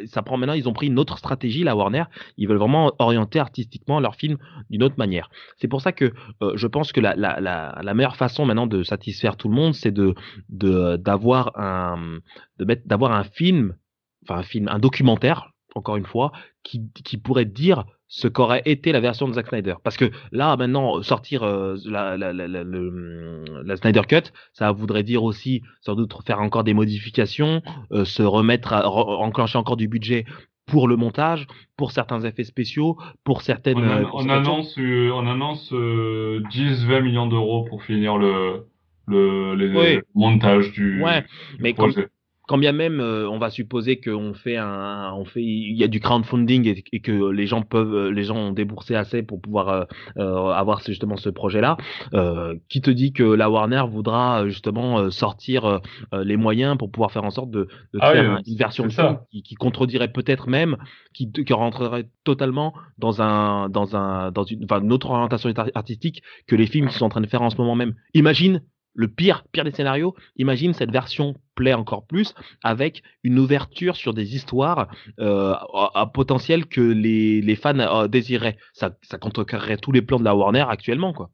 [0.07, 2.05] ça prend maintenant, ils ont pris une autre stratégie, la Warner.
[2.37, 4.37] Ils veulent vraiment orienter artistiquement leur film
[4.69, 5.29] d'une autre manière.
[5.57, 6.11] C'est pour ça que
[6.41, 9.55] euh, je pense que la, la, la, la meilleure façon maintenant de satisfaire tout le
[9.55, 10.15] monde, c'est de
[10.49, 12.19] de d'avoir un
[12.57, 13.75] de mettre d'avoir un film,
[14.23, 16.31] enfin un film, un documentaire, encore une fois,
[16.63, 19.75] qui qui pourrait dire ce qu'aurait été la version de Zack Snyder.
[19.83, 24.71] Parce que là, maintenant, sortir euh, la, la, la, la, le- la Snyder Cut, ça
[24.71, 27.61] voudrait dire aussi, sans doute, faire encore des modifications,
[27.91, 30.25] euh, se remettre à re- enclencher encore du budget
[30.67, 31.45] pour le montage,
[31.77, 33.77] pour certains effets spéciaux, pour certaines.
[33.77, 38.65] On, euh, on annonce, on annonce euh, 10-20 millions d'euros pour finir le
[39.07, 39.99] le les Oui.
[40.15, 41.27] montage du, Ouais, du
[41.59, 42.07] mais comme- projet.
[42.47, 45.87] Quand bien même euh, on va supposer qu'on fait un, on fait, il y a
[45.87, 49.41] du crowdfunding et, et que les gens peuvent, euh, les gens ont déboursé assez pour
[49.41, 51.77] pouvoir euh, avoir justement ce projet-là.
[52.13, 55.81] Euh, qui te dit que la Warner voudra justement sortir
[56.13, 58.91] les moyens pour pouvoir faire en sorte de, de Ah faire oui, une version de
[58.91, 60.77] film qui, qui contredirait peut-être même,
[61.13, 65.69] qui, qui rentrerait totalement dans un, dans un, dans une, enfin, une autre orientation art-
[65.75, 67.95] artistique que les films qu'ils sont en train de faire en ce moment même.
[68.13, 68.61] Imagine
[68.95, 74.13] le pire, pire des scénarios, imagine cette version plaît encore plus avec une ouverture sur
[74.13, 74.87] des histoires
[75.19, 75.53] euh,
[75.93, 78.57] à, potentiel que les, les fans euh, désiraient.
[78.73, 81.29] Ça, ça contrecarrerait tous les plans de la Warner actuellement, quoi.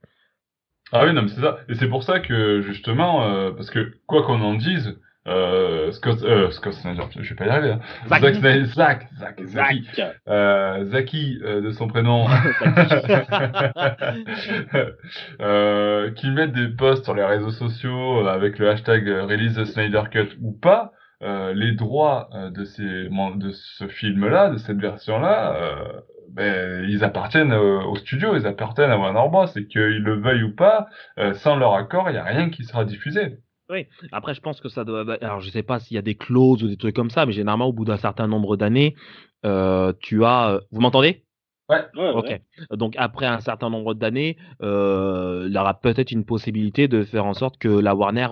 [0.91, 1.59] Ah oui, non, mais c'est ça.
[1.69, 6.23] Et c'est pour ça que, justement, euh, parce que, quoi qu'on en dise, euh, Scott,
[6.23, 7.73] euh, Scott Snyder, je vais pas y arriver.
[7.73, 7.81] Hein.
[8.07, 9.87] Zach, Zach, Snyder, Zach, Zach, Zaki,
[10.27, 12.25] euh, Zaki euh, de son prénom,
[15.41, 20.03] euh, qui mettent des posts sur les réseaux sociaux avec le hashtag Release the Snyder
[20.11, 20.93] Cut ou pas,
[21.23, 27.03] euh, les droits euh, de ces de ce film-là, de cette version-là, euh, ben, ils
[27.03, 29.45] appartiennent au, studio, ils appartiennent à Warner Bros.
[29.55, 30.87] Et qu'ils le veuillent ou pas,
[31.33, 33.37] sans leur accord, il n'y a rien qui sera diffusé.
[33.71, 35.05] Oui, après je pense que ça doit.
[35.21, 37.31] Alors je sais pas s'il y a des clauses ou des trucs comme ça, mais
[37.31, 38.95] généralement au bout d'un certain nombre d'années,
[39.45, 40.59] euh, tu as.
[40.71, 41.23] Vous m'entendez?
[41.69, 42.11] Ouais.
[42.13, 42.41] ok.
[42.71, 47.25] Donc après un certain nombre d'années, euh, il y aura peut-être une possibilité de faire
[47.25, 48.27] en sorte que la Warner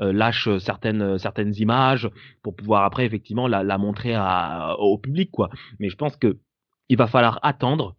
[0.00, 2.10] euh, lâche certaines certaines images
[2.42, 5.48] pour pouvoir après effectivement la, la montrer à, au public quoi.
[5.78, 6.36] Mais je pense que
[6.90, 7.96] il va falloir attendre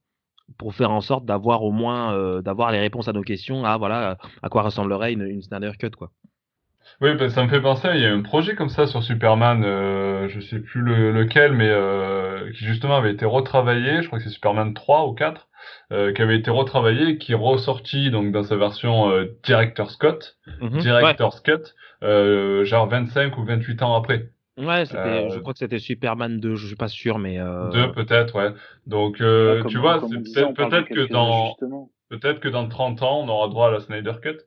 [0.60, 3.66] pour faire en sorte d'avoir au moins d'avoir les réponses à nos questions.
[3.66, 6.12] À voilà à quoi ressemblerait une, une Snyder Cut quoi.
[7.02, 9.64] Oui, bah, ça me fait penser, il y a un projet comme ça sur Superman,
[9.66, 14.26] euh, je sais plus lequel, mais euh, qui justement avait été retravaillé, je crois que
[14.26, 15.48] c'est Superman 3 ou 4,
[15.92, 20.38] euh, qui avait été retravaillé, qui est ressorti donc dans sa version euh, Director Scott,
[20.62, 21.74] mmh Director's Cut,
[22.04, 24.30] euh, genre 25 ou 28 ans après.
[24.58, 27.38] Ouais, c'était, je crois que c'était Superman 2, je suis pas sûr, mais...
[27.38, 28.54] 2 peut-être, ouais.
[28.86, 31.56] Donc, tu vois, peut-être que dans...
[32.10, 34.38] Peut-être que dans 30 ans, on aura droit à la Snyder Cut.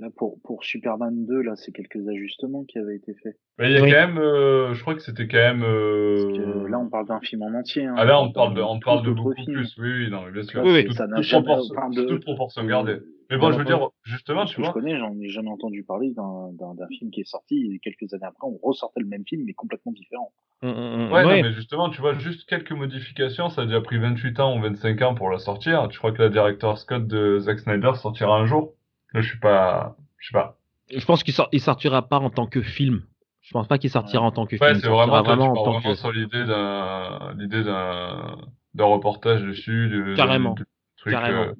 [0.00, 3.36] Là, pour, pour Superman 2, là, c'est quelques ajustements qui avaient été faits.
[3.58, 5.62] Mais il y a quand même, euh, je crois que c'était quand même.
[5.62, 6.66] Euh...
[6.70, 7.84] là, on parle d'un film en entier.
[7.84, 7.94] Hein.
[7.98, 9.76] Ah là, on, parle de, on parle de beaucoup plus.
[9.76, 10.62] Oui, oui, non, mais bien sûr.
[10.64, 10.84] Oui, oui.
[10.86, 12.04] Tout, ça toute, proportion, de...
[12.04, 12.96] toute proportion gardée.
[13.28, 14.70] Mais bon, je veux dire, justement, tu vois.
[14.70, 18.24] Je connais, j'en ai jamais entendu parler d'un film qui est sorti et quelques années
[18.24, 20.32] après, on ressortait le même film, mais complètement différent.
[20.62, 21.12] Mmh, mmh, mmh.
[21.12, 24.58] ouais, Non, mais justement, tu vois, juste quelques modifications, ça a déjà pris 28 ans
[24.58, 25.88] ou 25 ans pour la sortir.
[25.88, 28.74] Tu crois que la director Scott de Zack Snyder sortira un jour?
[29.14, 30.56] Je suis pas, je sais pas.
[30.94, 33.02] Je pense qu'il sort, il sortira pas en tant que film.
[33.42, 34.80] Je pense pas qu'il sortira en tant que ouais, film.
[34.80, 35.94] c'est vraiment, vraiment en tant que...
[35.94, 38.36] sur l'idée d'un, l'idée d'un,
[38.74, 40.64] d'un reportage dessus, de, carrément, de,
[40.98, 41.42] truc, carrément.
[41.42, 41.54] Euh,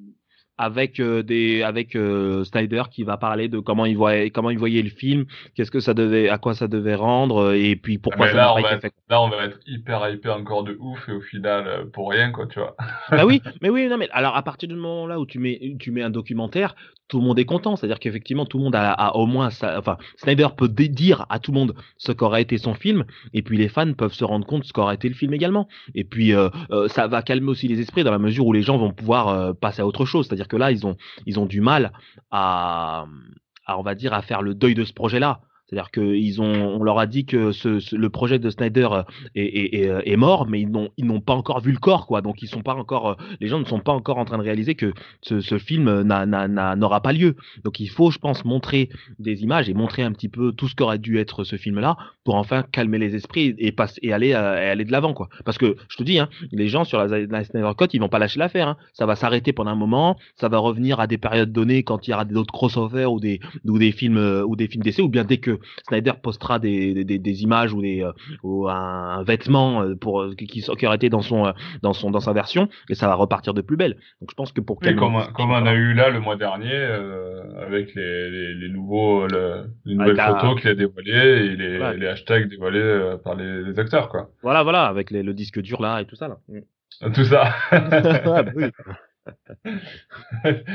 [0.57, 4.59] avec euh, des avec euh, Snyder qui va parler de comment il voyait comment il
[4.59, 5.25] voyait le film,
[5.55, 8.59] qu'est-ce que ça devait à quoi ça devait rendre et puis pourquoi ça n'a pas
[8.59, 8.93] été fait.
[9.09, 12.45] Là, on va être hyper hyper encore de ouf et au final pour rien quoi,
[12.45, 12.75] tu vois.
[13.09, 15.75] bah oui, mais oui, non mais alors à partir du moment là où tu mets
[15.79, 16.75] tu mets un documentaire,
[17.11, 20.47] tout le monde est content, c'est-à-dire qu'effectivement tout le monde a, au moins enfin Snyder
[20.55, 23.93] peut dire à tout le monde ce qu'aurait été son film et puis les fans
[23.93, 25.67] peuvent se rendre compte ce qu'aurait été le film également.
[25.93, 26.33] Et puis
[26.87, 29.81] ça va calmer aussi les esprits dans la mesure où les gens vont pouvoir passer
[29.81, 31.91] à autre chose, c'est-à-dire que là, ils ont, du mal
[32.31, 33.05] à,
[33.65, 35.41] à, à faire le deuil de ce projet-là.
[35.71, 37.51] C'est-à-dire qu'ils ont, on leur a dit que
[37.95, 39.03] le projet de Snyder euh,
[39.35, 42.21] est, est, mort, mais ils n'ont, ils n'ont pas encore vu le corps, quoi.
[42.21, 44.43] Donc ils sont pas encore, euh, les gens ne sont pas encore en train de
[44.43, 47.37] réaliser que ce, film n'aura pas lieu.
[47.63, 50.75] Donc il faut, je pense, montrer des images et montrer un petit peu tout ce
[50.75, 51.95] qu'aurait dû être ce film-là
[52.25, 55.29] pour enfin calmer les esprits et, passer, et aller, euh, aller de l'avant, quoi.
[55.45, 58.09] Parce que je te dis, hein, les gens sur la, la Snyder Cut, ils vont
[58.09, 58.67] pas lâcher l'affaire.
[58.67, 58.77] Hein.
[58.91, 62.11] Ça va s'arrêter pendant un moment, ça va revenir à des périodes données quand il
[62.11, 65.23] y aura d'autres crossovers ou des, ou des films, ou des films d'essai, ou bien
[65.23, 68.11] dès que Snyder postera des, des, des images ou, des, euh,
[68.43, 71.51] ou un, vêtement euh, pour, qui, qui aurait été dans, son, euh,
[71.81, 73.97] dans, son, dans sa version, et ça va repartir de plus belle.
[74.21, 76.71] Donc je pense que pour oui, comme, comme on a eu là le mois dernier,
[76.73, 80.35] euh, avec les, les, les nouveaux, le, les nouvelles la...
[80.35, 84.29] photos qu'il a dévoilées et les, les hashtags dévoilés par les, acteurs, quoi.
[84.43, 86.37] Voilà, voilà, avec le disque dur là et tout ça, là.
[87.13, 87.55] Tout ça.
[87.71, 88.65] ah, bah oui.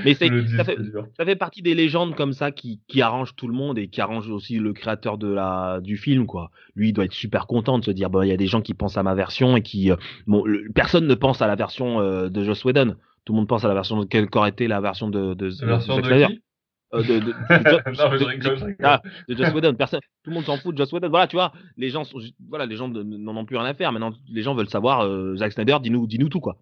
[0.04, 0.14] Mais
[0.56, 0.78] ça, fait,
[1.16, 4.00] ça fait partie des légendes comme ça qui, qui arrangent tout le monde et qui
[4.00, 6.50] arrangent aussi le créateur de la, du film, quoi.
[6.74, 8.60] Lui, il doit être super content de se dire, bon, il y a des gens
[8.60, 9.96] qui pensent à ma version et qui, euh,
[10.26, 12.96] bon, le, personne ne pense à la version euh, de Joss Whedon.
[13.24, 15.50] Tout le monde pense à la version de quelle qu'aurait été la version de, de,
[15.50, 16.40] de, version de, de qui?
[16.94, 17.34] Euh, de, de
[19.36, 19.74] Joss Whedon.
[19.74, 21.08] Personne, tout le monde s'en fout de Joss Whedon.
[21.08, 23.90] Voilà, tu vois, les gens sont, voilà, les gens n'en ont plus rien à faire.
[23.90, 26.58] Maintenant, les gens veulent savoir, euh, Zack Snyder, dis-nous, dis-nous tout, quoi.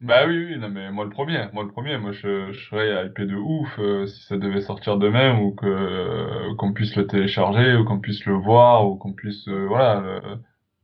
[0.00, 3.06] Bah oui, oui, non mais moi le premier, moi le premier, moi je, je serais
[3.06, 7.06] hypé de ouf euh, si ça devait sortir demain ou que euh, qu'on puisse le
[7.06, 10.20] télécharger ou qu'on puisse le voir ou qu'on puisse euh, voilà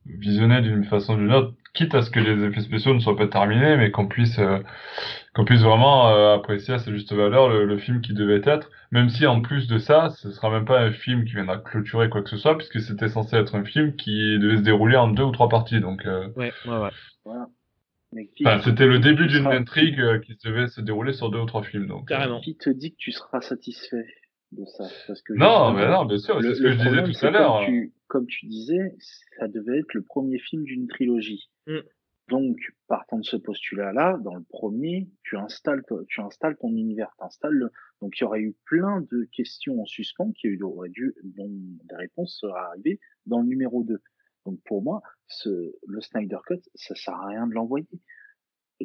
[0.06, 3.00] le visionner d'une façon ou d'une autre, quitte à ce que les effets spéciaux ne
[3.00, 4.58] soient pas terminés, mais qu'on puisse euh,
[5.34, 8.70] qu'on puisse vraiment euh, apprécier à sa juste valeur le, le, film qui devait être,
[8.92, 12.08] même si en plus de ça, ce sera même pas un film qui viendra clôturer
[12.10, 15.08] quoi que ce soit, puisque c'était censé être un film qui devait se dérouler en
[15.08, 16.04] deux ou trois parties, donc.
[16.04, 16.90] Ouais, ouais, ouais.
[17.24, 17.46] Voilà.
[18.44, 21.62] Enfin, c'était le début d'une intrigue euh, qui devait se dérouler sur deux ou trois
[21.62, 21.86] films.
[21.86, 22.40] Donc, Carrément.
[22.40, 24.06] Qui te dit que tu seras satisfait
[24.52, 24.84] de ça?
[25.06, 27.12] Parce que Non, mais non, bien sûr, le, c'est ce que je disais problème, tout
[27.12, 27.56] c'est à l'heure.
[27.58, 28.94] comme tu, comme tu disais,
[29.38, 31.50] ça devait être le premier film d'une trilogie.
[31.66, 31.78] Mm.
[32.30, 32.56] Donc,
[32.88, 37.52] partant de ce postulat-là, dans le premier, tu installes, ton- tu installes ton univers, t'installes
[37.52, 37.70] le...
[38.00, 41.96] Donc, il y aurait eu plein de questions en suspens qui auraient dû, dont des
[41.96, 43.98] réponses seraient arrivées dans le numéro 2.
[44.46, 45.48] Donc, pour moi, ce,
[45.86, 47.86] le Snyder Cut, ça sert à rien de l'envoyer.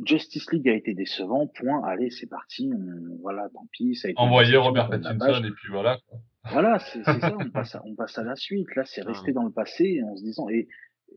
[0.05, 4.11] Justice League a été décevant, point, allez, c'est parti, on, voilà, tant pis, ça a
[4.11, 5.97] été Envoyer Robert Pattinson et puis voilà.
[6.07, 6.19] quoi.
[6.51, 8.73] Voilà, c'est ça, on passe, à, on passe à la suite.
[8.75, 9.07] Là, c'est Ah.
[9.07, 10.67] resté dans le passé en se disant, et,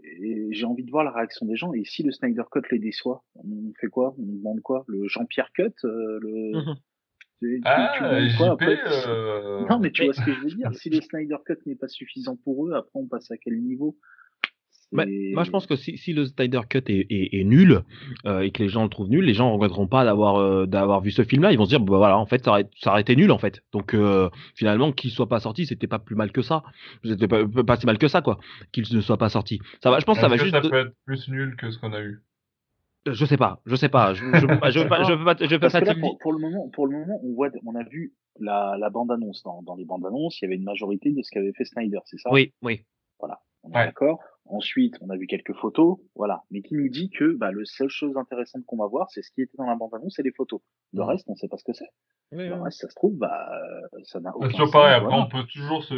[0.03, 1.73] et j'ai envie de voir la réaction des gens.
[1.75, 4.15] Et si le Snyder Cut les déçoit, on fait quoi?
[4.19, 4.85] On demande quoi?
[4.89, 6.53] Le Jean-Pierre Cut euh, le...
[7.41, 8.81] Tu, tu- tu Ah, demandes quoi JP, après?
[9.09, 9.67] euh...
[9.69, 10.73] Non, mais tu vois ce que je veux dire.
[10.75, 13.99] Si le Snyder Cut n'est pas suffisant pour eux, après on passe à quel niveau?
[14.95, 17.81] C'est- moi, je pense que si, si le Snyder Cut est, est, est nul
[18.27, 20.67] euh, et que les gens le trouvent nul, les gens ne regretteront pas d'avoir euh,
[20.67, 21.51] d'avoir vu ce film-là.
[21.53, 23.39] Ils vont se dire, bah voilà, en fait, ça aurait, ça aurait été nul, en
[23.39, 23.63] fait.
[23.73, 26.63] Donc, euh, finalement, qu'il soit pas sorti, c'était pas plus mal que ça.
[27.05, 28.39] C'était pas, pas si mal que ça, quoi.
[28.73, 29.61] Qu'il ne soit pas sorti.
[29.83, 30.55] Ça va, je pense que ça va que juste.
[30.55, 32.21] ça peut être plus nul que ce qu'on a eu?
[33.11, 34.15] Je sais pas, je sais pas.
[34.15, 35.95] Je, je, peux pas- je, pas- je peux pas, je peux Parce pas que là,
[35.95, 36.19] pour, dire.
[36.21, 39.43] pour le moment, pour le moment, on voit, on a vu la, la bande annonce.
[39.43, 41.99] Dans, dans les bandes annonces, il y avait une majorité de ce qu'avait fait Snyder,
[42.05, 42.31] c'est ça?
[42.31, 42.85] Oui, oui.
[43.65, 43.87] On est Ouais.
[43.87, 44.19] d'accord.
[44.53, 46.43] Ensuite, on a vu quelques photos, voilà.
[46.51, 49.31] Mais qui nous dit que bah, le seule chose intéressante qu'on va voir, c'est ce
[49.31, 50.61] qui était dans la bande-annonce et les photos.
[50.93, 51.89] Le reste, on sait pas ce que c'est.
[52.33, 52.61] Oui, Le oui.
[52.65, 54.95] reste, ça se trouve, bah, euh, ça n'a C'est aucun toujours sens, pareil.
[54.95, 55.23] Après, voilà.
[55.25, 55.95] on peut toujours se,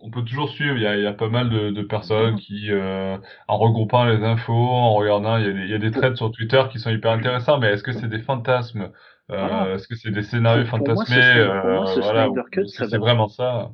[0.00, 0.76] on peut toujours suivre.
[0.76, 3.16] Il y a, il y a pas mal de, de personnes qui, euh,
[3.48, 6.16] en regroupant les infos, en regardant, il y a des, il y a des threads
[6.16, 7.58] sur Twitter qui sont hyper intéressants.
[7.58, 8.92] Mais est-ce que c'est des fantasmes
[9.30, 9.74] euh, Voilà.
[9.74, 12.28] Est-ce que c'est des scénarios moi, ce fantasmés ce voilà,
[12.66, 13.70] c'est vraiment ça?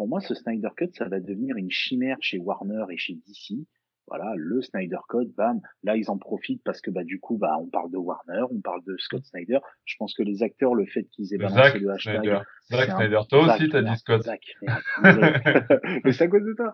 [0.00, 3.66] Pour, moi, ce Snyder Cut, ça va devenir une chimère chez Warner et chez DC.
[4.06, 5.60] Voilà, le Snyder Cut, bam.
[5.82, 8.60] Là, ils en profitent parce que bah du coup, bah on parle de Warner, on
[8.62, 9.58] parle de Scott Snyder.
[9.84, 12.38] Je pense que les acteurs, le fait qu'ils aient Le balancé le hashtag, Snyder.
[12.70, 13.20] Zack Snyder.
[13.28, 14.22] Toi Zack, aussi, t'as dit Scott.
[15.04, 15.32] Désolé.
[16.04, 16.72] Mais c'est à cause de toi.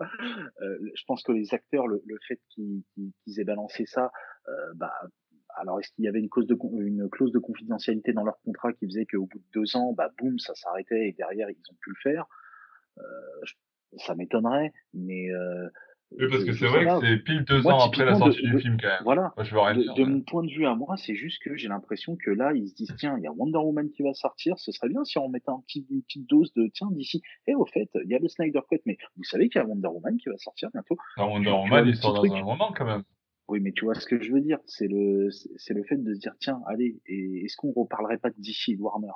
[0.61, 2.81] Euh, je pense que les acteurs, le, le fait qu'ils
[3.39, 4.09] aient balancé ça,
[4.47, 4.93] euh, bah,
[5.57, 8.39] alors est-ce qu'il y avait une, cause de, con- une clause de confidentialité dans leur
[8.45, 11.61] contrat qui faisait qu'au bout de deux ans, bah boum, ça s'arrêtait et derrière ils
[11.69, 12.25] ont pu le faire?
[13.97, 15.69] Ça m'étonnerait, mais euh,
[16.11, 18.41] Oui, parce que c'est vrai que c'est pile deux Moi, ans après la de- sortie
[18.43, 19.01] du de- film, quand même.
[19.03, 19.33] Voilà.
[19.37, 19.93] Moi, je veux rien De, dire.
[19.95, 22.51] de mais- mon point de vue à moi, c'est juste que j'ai l'impression que là,
[22.53, 25.03] ils se disent tiens, il y a Wonder Woman qui va sortir, ce serait bien
[25.05, 27.21] si on mettait un petit, une petite dose de tiens d'ici.
[27.47, 29.67] Et au fait, il y a le Snyder Cut, mais vous savez qu'il y a
[29.67, 30.97] Wonder Woman qui va sortir bientôt.
[31.17, 33.03] Dans Wonder Woman, il sort dans un moment, quand même.
[33.47, 36.13] Oui, mais tu vois ce que je veux dire, c'est le, c'est le fait de
[36.13, 39.13] se dire tiens, allez, est-ce qu'on reparlerait pas de DC et de Warner?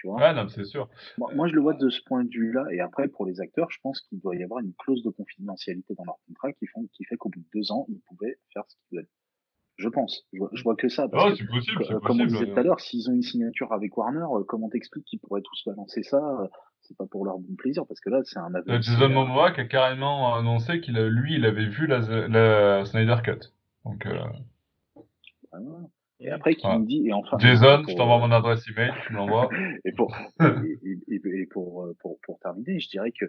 [0.00, 0.88] Tu vois Ouais, non, c'est sûr.
[1.18, 2.64] moi, moi, je le vois de ce point de vue-là.
[2.72, 5.94] Et après, pour les acteurs, je pense qu'il doit y avoir une clause de confidentialité
[5.94, 8.62] dans leur contrat qui, font, qui fait qu'au bout de deux ans, ils pouvaient faire
[8.66, 9.08] ce qu'ils veulent.
[9.76, 10.26] Je pense.
[10.32, 11.06] Je vois, je vois que ça.
[11.08, 12.52] Parce Oh, que, c'est possible, comme on disait possible.
[12.54, 15.62] tout à l'heure, s'ils ont une signature avec Warner, euh, comment t'expliques qu'ils pourraient tous
[15.66, 16.48] balancer ça euh,
[16.82, 18.70] C'est pas pour leur bon plaisir, parce que là, c'est un aveu.
[18.70, 22.84] Euh, Jason Momoa qui a carrément annoncé qu'il a, lui, il avait vu la, la
[22.86, 23.52] Snyder Cut.
[23.86, 24.18] Donc, euh,
[25.50, 25.76] voilà.
[26.20, 26.78] Et après, qui Ouais.
[26.78, 27.38] nous dit, et enfin.
[27.38, 29.48] Jason, pour- je t'envoie mon adresse email, tu me l'envoies.
[29.84, 33.24] et pour et, et- et- et pour, euh, pour pour terminer, je dirais que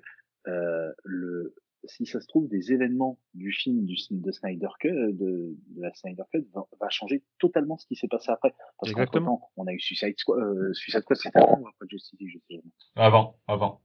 [0.48, 1.54] euh, le
[1.86, 5.92] si ça se trouve des événements du film du de Snyder Cut de, de la
[5.96, 9.38] Snyder Cut va, va changer totalement ce qui s'est passé après parce qu'entre Exactement.
[9.38, 12.30] temps on a eu Suicide Squad euh, Suicide Squad c'était avant ou après Justice League
[12.34, 12.72] je sais jamais.
[12.96, 13.82] Avant, avant.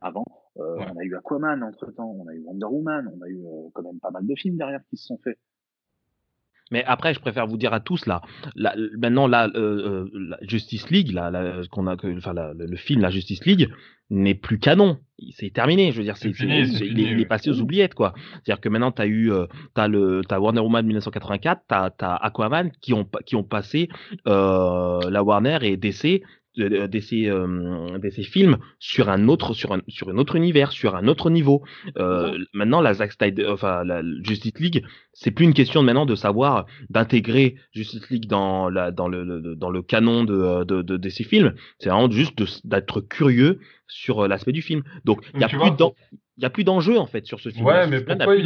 [0.00, 0.24] avant
[0.58, 0.86] euh, Ouais.
[0.94, 3.68] on a eu Aquaman entre temps on a eu Wonder Woman on a eu euh,
[3.72, 5.36] quand même pas mal de films derrière qui se sont faits
[6.70, 8.22] Mais après, je préfère vous dire à tous là,
[8.56, 12.54] là maintenant euh, euh, la Justice League, là, là, ce qu'on a, que, enfin la-
[12.54, 13.70] le, film la Justice League
[14.10, 14.98] n'est plus canon.
[15.32, 15.92] C'est terminé.
[15.92, 16.50] Je veux dire, C'est il,
[17.00, 17.26] est, oui.
[17.26, 18.14] passé aux oubliettes quoi.
[18.42, 22.70] C'est-à-dire que maintenant t'as eu, euh, t'as le, t'as Warner Woman 1984, t'as, t'as Aquaman
[22.80, 23.88] qui ont, qui ont passé
[24.26, 26.22] euh, la Warner et DC.
[26.58, 30.94] Euh, DC, euh, DC films sur un autre sur un sur un autre univers sur
[30.96, 31.62] un autre niveau.
[31.98, 36.14] Euh, maintenant la Zack Snyder enfin la Justice League c'est plus une question maintenant de
[36.14, 40.96] savoir d'intégrer Justice League dans la dans le, le- dans le canon de de, de,
[40.96, 41.54] de ces films.
[41.78, 43.58] C'est vraiment juste de- d'être curieux
[43.88, 44.82] sur euh, l'aspect du film.
[45.04, 45.58] Donc il y a plus
[46.36, 48.44] il y a plus d'enjeu en fait sur ce film Ouais, mais pourquoi il-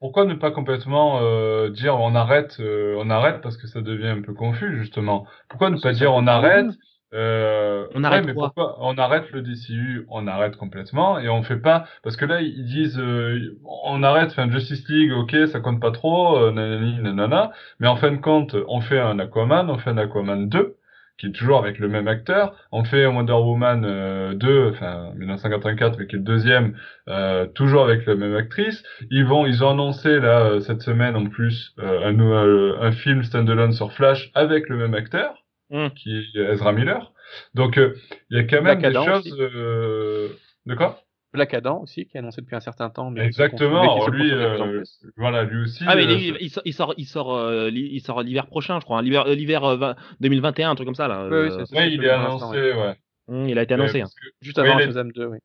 [0.00, 4.20] Pourquoi ne pas complètement euh, dire on arrête, on arrête parce que ça devient un
[4.22, 5.26] peu confus justement?
[5.48, 6.66] Pourquoi ne pas dire on arrête.
[7.14, 11.28] Euh, On arrête ouais, mais quoi pourquoi on arrête le DCU, on arrête complètement et
[11.28, 15.36] on fait pas parce que là ils disent euh, on arrête enfin Justice League, OK,
[15.50, 19.18] ça compte pas trop, euh, nanani nanana, mais en fin de compte, on fait un
[19.18, 20.76] Aquaman, on fait un Aquaman 2
[21.18, 25.12] qui est toujours avec le même acteur, on fait un Wonder Woman euh, 2 enfin
[25.16, 26.76] 1984 mais qui est le deuxième
[27.08, 28.82] euh, toujours avec la même actrice.
[29.10, 32.92] Ils vont, ils ont annoncé là euh, cette semaine en plus euh, un, euh, un
[32.92, 35.41] film standalone sur Flash avec le même acteur,
[35.72, 35.88] Mm.
[35.90, 37.12] qui est Ezra Miller.
[37.54, 37.94] Donc, euh,
[38.30, 39.36] il y a quand même Black des Adam choses.
[39.40, 40.28] euh,
[40.66, 41.00] De quoi?
[41.32, 43.10] Black Adam aussi, qui est annoncé depuis un certain temps.
[43.10, 44.06] Mais Exactement.
[44.10, 44.82] lui, euh,
[45.16, 45.82] voilà, lui aussi.
[45.86, 48.46] Ah mais euh, il, il sort, il sort, il sort, euh, li- il sort l'hiver
[48.48, 51.22] prochain, je crois, hein, l'hiver, euh, l'hiver euh, 20 2021, un truc comme ça là.
[51.24, 51.76] Oui, oui, euh, c'est ça.
[51.80, 52.72] ouais, il est annoncé, ouais.
[52.74, 52.94] ouais.
[53.28, 54.02] hum, il a été Ouais, annoncé.
[54.02, 54.08] hein.
[54.42, 55.38] Juste avant est- Shazam 2, oui.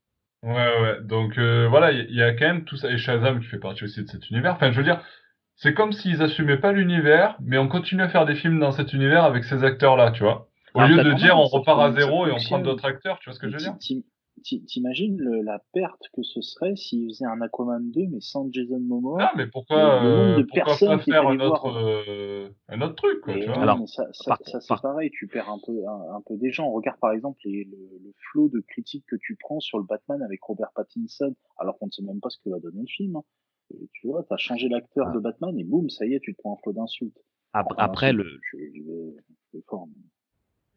[0.43, 0.97] Ouais, ouais.
[1.03, 2.91] Donc euh, voilà, il y, il y a quand même tout ça.
[2.91, 4.55] Et Shazam qui fait partie aussi de cet univers.
[4.55, 5.01] Enfin, je veux dire,
[5.57, 8.93] c'est comme s'ils assumaient pas l'univers, mais on continue à faire des films dans cet
[8.93, 10.47] univers avec ces acteurs-là, tu vois.
[10.75, 13.29] Au Alors, lieu de dire on repart à zéro et on prend d'autres acteurs, tu
[13.29, 13.75] vois ce que je veux dire?
[13.79, 14.03] T'im-
[14.43, 18.47] t'im- T'imagines le- la perte que ce serait s'ils faisaient un Aquaman 2 mais sans
[18.51, 19.17] Jason Momoa?
[19.19, 23.45] Ah, mais pourquoi, euh, pourquoi pas faire un autre, euh, un autre truc, quoi, tu
[23.47, 23.59] vois?
[23.61, 26.51] Alors, mais ça, ça, c'est par- pareil, tu perds un peu, un, un peu des
[26.51, 26.69] gens.
[26.71, 30.21] Regarde par exemple les, le, le flot de critiques que tu prends sur le Batman
[30.21, 33.15] avec Robert Pattinson, alors qu'on ne sait même pas ce que va donner le film.
[33.15, 33.23] hein.
[33.93, 35.13] Tu vois, t'as changé l'acteur Ah.
[35.13, 37.17] de Batman et boum, ça y est, tu te prends un flot d'insultes.
[37.53, 39.15] Après le, je, je vais,
[39.53, 40.03] je vais fort, mais-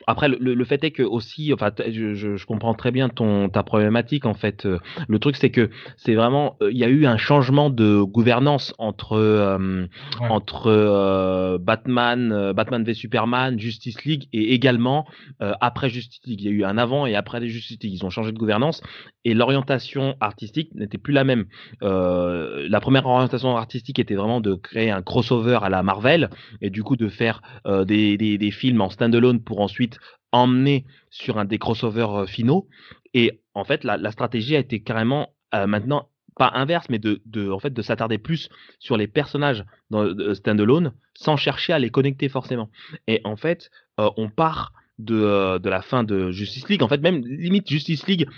[0.07, 4.35] Après, le, fait est que aussi, enfin, je, comprends très bien ton ta problématique en
[4.35, 4.67] fait.
[4.67, 4.79] Euh,
[5.09, 8.75] Le truc, c'est que c'est vraiment, euh, il y a eu un changement de gouvernance
[8.79, 9.87] entre euh,
[10.21, 10.27] Ouais.
[10.29, 15.07] entre euh, Batman, Batman v Superman, Justice League et également
[15.39, 16.41] après Justice League.
[16.41, 17.93] Il y a eu un avant et après les Justice League.
[17.95, 18.83] Ils ont changé de gouvernance
[19.25, 21.47] et l'orientation artistique n'était plus la même.
[21.83, 26.83] La première orientation artistique était vraiment de créer un crossover à la Marvel et du
[26.83, 27.43] coup de faire
[27.87, 29.90] des, des, des films en standalone pour ensuite
[30.33, 32.69] emmener sur un des crossovers euh, finaux.
[33.15, 37.51] Et en fait, la, stratégie a été carrément euh, maintenant pas inverse, mais de, de
[37.51, 38.49] en fait de s'attarder plus
[38.79, 42.71] sur les personnages dans de standalone sans chercher à les connecter forcément.
[43.07, 46.83] Et en fait, euh, on part de, euh, de la fin de Justice League.
[46.83, 48.29] En fait, même limite Justice League,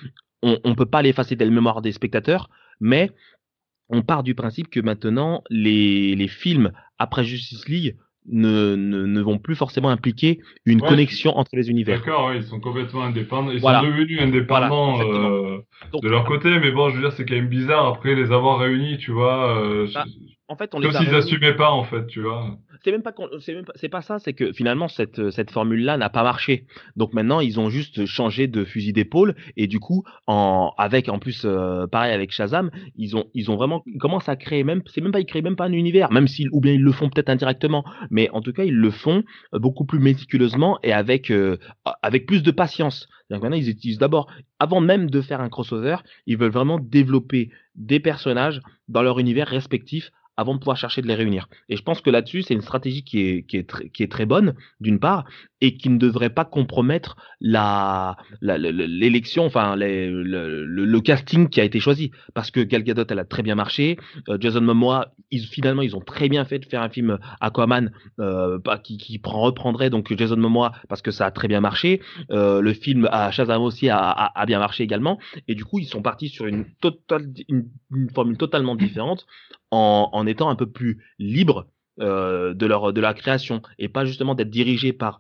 [0.42, 2.50] on, peut pas l'effacer de la mémoire des spectateurs,
[2.80, 3.12] mais
[3.88, 7.96] on part du principe que maintenant les, les films après Justice League
[8.30, 11.98] ne, ne, ne vont plus forcément impliquer une Ouais, connexion entre les univers.
[11.98, 13.50] D'accord, ouais, ils sont complètement indépendants.
[13.50, 13.80] Ils Voilà.
[13.80, 15.58] sont devenus indépendants Voilà, euh,
[15.92, 18.30] Donc, de leur côté, mais bon, je veux dire, c'est quand même bizarre après les
[18.32, 19.58] avoir réunis, tu vois.
[19.58, 20.04] Euh, Bah,
[20.48, 22.56] en fait, on comme s'ils réunis- assumaient pas, en fait, tu vois.
[22.84, 23.14] C'est même pas
[23.76, 26.66] c'est pas, ça c'est que finalement cette cette formule là n'a pas marché.
[26.96, 31.18] Donc maintenant ils ont juste changé de fusil d'épaule et du coup en avec en
[31.18, 34.82] plus euh, pareil avec Shazam ils ont ils ont vraiment ils commencent à créer même
[34.86, 36.92] c'est même pas ils créent même pas un univers même s'ils ou bien ils le
[36.92, 37.84] font peut-être indirectement.
[38.10, 39.22] Mais en tout cas ils le font
[39.54, 41.58] euh, beaucoup plus méticuleusement et avec euh,
[42.02, 43.08] avec plus de patience.
[43.30, 45.96] Donc maintenant ils utilisent d'abord avant même de faire un crossover
[46.26, 51.06] ils veulent vraiment développer des personnages dans leur univers respectif avant de pouvoir chercher de
[51.06, 51.48] les réunir.
[51.68, 54.10] Et je pense que là-dessus, c'est une stratégie qui est, qui est, très, qui est
[54.10, 55.24] très bonne, d'une part,
[55.60, 61.80] et qui ne devrait pas compromettre la, l'élection, enfin le, le- casting qui a été
[61.80, 62.10] choisi.
[62.34, 63.98] Parce que Gal Gadot, elle a très bien marché.
[64.28, 67.92] Euh, Jason Momoa, ils, finalement, ils ont très bien fait de faire un film Aquaman
[68.20, 72.00] euh, qui, qui prend, reprendrait donc Jason Momoa parce que ça a très bien marché.
[72.30, 75.18] Euh, le film à Shazam aussi a, bien marché également.
[75.48, 77.68] Et du coup, ils sont partis sur une, totale, une
[78.14, 79.26] formule totalement différente
[79.72, 81.66] en, en étant un peu plus libres
[82.00, 85.18] euh, de leur de la création et pas justement d'être dirigés par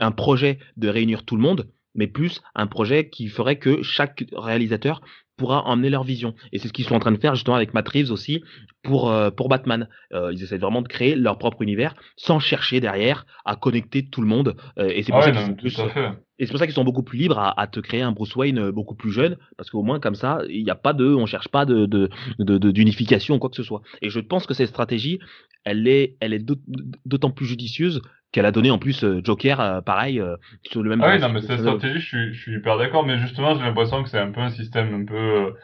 [0.00, 4.24] un projet de réunir tout le monde, mais plus un projet qui ferait que chaque
[4.32, 5.00] réalisateur
[5.36, 6.34] pourra emmener leur vision.
[6.52, 8.42] Et c'est ce qu'ils sont en train de faire justement avec Matt Reeves aussi
[8.82, 9.88] pour, euh, pour Batman.
[10.12, 14.22] Euh, ils essaient vraiment de créer leur propre univers sans chercher derrière à connecter tout
[14.22, 14.56] le monde.
[14.78, 16.08] Euh, et c'est pour Ah ça ouais, qu'ils non, sont tout plus, à fait.
[16.38, 18.34] Et c'est pour ça qu'ils sont beaucoup plus libres à, à te créer un Bruce
[18.36, 21.06] Wayne euh, beaucoup plus jeune, parce qu'au moins comme ça, il n'y a pas de,
[21.06, 23.82] on cherche pas de, de, de- de- d'unification ou quoi que ce soit.
[24.02, 25.18] Et je pense que cette stratégie,
[25.64, 26.56] elle est, elle est d'aut-
[27.04, 28.00] d'autant plus judicieuse
[28.32, 30.22] qu'elle a donné en plus euh, Joker, euh, pareil,
[30.70, 31.00] sur le même.
[31.02, 33.62] Ah oui, non, mais cette stratégie, je suis, je suis hyper d'accord, mais justement, j'ai
[33.62, 35.54] l'impression que c'est un peu un système un peu,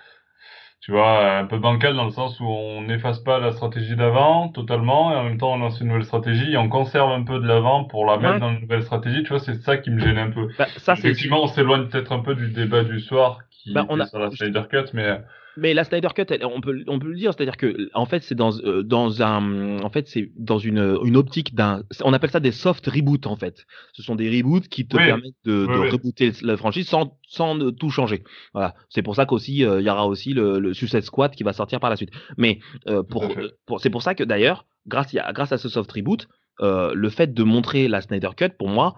[0.83, 4.49] tu vois, un peu bancal dans le sens où on n'efface pas la stratégie d'avant
[4.49, 7.39] totalement, et en même temps on lance une nouvelle stratégie et on conserve un peu
[7.39, 8.41] de l'avant pour la mettre Ouais.
[8.41, 10.49] dans une nouvelle stratégie, tu vois, c'est ça qui me gêne un peu.
[10.59, 13.95] Bah, ça, Effectivement, on s'éloigne peut-être un peu du débat du soir qui Bah, on
[13.95, 15.21] était a- sur la Snyder Cut, mais
[15.57, 18.23] Mais la Snyder Cut, elle- on peut on peut le dire, c'est-à-dire que en fait
[18.23, 22.31] c'est dans euh, dans un en fait c'est dans une une optique d'un on appelle
[22.31, 23.67] ça des soft reboots en fait.
[23.93, 25.05] Ce sont des reboots qui te Oui.
[25.07, 25.91] permettent de, Oui, de oui.
[25.91, 28.25] rebooter la franchise sans sans tout changer.
[28.55, 31.43] Voilà, c'est pour ça qu'aussi euh, il y aura aussi le, le Suicide Squad qui
[31.43, 32.11] va sortir par la suite.
[32.39, 32.59] Mais
[32.89, 35.91] euh, pour, euh, pour c'est pour ça que d'ailleurs grâce à grâce à ce soft
[35.93, 36.29] reboot,
[36.61, 38.95] euh, le fait de montrer la Snyder Cut pour moi,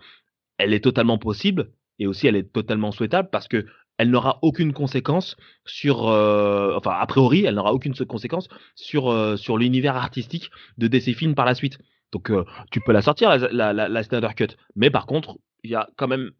[0.58, 3.66] elle est totalement possible et aussi elle est totalement souhaitable parce que
[3.98, 9.36] elle n'aura aucune conséquence sur, euh, enfin a priori, elle n'aura aucune conséquence sur euh,
[9.36, 11.78] sur l'univers artistique de DC Films par la suite.
[12.12, 15.76] Donc euh, tu peux la sortir la, la, Snyder Cut, mais par contre, il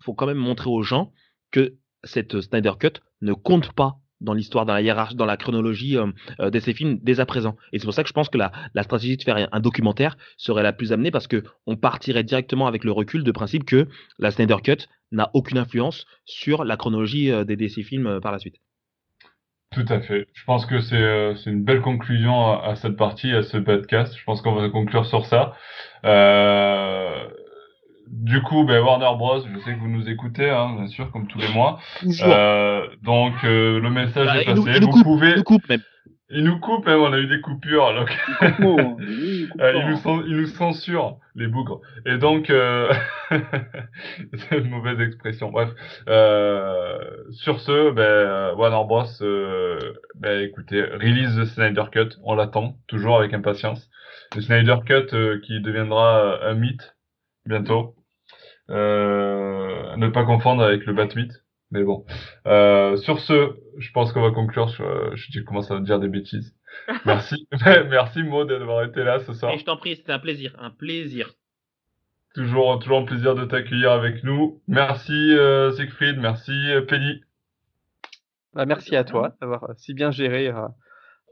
[0.01, 1.13] faut quand même montrer aux gens
[1.51, 5.97] que cette Snyder Cut ne compte pas dans l'histoire, dans la hiérarchie, dans la chronologie
[6.39, 7.57] de ces films dès à présent.
[7.73, 10.17] Et c'est pour ça que je pense que la, la stratégie de faire un documentaire
[10.37, 13.87] serait la plus amenée parce que on partirait directement avec le recul de principe que
[14.19, 18.57] la Snyder Cut n'a aucune influence sur la chronologie des DC films par la suite.
[19.75, 20.29] Tout à fait.
[20.33, 24.17] Je pense que c'est euh, une belle conclusion à, cette partie, à ce podcast.
[24.17, 25.57] Je pense qu'on va conclure sur ça.
[26.05, 27.29] Euh,
[28.09, 31.27] du coup, ben, Warner Bros, je sais que vous nous écoutez, hein, bien sûr, comme
[31.27, 31.79] tous les mois.
[32.23, 34.81] Euh, donc, euh, le message bah, est passé.
[34.81, 35.35] vous pouvez.
[35.69, 35.81] même.
[36.31, 37.95] Il nous coupe, hein, on a eu des coupures.
[37.95, 38.17] Donc...
[38.41, 38.55] Hein.
[39.61, 41.81] Euh, il, nous il nous censure les bougres.
[42.07, 42.93] Et donc, euh...
[43.31, 45.51] c'est une mauvaise expression.
[45.51, 45.69] Bref,
[46.09, 46.99] euh...
[47.31, 49.05] sur ce, ben, Warner Bros.
[49.21, 49.79] Euh...
[50.17, 53.89] Ben, écoutez, release the Snyder Cut, on l'attend toujours avec impatience.
[54.35, 56.94] Le Snyder Cut euh, qui deviendra un mythe
[57.47, 57.95] bientôt.
[58.71, 59.97] Euh...
[59.97, 61.45] ne pas confondre avec le Bat Mythe.
[61.71, 62.05] Mais bon.
[62.47, 64.71] Euh, sur ce, je pense qu'on va conclure.
[64.71, 66.55] Sur, euh, je commence à dire des bêtises.
[67.05, 67.49] Merci.
[67.91, 69.53] Merci Maud d'avoir été là ce soir.
[69.53, 70.55] Et je t'en prie, c'était un plaisir.
[70.59, 71.33] Un plaisir.
[72.35, 74.61] Toujours, toujours un plaisir de t'accueillir avec nous.
[74.67, 77.23] Merci euh, Siegfried, merci euh, Penny.
[78.55, 80.53] Bah, merci à toi d'avoir si bien géré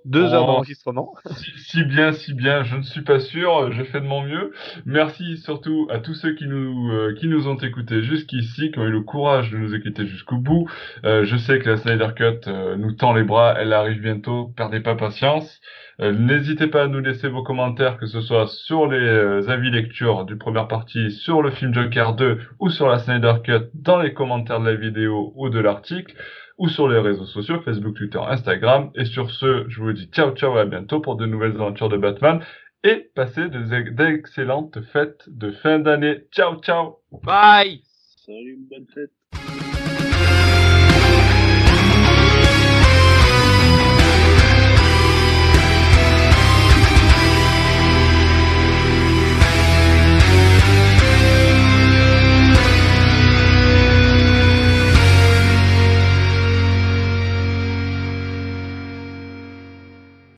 [0.05, 1.15] deux heures d'enregistrement.
[1.57, 4.53] Si, bien, si bien, je ne suis pas sûr, j'ai fait de mon mieux.
[4.85, 8.85] Merci surtout à tous ceux qui nous, euh, qui nous ont écoutés jusqu'ici, qui ont
[8.85, 10.69] eu le courage de nous écouter jusqu'au bout.
[11.05, 14.53] Euh, je sais que la Snyder Cut euh, nous tend les bras, elle arrive bientôt,
[14.57, 15.61] perdez pas patience.
[15.99, 20.37] N'hésitez pas à nous laisser vos commentaires, que ce soit sur les avis lecture du
[20.37, 24.59] première partie, sur le film Joker 2 ou sur la Snyder Cut dans les commentaires
[24.59, 26.17] de la vidéo ou de l'article
[26.63, 28.93] ou sur les réseaux sociaux, Facebook, Twitter, Instagram.
[28.95, 31.97] Et sur ce, je vous dis ciao ciao à bientôt pour de nouvelles aventures de
[31.97, 32.41] Batman
[32.85, 36.21] et passez d'excellentes fêtes de fin d'année.
[36.31, 37.83] Ciao ciao Bye
[38.25, 39.82] Salut, bonne fête